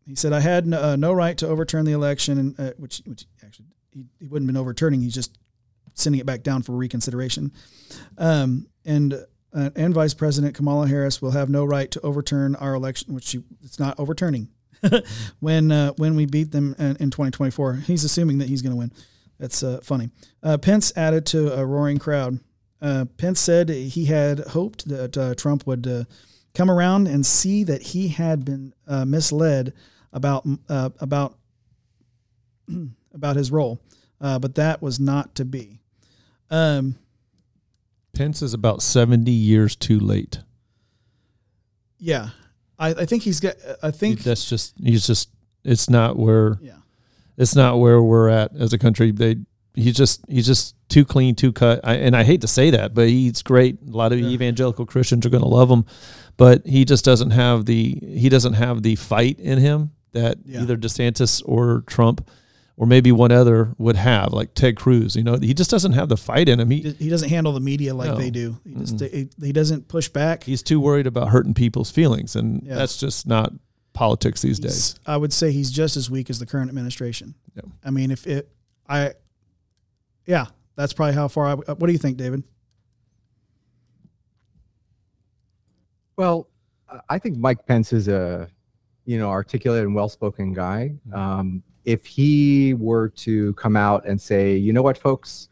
[0.07, 3.01] he said, "I had no, uh, no right to overturn the election," and uh, which,
[3.05, 5.01] which actually he, he wouldn't have been overturning.
[5.01, 5.37] He's just
[5.93, 7.51] sending it back down for reconsideration.
[8.17, 9.13] Um, and
[9.53, 13.25] uh, and Vice President Kamala Harris will have no right to overturn our election, which
[13.25, 14.49] she, it's not overturning.
[15.39, 18.77] when uh, when we beat them in, in 2024, he's assuming that he's going to
[18.77, 18.91] win.
[19.39, 20.09] That's uh, funny.
[20.41, 22.39] Uh, Pence added to a roaring crowd.
[23.17, 26.07] Pence said he had hoped that Trump would
[26.53, 29.73] come around and see that he had been uh, misled
[30.13, 31.37] about uh, about
[33.13, 33.81] about his role,
[34.21, 35.79] uh, but that was not to be.
[36.49, 36.95] Um,
[38.13, 40.39] Pence is about 70 years too late.
[41.99, 42.29] yeah,
[42.79, 43.55] I, I think he's got.
[43.83, 45.29] I think That's just, he's just,
[45.63, 46.77] it's not where, yeah.
[47.37, 49.11] it's not where we're at as a country.
[49.11, 49.37] They,
[49.77, 51.79] he's just, he's just too clean, too cut.
[51.83, 53.77] I, and I hate to say that, but he's great.
[53.87, 54.29] A lot of Yeah.
[54.29, 55.85] evangelical Christians are going to love him,
[56.35, 60.61] but he just doesn't have the, he doesn't have the fight in him that Yeah.
[60.63, 62.27] either DeSantis or Trump
[62.75, 65.15] or maybe one other would have, like Ted Cruz.
[65.15, 66.69] You know, he just doesn't have the fight in him.
[66.69, 68.17] He, he doesn't handle the media like No.
[68.17, 68.59] they do.
[68.63, 70.43] He just he, he doesn't push back.
[70.43, 72.75] he's too worried about hurting people's feelings, and Yeah.
[72.75, 73.51] that's just not
[73.93, 74.93] politics these days.
[75.07, 77.33] I would say he's just as weak as the current administration.
[77.55, 77.63] Yeah.
[77.83, 78.47] I mean, if it,
[78.87, 79.13] I,
[80.27, 80.45] yeah,
[80.75, 81.53] that's probably how far I.
[81.55, 82.43] What do you think, David?
[86.17, 86.49] Well,
[86.89, 88.49] uh, I think Mike Pence is a,
[89.05, 90.95] you know, articulate and well-spoken guy.
[91.13, 95.49] Um, if he were to come out and say, you know what, folks,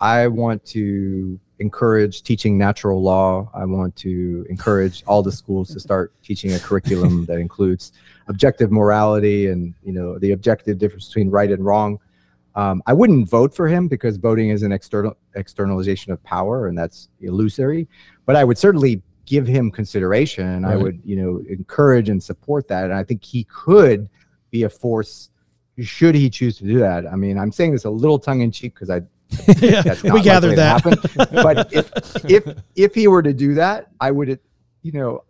[0.00, 3.50] I want to encourage teaching natural law.
[3.54, 7.92] I want to encourage all the schools to start teaching a curriculum that includes
[8.28, 11.98] objective morality and you know the objective difference between right and wrong.
[12.54, 16.76] Um, I wouldn't vote for him because voting is an external externalization of power, and
[16.76, 17.88] that's illusory.
[18.26, 22.68] But I would certainly give him consideration, and I would you know encourage and support
[22.68, 22.84] that.
[22.84, 24.08] And I think he could
[24.50, 25.30] be a force
[25.78, 27.06] should he choose to do that.
[27.06, 29.02] I mean, I'm saying this a little tongue in cheek because I
[29.58, 30.82] yeah, we gathered that.
[31.30, 31.90] but if
[32.28, 34.38] if if he were to do that, I would,
[34.82, 35.24] you know,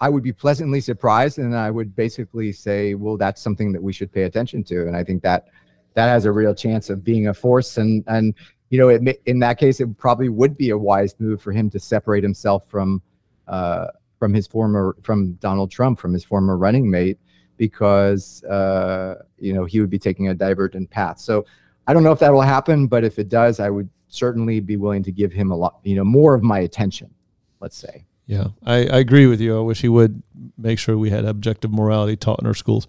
[0.00, 3.92] I would be pleasantly surprised, and I would basically say, well, that's something that we
[3.92, 5.46] should pay attention to, and I think that
[5.94, 8.34] that has a real chance of being a force, and and
[8.70, 11.68] you know, it, in that case, it probably would be a wise move for him
[11.70, 13.02] to separate himself from
[13.46, 13.88] uh,
[14.18, 17.18] from his former from Donald Trump, from his former running mate,
[17.56, 21.18] because uh, you know he would be taking a divergent path.
[21.18, 21.44] So
[21.86, 24.76] I don't know if that will happen, but if it does, I would certainly be
[24.76, 27.12] willing to give him a lot, you know, more of my attention.
[27.60, 28.04] Let's say.
[28.26, 29.58] Yeah, I, I agree with you.
[29.58, 30.22] I wish he would
[30.56, 32.86] make sure we had objective morality taught in our schools.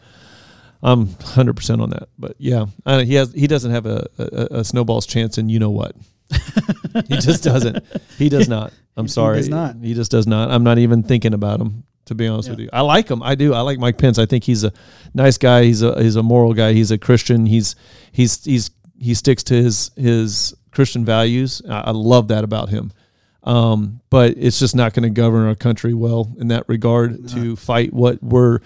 [0.84, 2.10] I'm 100 percent on that.
[2.20, 5.58] But yeah, I, he has he doesn't have a, a, a snowball's chance, and you
[5.60, 5.96] know what?
[7.08, 7.84] he just doesn't.
[8.18, 8.74] He does not.
[8.98, 9.38] I'm He sorry.
[9.38, 9.76] does not.
[9.78, 10.52] He just does not.
[10.52, 11.84] I'm not even thinking about him.
[12.08, 12.56] To be honest Yeah.
[12.56, 13.24] with you, I like him.
[13.24, 13.54] I do.
[13.54, 14.20] I like Mike Pence.
[14.20, 14.74] I think he's a
[15.14, 15.64] nice guy.
[15.64, 16.74] He's a he's a moral guy.
[16.74, 17.46] He's a Christian.
[17.46, 17.78] He's
[18.12, 21.62] he's he's he sticks to his his Christian values.
[21.70, 22.92] I, I love that about him.
[23.44, 27.56] Um, but it's just not going to govern our country well in that regard to
[27.58, 28.60] fight what we're,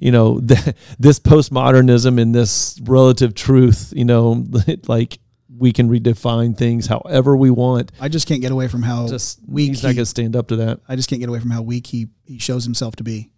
[0.00, 0.40] you know,
[0.98, 3.92] this postmodernism and this relative truth.
[3.94, 4.44] You know,
[4.88, 5.18] like
[5.56, 7.92] we can redefine things however we want.
[8.00, 10.34] I just can't get away from how Just weak he's not he- going to stand
[10.34, 10.80] up to that.
[10.88, 13.30] I just can't get away from how weak he he shows himself to be.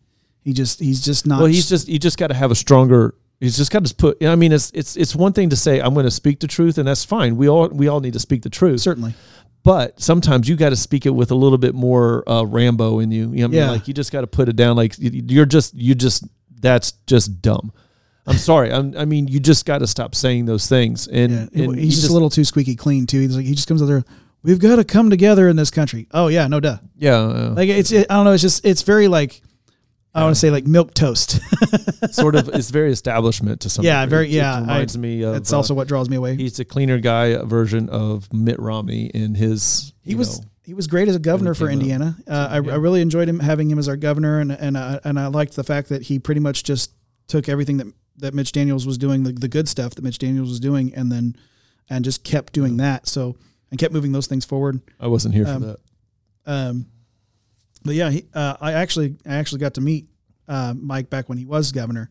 [0.43, 1.39] He just he's just not.
[1.41, 3.15] Well, he's just you just got to have a stronger.
[3.41, 4.25] He's just got to put.
[4.25, 6.79] I mean, it's it's it's one thing to say I'm going to speak the truth,
[6.79, 7.37] and that's fine.
[7.37, 8.81] We all we all need to speak the truth.
[8.81, 9.15] certainly.
[9.67, 13.11] But sometimes you got to speak it with a little bit more uh, Rambo in
[13.11, 13.23] you.
[13.23, 13.53] You know, what I mean?
[13.53, 13.71] Yeah.
[13.73, 14.77] like you just got to put it down.
[14.77, 16.23] Like you're just you just
[16.61, 17.73] that's just dumb.
[18.29, 18.73] I'm sorry.
[18.73, 21.09] I'm, I mean, you just got to stop saying those things.
[21.09, 23.19] And, Yeah, and he's you just, a little too squeaky clean too.
[23.19, 24.05] He's like he just comes out there.
[24.45, 26.07] We've got to come together in this country.
[26.13, 26.79] Oh yeah, no duh.
[26.97, 27.17] yeah.
[27.17, 28.35] uh, Like it's it, I don't know.
[28.35, 29.43] It's just it's very like
[30.17, 31.41] I want to say like milk toast.
[32.15, 32.49] sort of.
[32.49, 33.85] It's very establishment to some.
[33.85, 34.17] Yeah, degree.
[34.17, 35.53] very- It yeah, reminds I- me of.
[35.53, 36.37] Uh, also what draws me away.
[36.37, 39.93] he's a cleaner guy version of Mitt Romney in his.
[40.03, 41.69] he was know, he was great as a governor for.
[41.71, 42.17] Indiana.
[42.27, 42.73] Uh, I, Yeah.
[42.73, 45.55] I really enjoyed him having him as our governor, and and uh, and I liked
[45.57, 46.93] the fact that he pretty much just
[47.29, 47.87] took everything that
[48.19, 51.13] that Mitch Daniels was doing, the, the good stuff that Mitch Daniels was doing, and
[51.13, 51.37] then
[51.91, 53.07] and just kept doing that.
[53.07, 53.37] So
[53.71, 54.81] and kept moving those things forward.
[54.99, 55.77] I wasn't here for um, that.
[56.47, 56.87] Um,
[57.87, 60.07] but yeah, he, uh, I actually I actually got to meet
[60.49, 62.11] uh, Mike back when he was governor,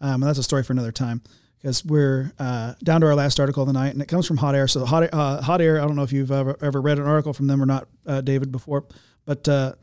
[0.00, 1.22] um, and that's a story for another time
[1.58, 4.36] because we're uh, down to our last article of the night, and it comes from
[4.36, 4.68] Hot Air.
[4.68, 7.32] So Hot uh, Hot Air, I don't know if you've ever ever read an article
[7.32, 8.84] from them or not, uh, David, before,
[9.24, 9.74] but uh,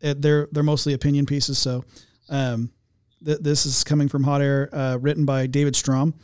[0.00, 1.58] it, they're they're mostly opinion pieces.
[1.58, 1.84] So
[2.28, 2.70] um,
[3.24, 6.14] th- this is coming from Hot Air, written by David Strom.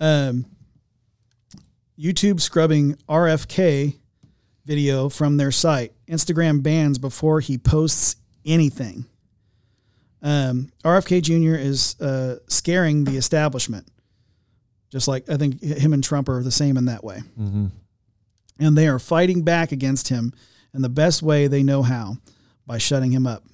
[0.00, 0.46] Um,
[1.98, 3.96] YouTube scrubbing RFK
[4.64, 5.92] video from their site.
[6.12, 9.06] Instagram bans before he posts anything.
[10.22, 11.56] Um, RFK Jr.
[11.58, 13.88] is uh, scaring the establishment,
[14.90, 17.20] just like I think him and Trump are the same in that way.
[17.36, 17.66] hmm
[18.60, 20.32] And they are fighting back against him
[20.74, 22.18] in the best way they know how
[22.66, 23.44] by shutting him up.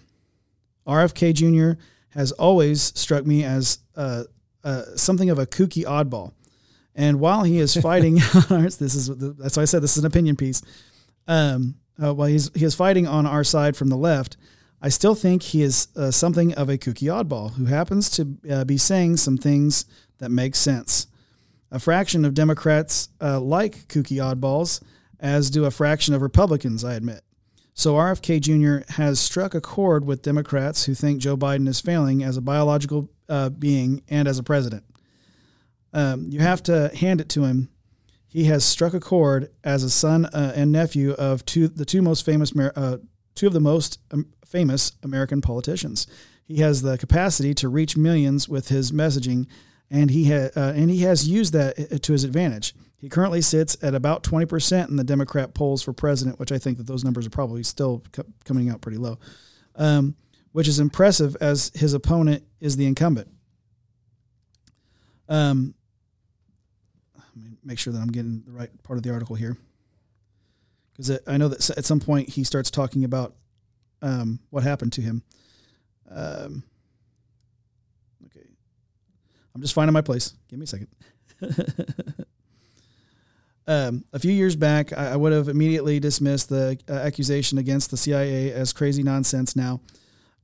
[0.86, 1.80] RFK Jr.
[2.10, 4.24] has always struck me as uh,
[4.64, 6.32] uh, something of a kooky oddball.
[6.94, 8.14] And while he is fighting,
[8.48, 10.62] this is that's why I said this is an opinion piece.
[11.28, 14.36] Um, uh, while he's he is fighting on our side from the left,
[14.80, 18.64] I still think he is uh, something of a kooky oddball who happens to uh,
[18.64, 19.84] be saying some things
[20.18, 21.06] that make sense.
[21.70, 24.80] A fraction of Democrats uh, like kooky oddballs,
[25.20, 27.22] as do a fraction of Republicans, I admit.
[27.74, 28.92] So RFK Jr.
[28.94, 33.08] has struck a chord with Democrats who think Joe Biden is failing as a biological
[33.28, 34.84] uh, being and as a president.
[35.92, 37.68] Um, you have to hand it to him.
[38.28, 42.02] He has struck a chord as a son uh, and nephew of two the two
[42.02, 42.98] most famous uh,
[43.34, 46.06] two of the most um, famous American politicians.
[46.44, 49.46] He has the capacity to reach millions with his messaging,
[49.90, 52.74] and he uh, and he has used that uh, to his advantage.
[52.98, 56.58] He currently sits at about twenty percent in the Democrat polls for president, which I
[56.58, 59.18] think that those numbers are probably still co- coming out pretty low,
[59.76, 60.16] um,
[60.52, 63.28] which is impressive as his opponent is the incumbent.
[65.30, 65.74] Um,
[67.68, 69.56] make sure that I'm getting the right part of the article here,
[70.92, 73.34] because I know that at some point he starts talking about
[74.00, 75.22] um, what happened to him.
[76.10, 76.62] Um,
[78.26, 78.46] okay,
[79.54, 80.32] I'm just finding my place.
[80.48, 80.88] Give me a second.
[83.66, 87.90] um, a few years back, I, I would have immediately dismissed the uh, accusation against
[87.90, 89.54] the CIA as crazy nonsense.
[89.54, 89.82] Now,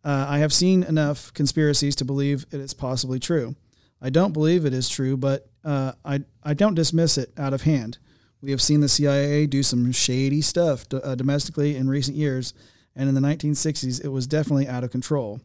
[0.04, 3.56] uh, I have seen enough conspiracies to believe it is possibly true.
[4.02, 7.62] I don't believe it is true, but uh, I I don't dismiss it out of
[7.62, 7.98] hand.
[8.40, 12.52] We have seen the CIA do some shady stuff uh, domestically in recent years,
[12.94, 15.40] and in the 1960s, it was definitely out of control.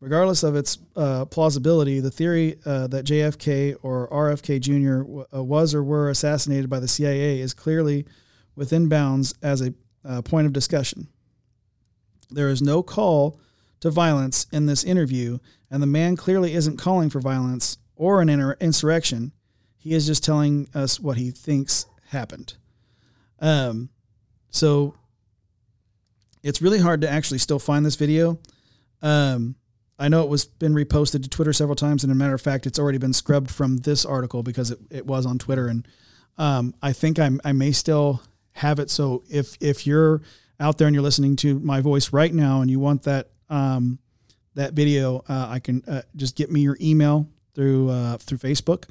[0.00, 5.04] Regardless of its uh, plausibility, the theory uh, that JFK or RFK Jr.
[5.04, 8.04] W- uh, was or were assassinated by the CIA is clearly
[8.56, 9.72] within bounds as a
[10.04, 11.06] uh, point of discussion.
[12.30, 13.38] There is no call
[13.78, 15.38] to violence in this interview,
[15.70, 19.30] and the man clearly isn't calling for violence or an inter- insurrection.
[19.82, 22.54] He is just telling us what he thinks happened.
[23.40, 23.88] Um,
[24.48, 24.94] so
[26.44, 28.38] it's really hard to actually still find this video.
[29.02, 29.56] Um,
[29.98, 32.64] I know it was been reposted to Twitter several times, and a matter of fact,
[32.64, 35.66] it's already been scrubbed from this article because it, it was on Twitter.
[35.66, 35.88] And
[36.38, 38.22] um, I think I'm, I may still
[38.52, 38.88] have it.
[38.88, 40.22] So if if you're
[40.60, 43.98] out there and you're listening to my voice right now and you want that um,
[44.54, 48.84] that video, uh, I can uh, just get me your email through uh, through Facebook,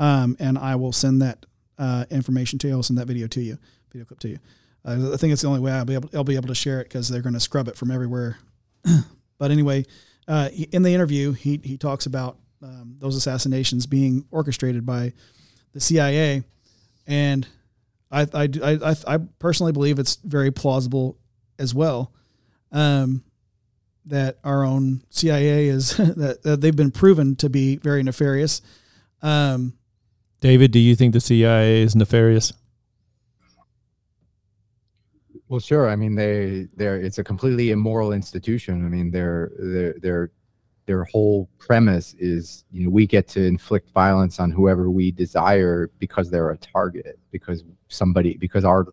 [0.00, 1.46] um, and I will send that
[1.78, 2.74] uh, information to you.
[2.74, 3.58] I'll send that video to you,
[3.92, 4.38] video clip to you.
[4.84, 6.80] Uh, I think it's the only way I'll be able I'll be able to share
[6.80, 8.38] it because they're going to scrub it from everywhere.
[9.38, 9.84] but anyway,
[10.26, 15.12] uh, in the interview, he he talks about um, those assassinations being orchestrated by
[15.74, 16.44] the CIA,
[17.06, 17.46] and
[18.10, 21.18] I I, I I personally believe it's very plausible
[21.58, 22.10] as well.
[22.72, 23.22] Um,
[24.06, 28.62] that our own CIA is that, that they've been proven to be very nefarious.
[29.20, 29.74] Um,
[30.40, 32.52] David, do you think the CIA is nefarious?
[35.48, 35.90] Well, sure.
[35.90, 38.86] I mean, they they're it's a completely immoral institution.
[38.86, 40.30] I mean, their their their
[40.86, 45.90] their whole premise is you know we get to inflict violence on whoever we desire
[45.98, 48.86] because they're a target because somebody because our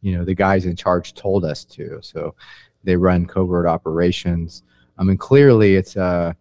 [0.00, 1.98] you know the guys in charge told us to.
[2.02, 2.34] So
[2.82, 4.64] they run covert operations.
[4.98, 6.34] I mean, clearly it's uh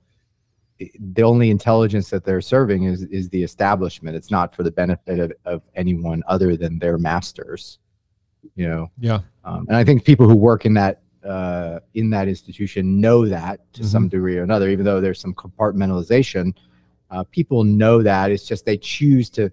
[1.14, 4.16] the only intelligence that they're serving is is the establishment.
[4.16, 7.80] It's not for the benefit of, of anyone other than their masters.
[8.56, 8.92] You know.
[9.00, 9.20] Yeah.
[9.46, 13.62] Um, and I think people who work in that uh, in that institution know that
[13.74, 16.54] to some degree or another, even though there's some compartmentalization.
[17.10, 18.32] Uh, people know that.
[18.32, 19.52] It's just they choose to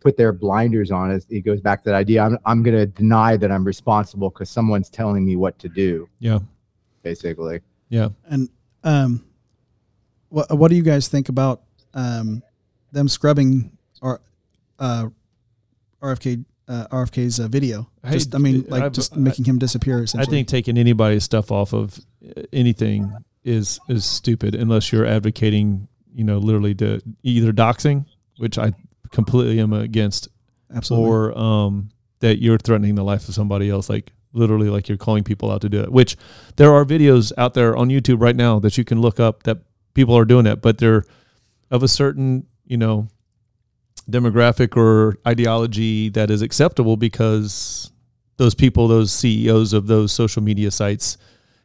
[0.00, 1.10] put their blinders on.
[1.10, 2.22] It, it goes back to that idea.
[2.22, 6.08] I'm I'm going to deny that I'm responsible because someone's telling me what to do.
[6.18, 6.40] Yeah.
[7.02, 7.60] Basically.
[7.88, 8.08] Yeah.
[8.26, 8.48] and
[8.84, 9.24] um,
[10.34, 11.62] what what do you guys think about
[11.94, 12.42] um,
[12.90, 13.70] them scrubbing
[14.02, 14.20] or
[14.80, 15.06] uh,
[16.02, 17.88] RFK uh, RFK's uh, video?
[18.02, 20.04] Hey, Just I mean, like I've- just I- making him disappear.
[20.18, 21.98] I think taking anybody's stuff off of
[22.36, 23.12] uh, anything
[23.44, 28.04] is is stupid unless you're advocating, you know, literally to either doxing,
[28.38, 28.72] which I
[29.12, 30.28] completely am against,
[30.74, 31.10] absolutely.
[31.10, 35.22] or um, that you're threatening the life of somebody else, like literally like you're calling
[35.22, 35.92] people out to do it.
[35.92, 36.16] Which
[36.56, 39.58] there are videos out there on YouTube right now that you can look up that
[39.94, 41.04] people are doing that, but they're
[41.70, 43.08] of a certain, you know,
[44.10, 47.90] demographic or ideology that is acceptable because
[48.36, 51.16] those people, those CEOs of those social media sites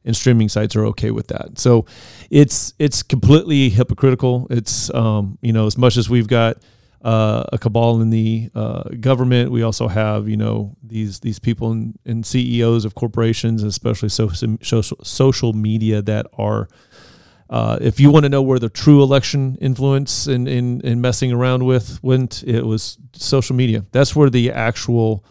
[0.06, 1.60] and streaming sites are okay with that.
[1.60, 1.86] So
[2.30, 4.48] it's it's completely hypocritical.
[4.50, 6.58] It's um, you know as much as we've got
[7.02, 11.72] uh, a cabal in the uh, government, we also have you know these these people
[11.72, 16.68] and, CEOs of corporations, especially social social media that are.
[17.50, 21.32] Uh, if you want to know where the true election influence and in, in, messing
[21.32, 23.84] around with went, it was social media.
[23.92, 25.26] That's where the actual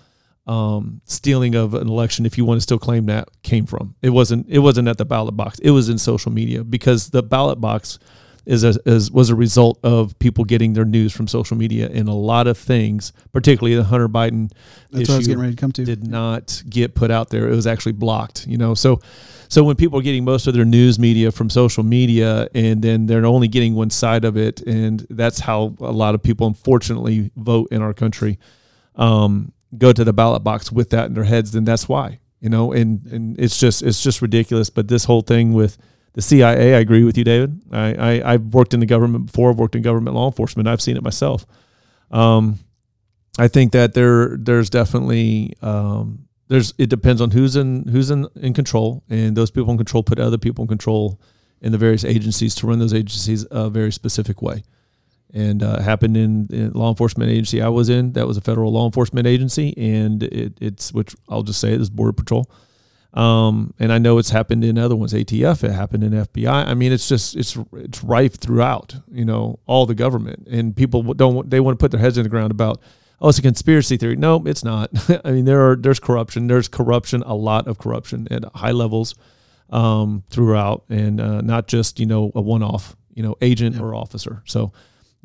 [0.48, 3.94] um, stealing of an election, if you want to still claim that, came from.
[4.02, 4.48] It wasn't.
[4.48, 5.60] It wasn't at the ballot box.
[5.60, 8.00] It was in social media because the ballot box
[8.46, 12.08] is a, is was a result of people getting their news from social media, and
[12.08, 14.50] a lot of things, particularly the Hunter Biden
[14.90, 15.84] That's issue, what I was getting ready to come to.
[15.84, 17.46] did not get put out there.
[17.48, 18.46] It was actually blocked.
[18.46, 19.00] You know, so
[19.48, 23.06] so when people are getting most of their news media from social media, and then
[23.06, 27.30] they're only getting one side of it, and that's how a lot of people, unfortunately,
[27.36, 28.38] vote in our country.
[28.96, 32.20] Um, go to the ballot box with that in their heads, then that's why.
[32.40, 34.70] You know, and and it's just it's just ridiculous.
[34.70, 35.78] But this whole thing with
[36.12, 37.60] the CIA, I agree with you, David.
[37.72, 39.50] I, I I've worked in the government before.
[39.50, 40.68] I've worked in government law enforcement.
[40.68, 41.46] I've seen it myself.
[42.10, 42.58] Um,
[43.38, 48.26] I think that there there's definitely um, there's it depends on who's in who's in,
[48.36, 51.20] in control, and those people in control put other people in control
[51.60, 54.62] in the various agencies to run those agencies a very specific way.
[55.34, 58.12] And uh, happened in, in law enforcement agency I was in.
[58.14, 61.80] That was a federal law enforcement agency, and it, it's which I'll just say it
[61.80, 62.50] is Border Patrol.
[63.12, 65.64] Um, and I know it's happened in other ones, ATF.
[65.64, 66.66] It happened in FBI.
[66.66, 68.94] I mean, it's just it's it's rife throughout.
[69.10, 72.22] You know, all the government and people don't they want to put their heads in
[72.22, 72.80] the ground about
[73.20, 74.16] oh, it's a conspiracy theory.
[74.16, 74.90] No, it's not.
[75.24, 76.46] I mean, there are there's corruption.
[76.46, 79.14] There's corruption, a lot of corruption at high levels
[79.70, 83.82] um, throughout, and uh, not just you know a one-off you know agent Yeah.
[83.82, 84.42] or officer.
[84.46, 84.72] So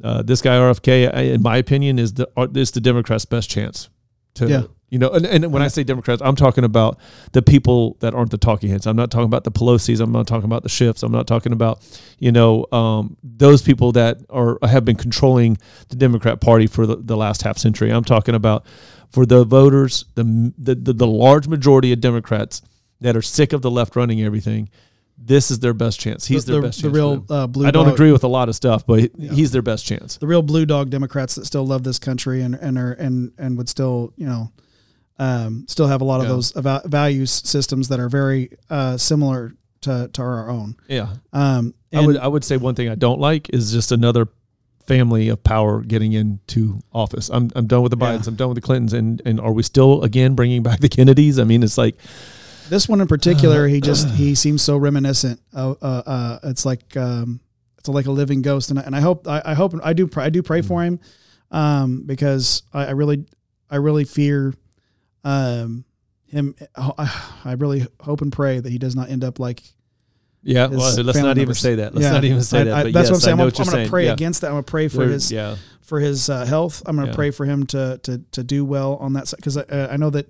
[0.03, 3.49] uh, this guy RFK, I- in my opinion, is the uh, is the Democrats' best
[3.49, 3.89] chance
[4.35, 4.63] to Yeah.
[4.93, 5.09] You know.
[5.09, 6.99] And, and when I say Democrats, I'm talking about
[7.31, 8.85] the people that aren't the talking heads.
[8.85, 9.99] I'm not talking about the Pelosi's.
[9.99, 11.01] I'm not talking about the Schiffs.
[11.01, 11.79] I'm not talking about
[12.19, 15.57] you know um, those people that are have been controlling
[15.89, 17.89] the Democrat Party for the, the last half century.
[17.91, 18.67] I'm talking about
[19.09, 22.61] for the voters, the, the the the large majority of Democrats
[23.01, 24.69] that are sick of the left running everything.
[25.17, 26.25] This is their best chance.
[26.27, 26.95] He's the, their the, best the chance.
[26.95, 27.65] real uh, blue.
[27.65, 29.31] I don't dog- agree with a lot of stuff, but Yeah.
[29.31, 30.17] he's their best chance.
[30.17, 33.57] The real blue dog Democrats that still love this country and and are and and
[33.57, 34.51] would still you know,
[35.19, 36.29] um, still have a lot of Yeah.
[36.33, 36.51] those
[36.85, 40.75] values systems that are very uh, similar to to our own.
[40.87, 42.17] Yeah, Um, I would.
[42.17, 44.27] I would say one thing I don't like is just another
[44.87, 47.29] family of power getting into office.
[47.29, 48.17] I'm I'm done with the Yeah.
[48.17, 48.27] Bidens.
[48.27, 48.93] I'm done with the Clintons.
[48.93, 51.37] And and are we still again bringing back the Kennedys?
[51.39, 51.97] I mean, it's like
[52.69, 55.39] This one in particular, he just he seems so reminiscent.
[55.53, 57.39] Of, uh, uh, it's like um,
[57.77, 60.07] it's like a living ghost, and I, and I hope I, I hope I do
[60.07, 60.99] pray, I do pray for him,
[61.51, 63.25] um, because I, I really
[63.69, 64.53] I really fear,
[65.23, 65.85] um,
[66.27, 66.55] him.
[66.75, 69.61] I really hope and pray that he does not end up like.
[70.41, 70.67] yeah.
[70.67, 71.93] Well, let's not even say that.
[71.93, 72.11] Let's Yeah.
[72.11, 72.73] not even say I- that.
[72.73, 73.33] I- but that's yes, what I'm saying.
[73.39, 74.13] I'm, I'm going to pray Yeah.
[74.13, 74.47] against that.
[74.47, 75.55] I'm going to pray for There- his yeah.
[75.81, 76.81] for his uh, health.
[76.85, 79.57] I'm going to pray for him to to to do well on that side because
[79.57, 80.27] I, I know that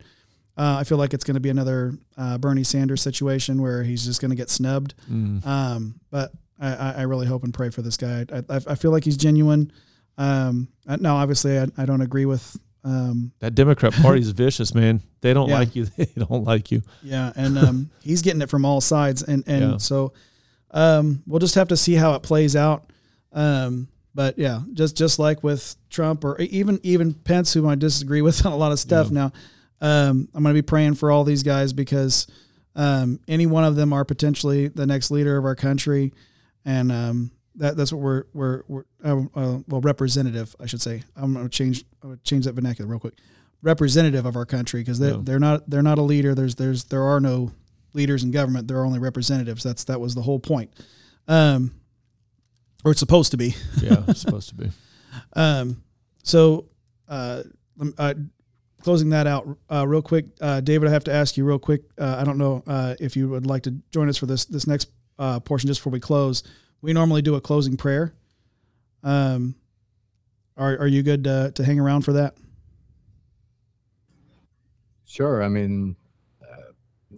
[0.57, 4.05] uh, I feel like it's going to be another uh, Bernie Sanders situation where he's
[4.05, 4.93] just going to get snubbed.
[5.11, 5.43] Mm.
[5.45, 8.25] Um, but I, I I really hope and pray for this guy.
[8.31, 9.71] I, I, I feel like he's genuine.
[10.17, 12.55] Um, now obviously I, I don't agree with.
[12.83, 15.01] Um, That Democrat Party's vicious, man.
[15.21, 15.59] They don't Yeah.
[15.59, 15.85] like you.
[15.97, 16.81] They don't like you.
[17.01, 19.77] yeah, and um, he's getting it from all sides, and and Yeah.
[19.77, 20.13] so
[20.71, 22.89] um, we'll just have to see how it plays out.
[23.31, 28.21] Um, but yeah, just just like with Trump or even even Pence, who I disagree
[28.21, 29.07] with on a lot of stuff.
[29.11, 29.13] Yeah.
[29.13, 29.31] Now,
[29.81, 32.27] um, I'm going to be praying for all these guys because
[32.75, 36.13] um, any one of them are potentially the next leader of our country,
[36.65, 41.03] and um, that that's what we're we're, we're uh, uh, well representative, I should say.
[41.15, 43.13] I'm going to change I'm gonna change that vernacular real quick.
[43.61, 45.19] Representative of our country because they Yeah.
[45.21, 46.33] they're not they're not a leader.
[46.35, 47.51] There's there's there are no
[47.93, 48.67] leaders in government.
[48.67, 49.63] There are only representatives.
[49.63, 50.71] That's that was the whole point.
[51.27, 51.73] Um,
[52.83, 53.55] or it's supposed to be.
[53.81, 54.71] Yeah, it's supposed to be.
[55.33, 55.83] Um,
[56.23, 56.65] so,
[57.07, 57.43] uh,
[57.97, 58.13] uh,
[58.81, 61.83] closing that out uh, real quick, uh, David, I have to ask you real quick.
[61.97, 64.67] Uh, I don't know uh, if you would like to join us for this this
[64.67, 64.89] next
[65.19, 66.43] uh, portion just before we close.
[66.83, 68.13] We normally do a closing prayer.
[69.03, 69.55] Um,
[70.57, 72.35] are are you good to, to hang around for that?
[75.05, 75.41] Sure.
[75.41, 75.95] I mean,
[76.41, 77.15] uh,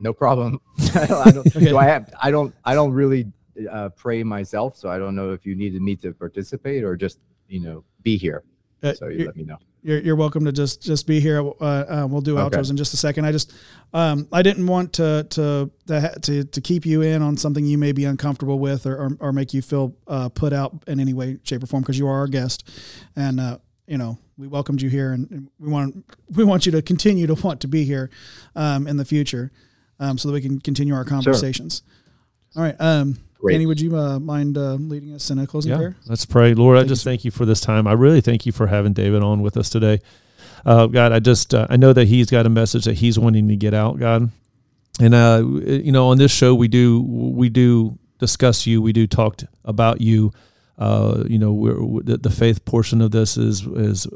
[0.00, 0.60] no problem.
[0.94, 2.12] I don't, do I have?
[2.22, 2.54] I don't.
[2.64, 3.30] I don't really
[3.70, 7.18] uh, pray myself, so I don't know if you needed me to participate or just
[7.48, 8.42] you know be here.
[8.82, 9.58] Uh, So you let me know.
[9.82, 11.40] You're, you're welcome to just just be here.
[11.40, 12.56] Uh, uh, we'll do Okay.
[12.56, 13.24] outros in just a second.
[13.24, 13.52] I just
[13.92, 17.78] um, I didn't want to to to, to to keep you in on something you
[17.78, 21.12] may be uncomfortable with or or, or make you feel uh, put out in any
[21.12, 22.70] way, shape, or form because you are our guest,
[23.16, 26.04] and uh, you know we welcomed you here and, and we want
[26.34, 28.08] we want you to continue to want to be here
[28.56, 29.50] um, in the future,
[30.00, 31.82] um, so that we can continue our conversations.
[32.54, 33.54] All right, um, Great.
[33.54, 35.96] Danny, would you uh, mind uh, leading us in a closing Yeah, prayer?
[36.06, 36.54] let's pray.
[36.54, 37.10] Lord, I Thank you, just sir.
[37.10, 37.86] thank you for this time.
[37.88, 40.00] I really thank you for having David on with us today.
[40.64, 43.48] Uh, God, I just uh, I know that he's got a message that he's wanting
[43.48, 44.30] to get out, God.
[45.00, 49.06] And uh, you know, on this show we do we do discuss you, we do
[49.08, 50.32] talk about you.
[50.78, 54.06] Uh, you know, we're, the, the faith portion of this is is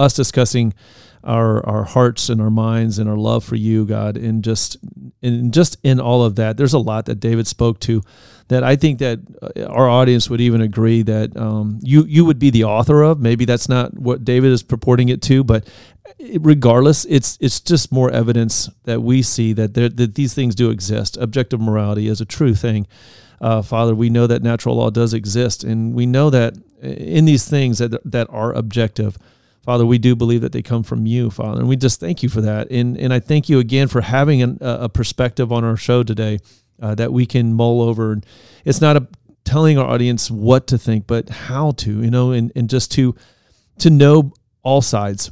[0.00, 0.74] us discussing
[1.22, 4.78] our our hearts and our minds and our love for you, God, and just
[5.22, 8.02] and just in all of that, there's a lot that David spoke to
[8.50, 12.38] that I think that uh, our audience would even agree that um, you you would
[12.38, 13.20] be the author of.
[13.20, 15.68] Maybe that's not what David is purporting it to, but
[16.40, 20.70] regardless, it's it's just more evidence that we see that there, that these things do
[20.70, 21.16] exist.
[21.16, 22.86] Objective morality is a true thing.
[23.40, 27.48] Uh, Father, we know that natural law does exist, and we know that in these
[27.48, 29.16] things that that are objective.
[29.70, 32.28] Father, we do believe that they come from you, Father, and we just thank you
[32.28, 32.72] for that.
[32.72, 36.40] And and I thank you again for having an, a perspective on our show today
[36.82, 38.20] uh, that we can mull over.
[38.64, 39.06] It's not a
[39.44, 43.14] telling our audience what to think, but how to, you know, and, and just to
[43.78, 44.32] to know
[44.64, 45.30] all sides.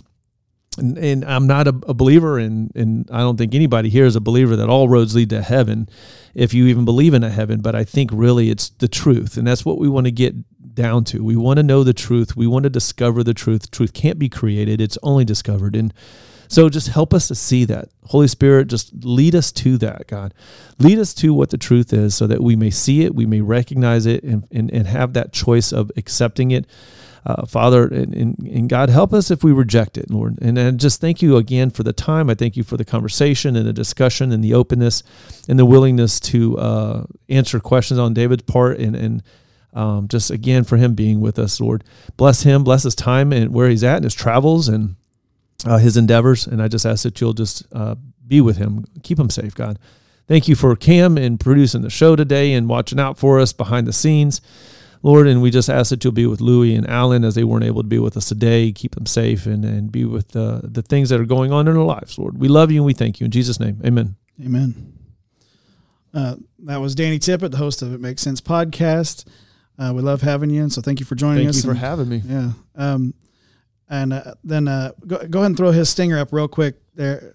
[0.79, 4.15] And, and I'm not a, a believer, and and I don't think anybody here is
[4.15, 5.89] a believer that all roads lead to heaven,
[6.33, 7.61] if you even believe in a heaven.
[7.61, 10.37] But I think really it's the truth, and that's what we want to get
[10.79, 11.23] down to.
[11.23, 12.37] We want to know the truth.
[12.37, 13.71] We want to discover the truth.
[13.71, 15.75] Truth can't be created; it's only discovered.
[15.77, 15.93] And
[16.49, 17.91] so just help us to see that.
[18.07, 20.33] Holy Spirit, just lead us to that, God.
[20.79, 23.43] Lead us to what the truth is so that we may see it, we may
[23.43, 26.65] recognize it, and, and, and have that choice of accepting it.
[27.27, 30.39] uh, Father, and, and, and, God, help us if we reject it, Lord.
[30.41, 32.31] And, and just thank you again for the time.
[32.31, 35.03] I thank you for the conversation and the discussion and the openness
[35.49, 39.23] and the willingness to uh, answer questions on David's part and, and
[39.75, 41.85] um, just again for him being with us, Lord.
[42.17, 44.97] Bless him, bless his time and where he's at and his travels and
[45.65, 46.47] uh, his endeavors.
[46.47, 47.97] And I just ask that you'll just uh,
[48.27, 49.79] be with him, keep him safe, God.
[50.27, 53.87] Thank you for Cam and producing the show today and watching out for us behind
[53.87, 54.41] the scenes.
[55.03, 57.65] Lord, and we just ask that you'll be with Louie and Alan as they weren't
[57.65, 58.73] able to be with us today.
[58.73, 61.75] Keep them safe and, and be with uh, the things that are going on in
[61.75, 62.39] their lives, Lord.
[62.39, 63.25] We love you and we thank you.
[63.25, 64.17] In Jesus' name, amen.
[64.45, 64.93] Amen.
[66.13, 69.25] Uh, that was Danny Tippit, the host of It Makes Sense podcast.
[69.79, 71.57] Uh, we love having you, and so thank you for joining thank us.
[71.57, 72.23] Thank you and, for having me.
[72.27, 72.51] Yeah.
[72.75, 73.15] Um,
[73.89, 77.35] and uh, then uh, go, go ahead and throw his stinger up real quick there.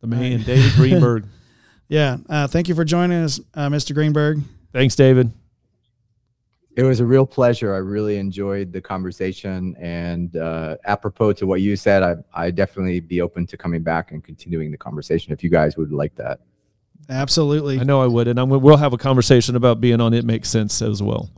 [0.00, 1.26] The man, David Greenberg.
[1.88, 2.18] yeah.
[2.28, 3.94] Uh, thank you for joining us, uh, Mr.
[3.94, 4.42] Greenberg.
[4.72, 5.32] Thanks, David.
[6.76, 7.72] It was a real pleasure.
[7.72, 12.98] I really enjoyed the conversation, and uh, apropos to what you said, I I definitely
[13.00, 16.40] be open to coming back and continuing the conversation if you guys would like that.
[17.08, 17.78] Absolutely.
[17.78, 20.48] I know I would, and I'm, we'll have a conversation about being on It Makes
[20.48, 21.30] Sense as well.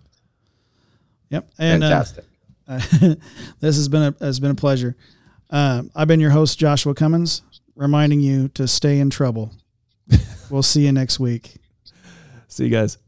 [1.31, 1.49] Yep.
[1.59, 2.25] And, Fantastic.
[2.69, 2.79] Uh,
[3.61, 4.97] this has been a has been a pleasure.
[5.51, 7.43] Uh, I've been your host, Joshua Cummins,
[7.75, 9.53] reminding you to stay in trouble.
[10.51, 11.57] we'll see you next week.
[12.49, 12.99] See you guys.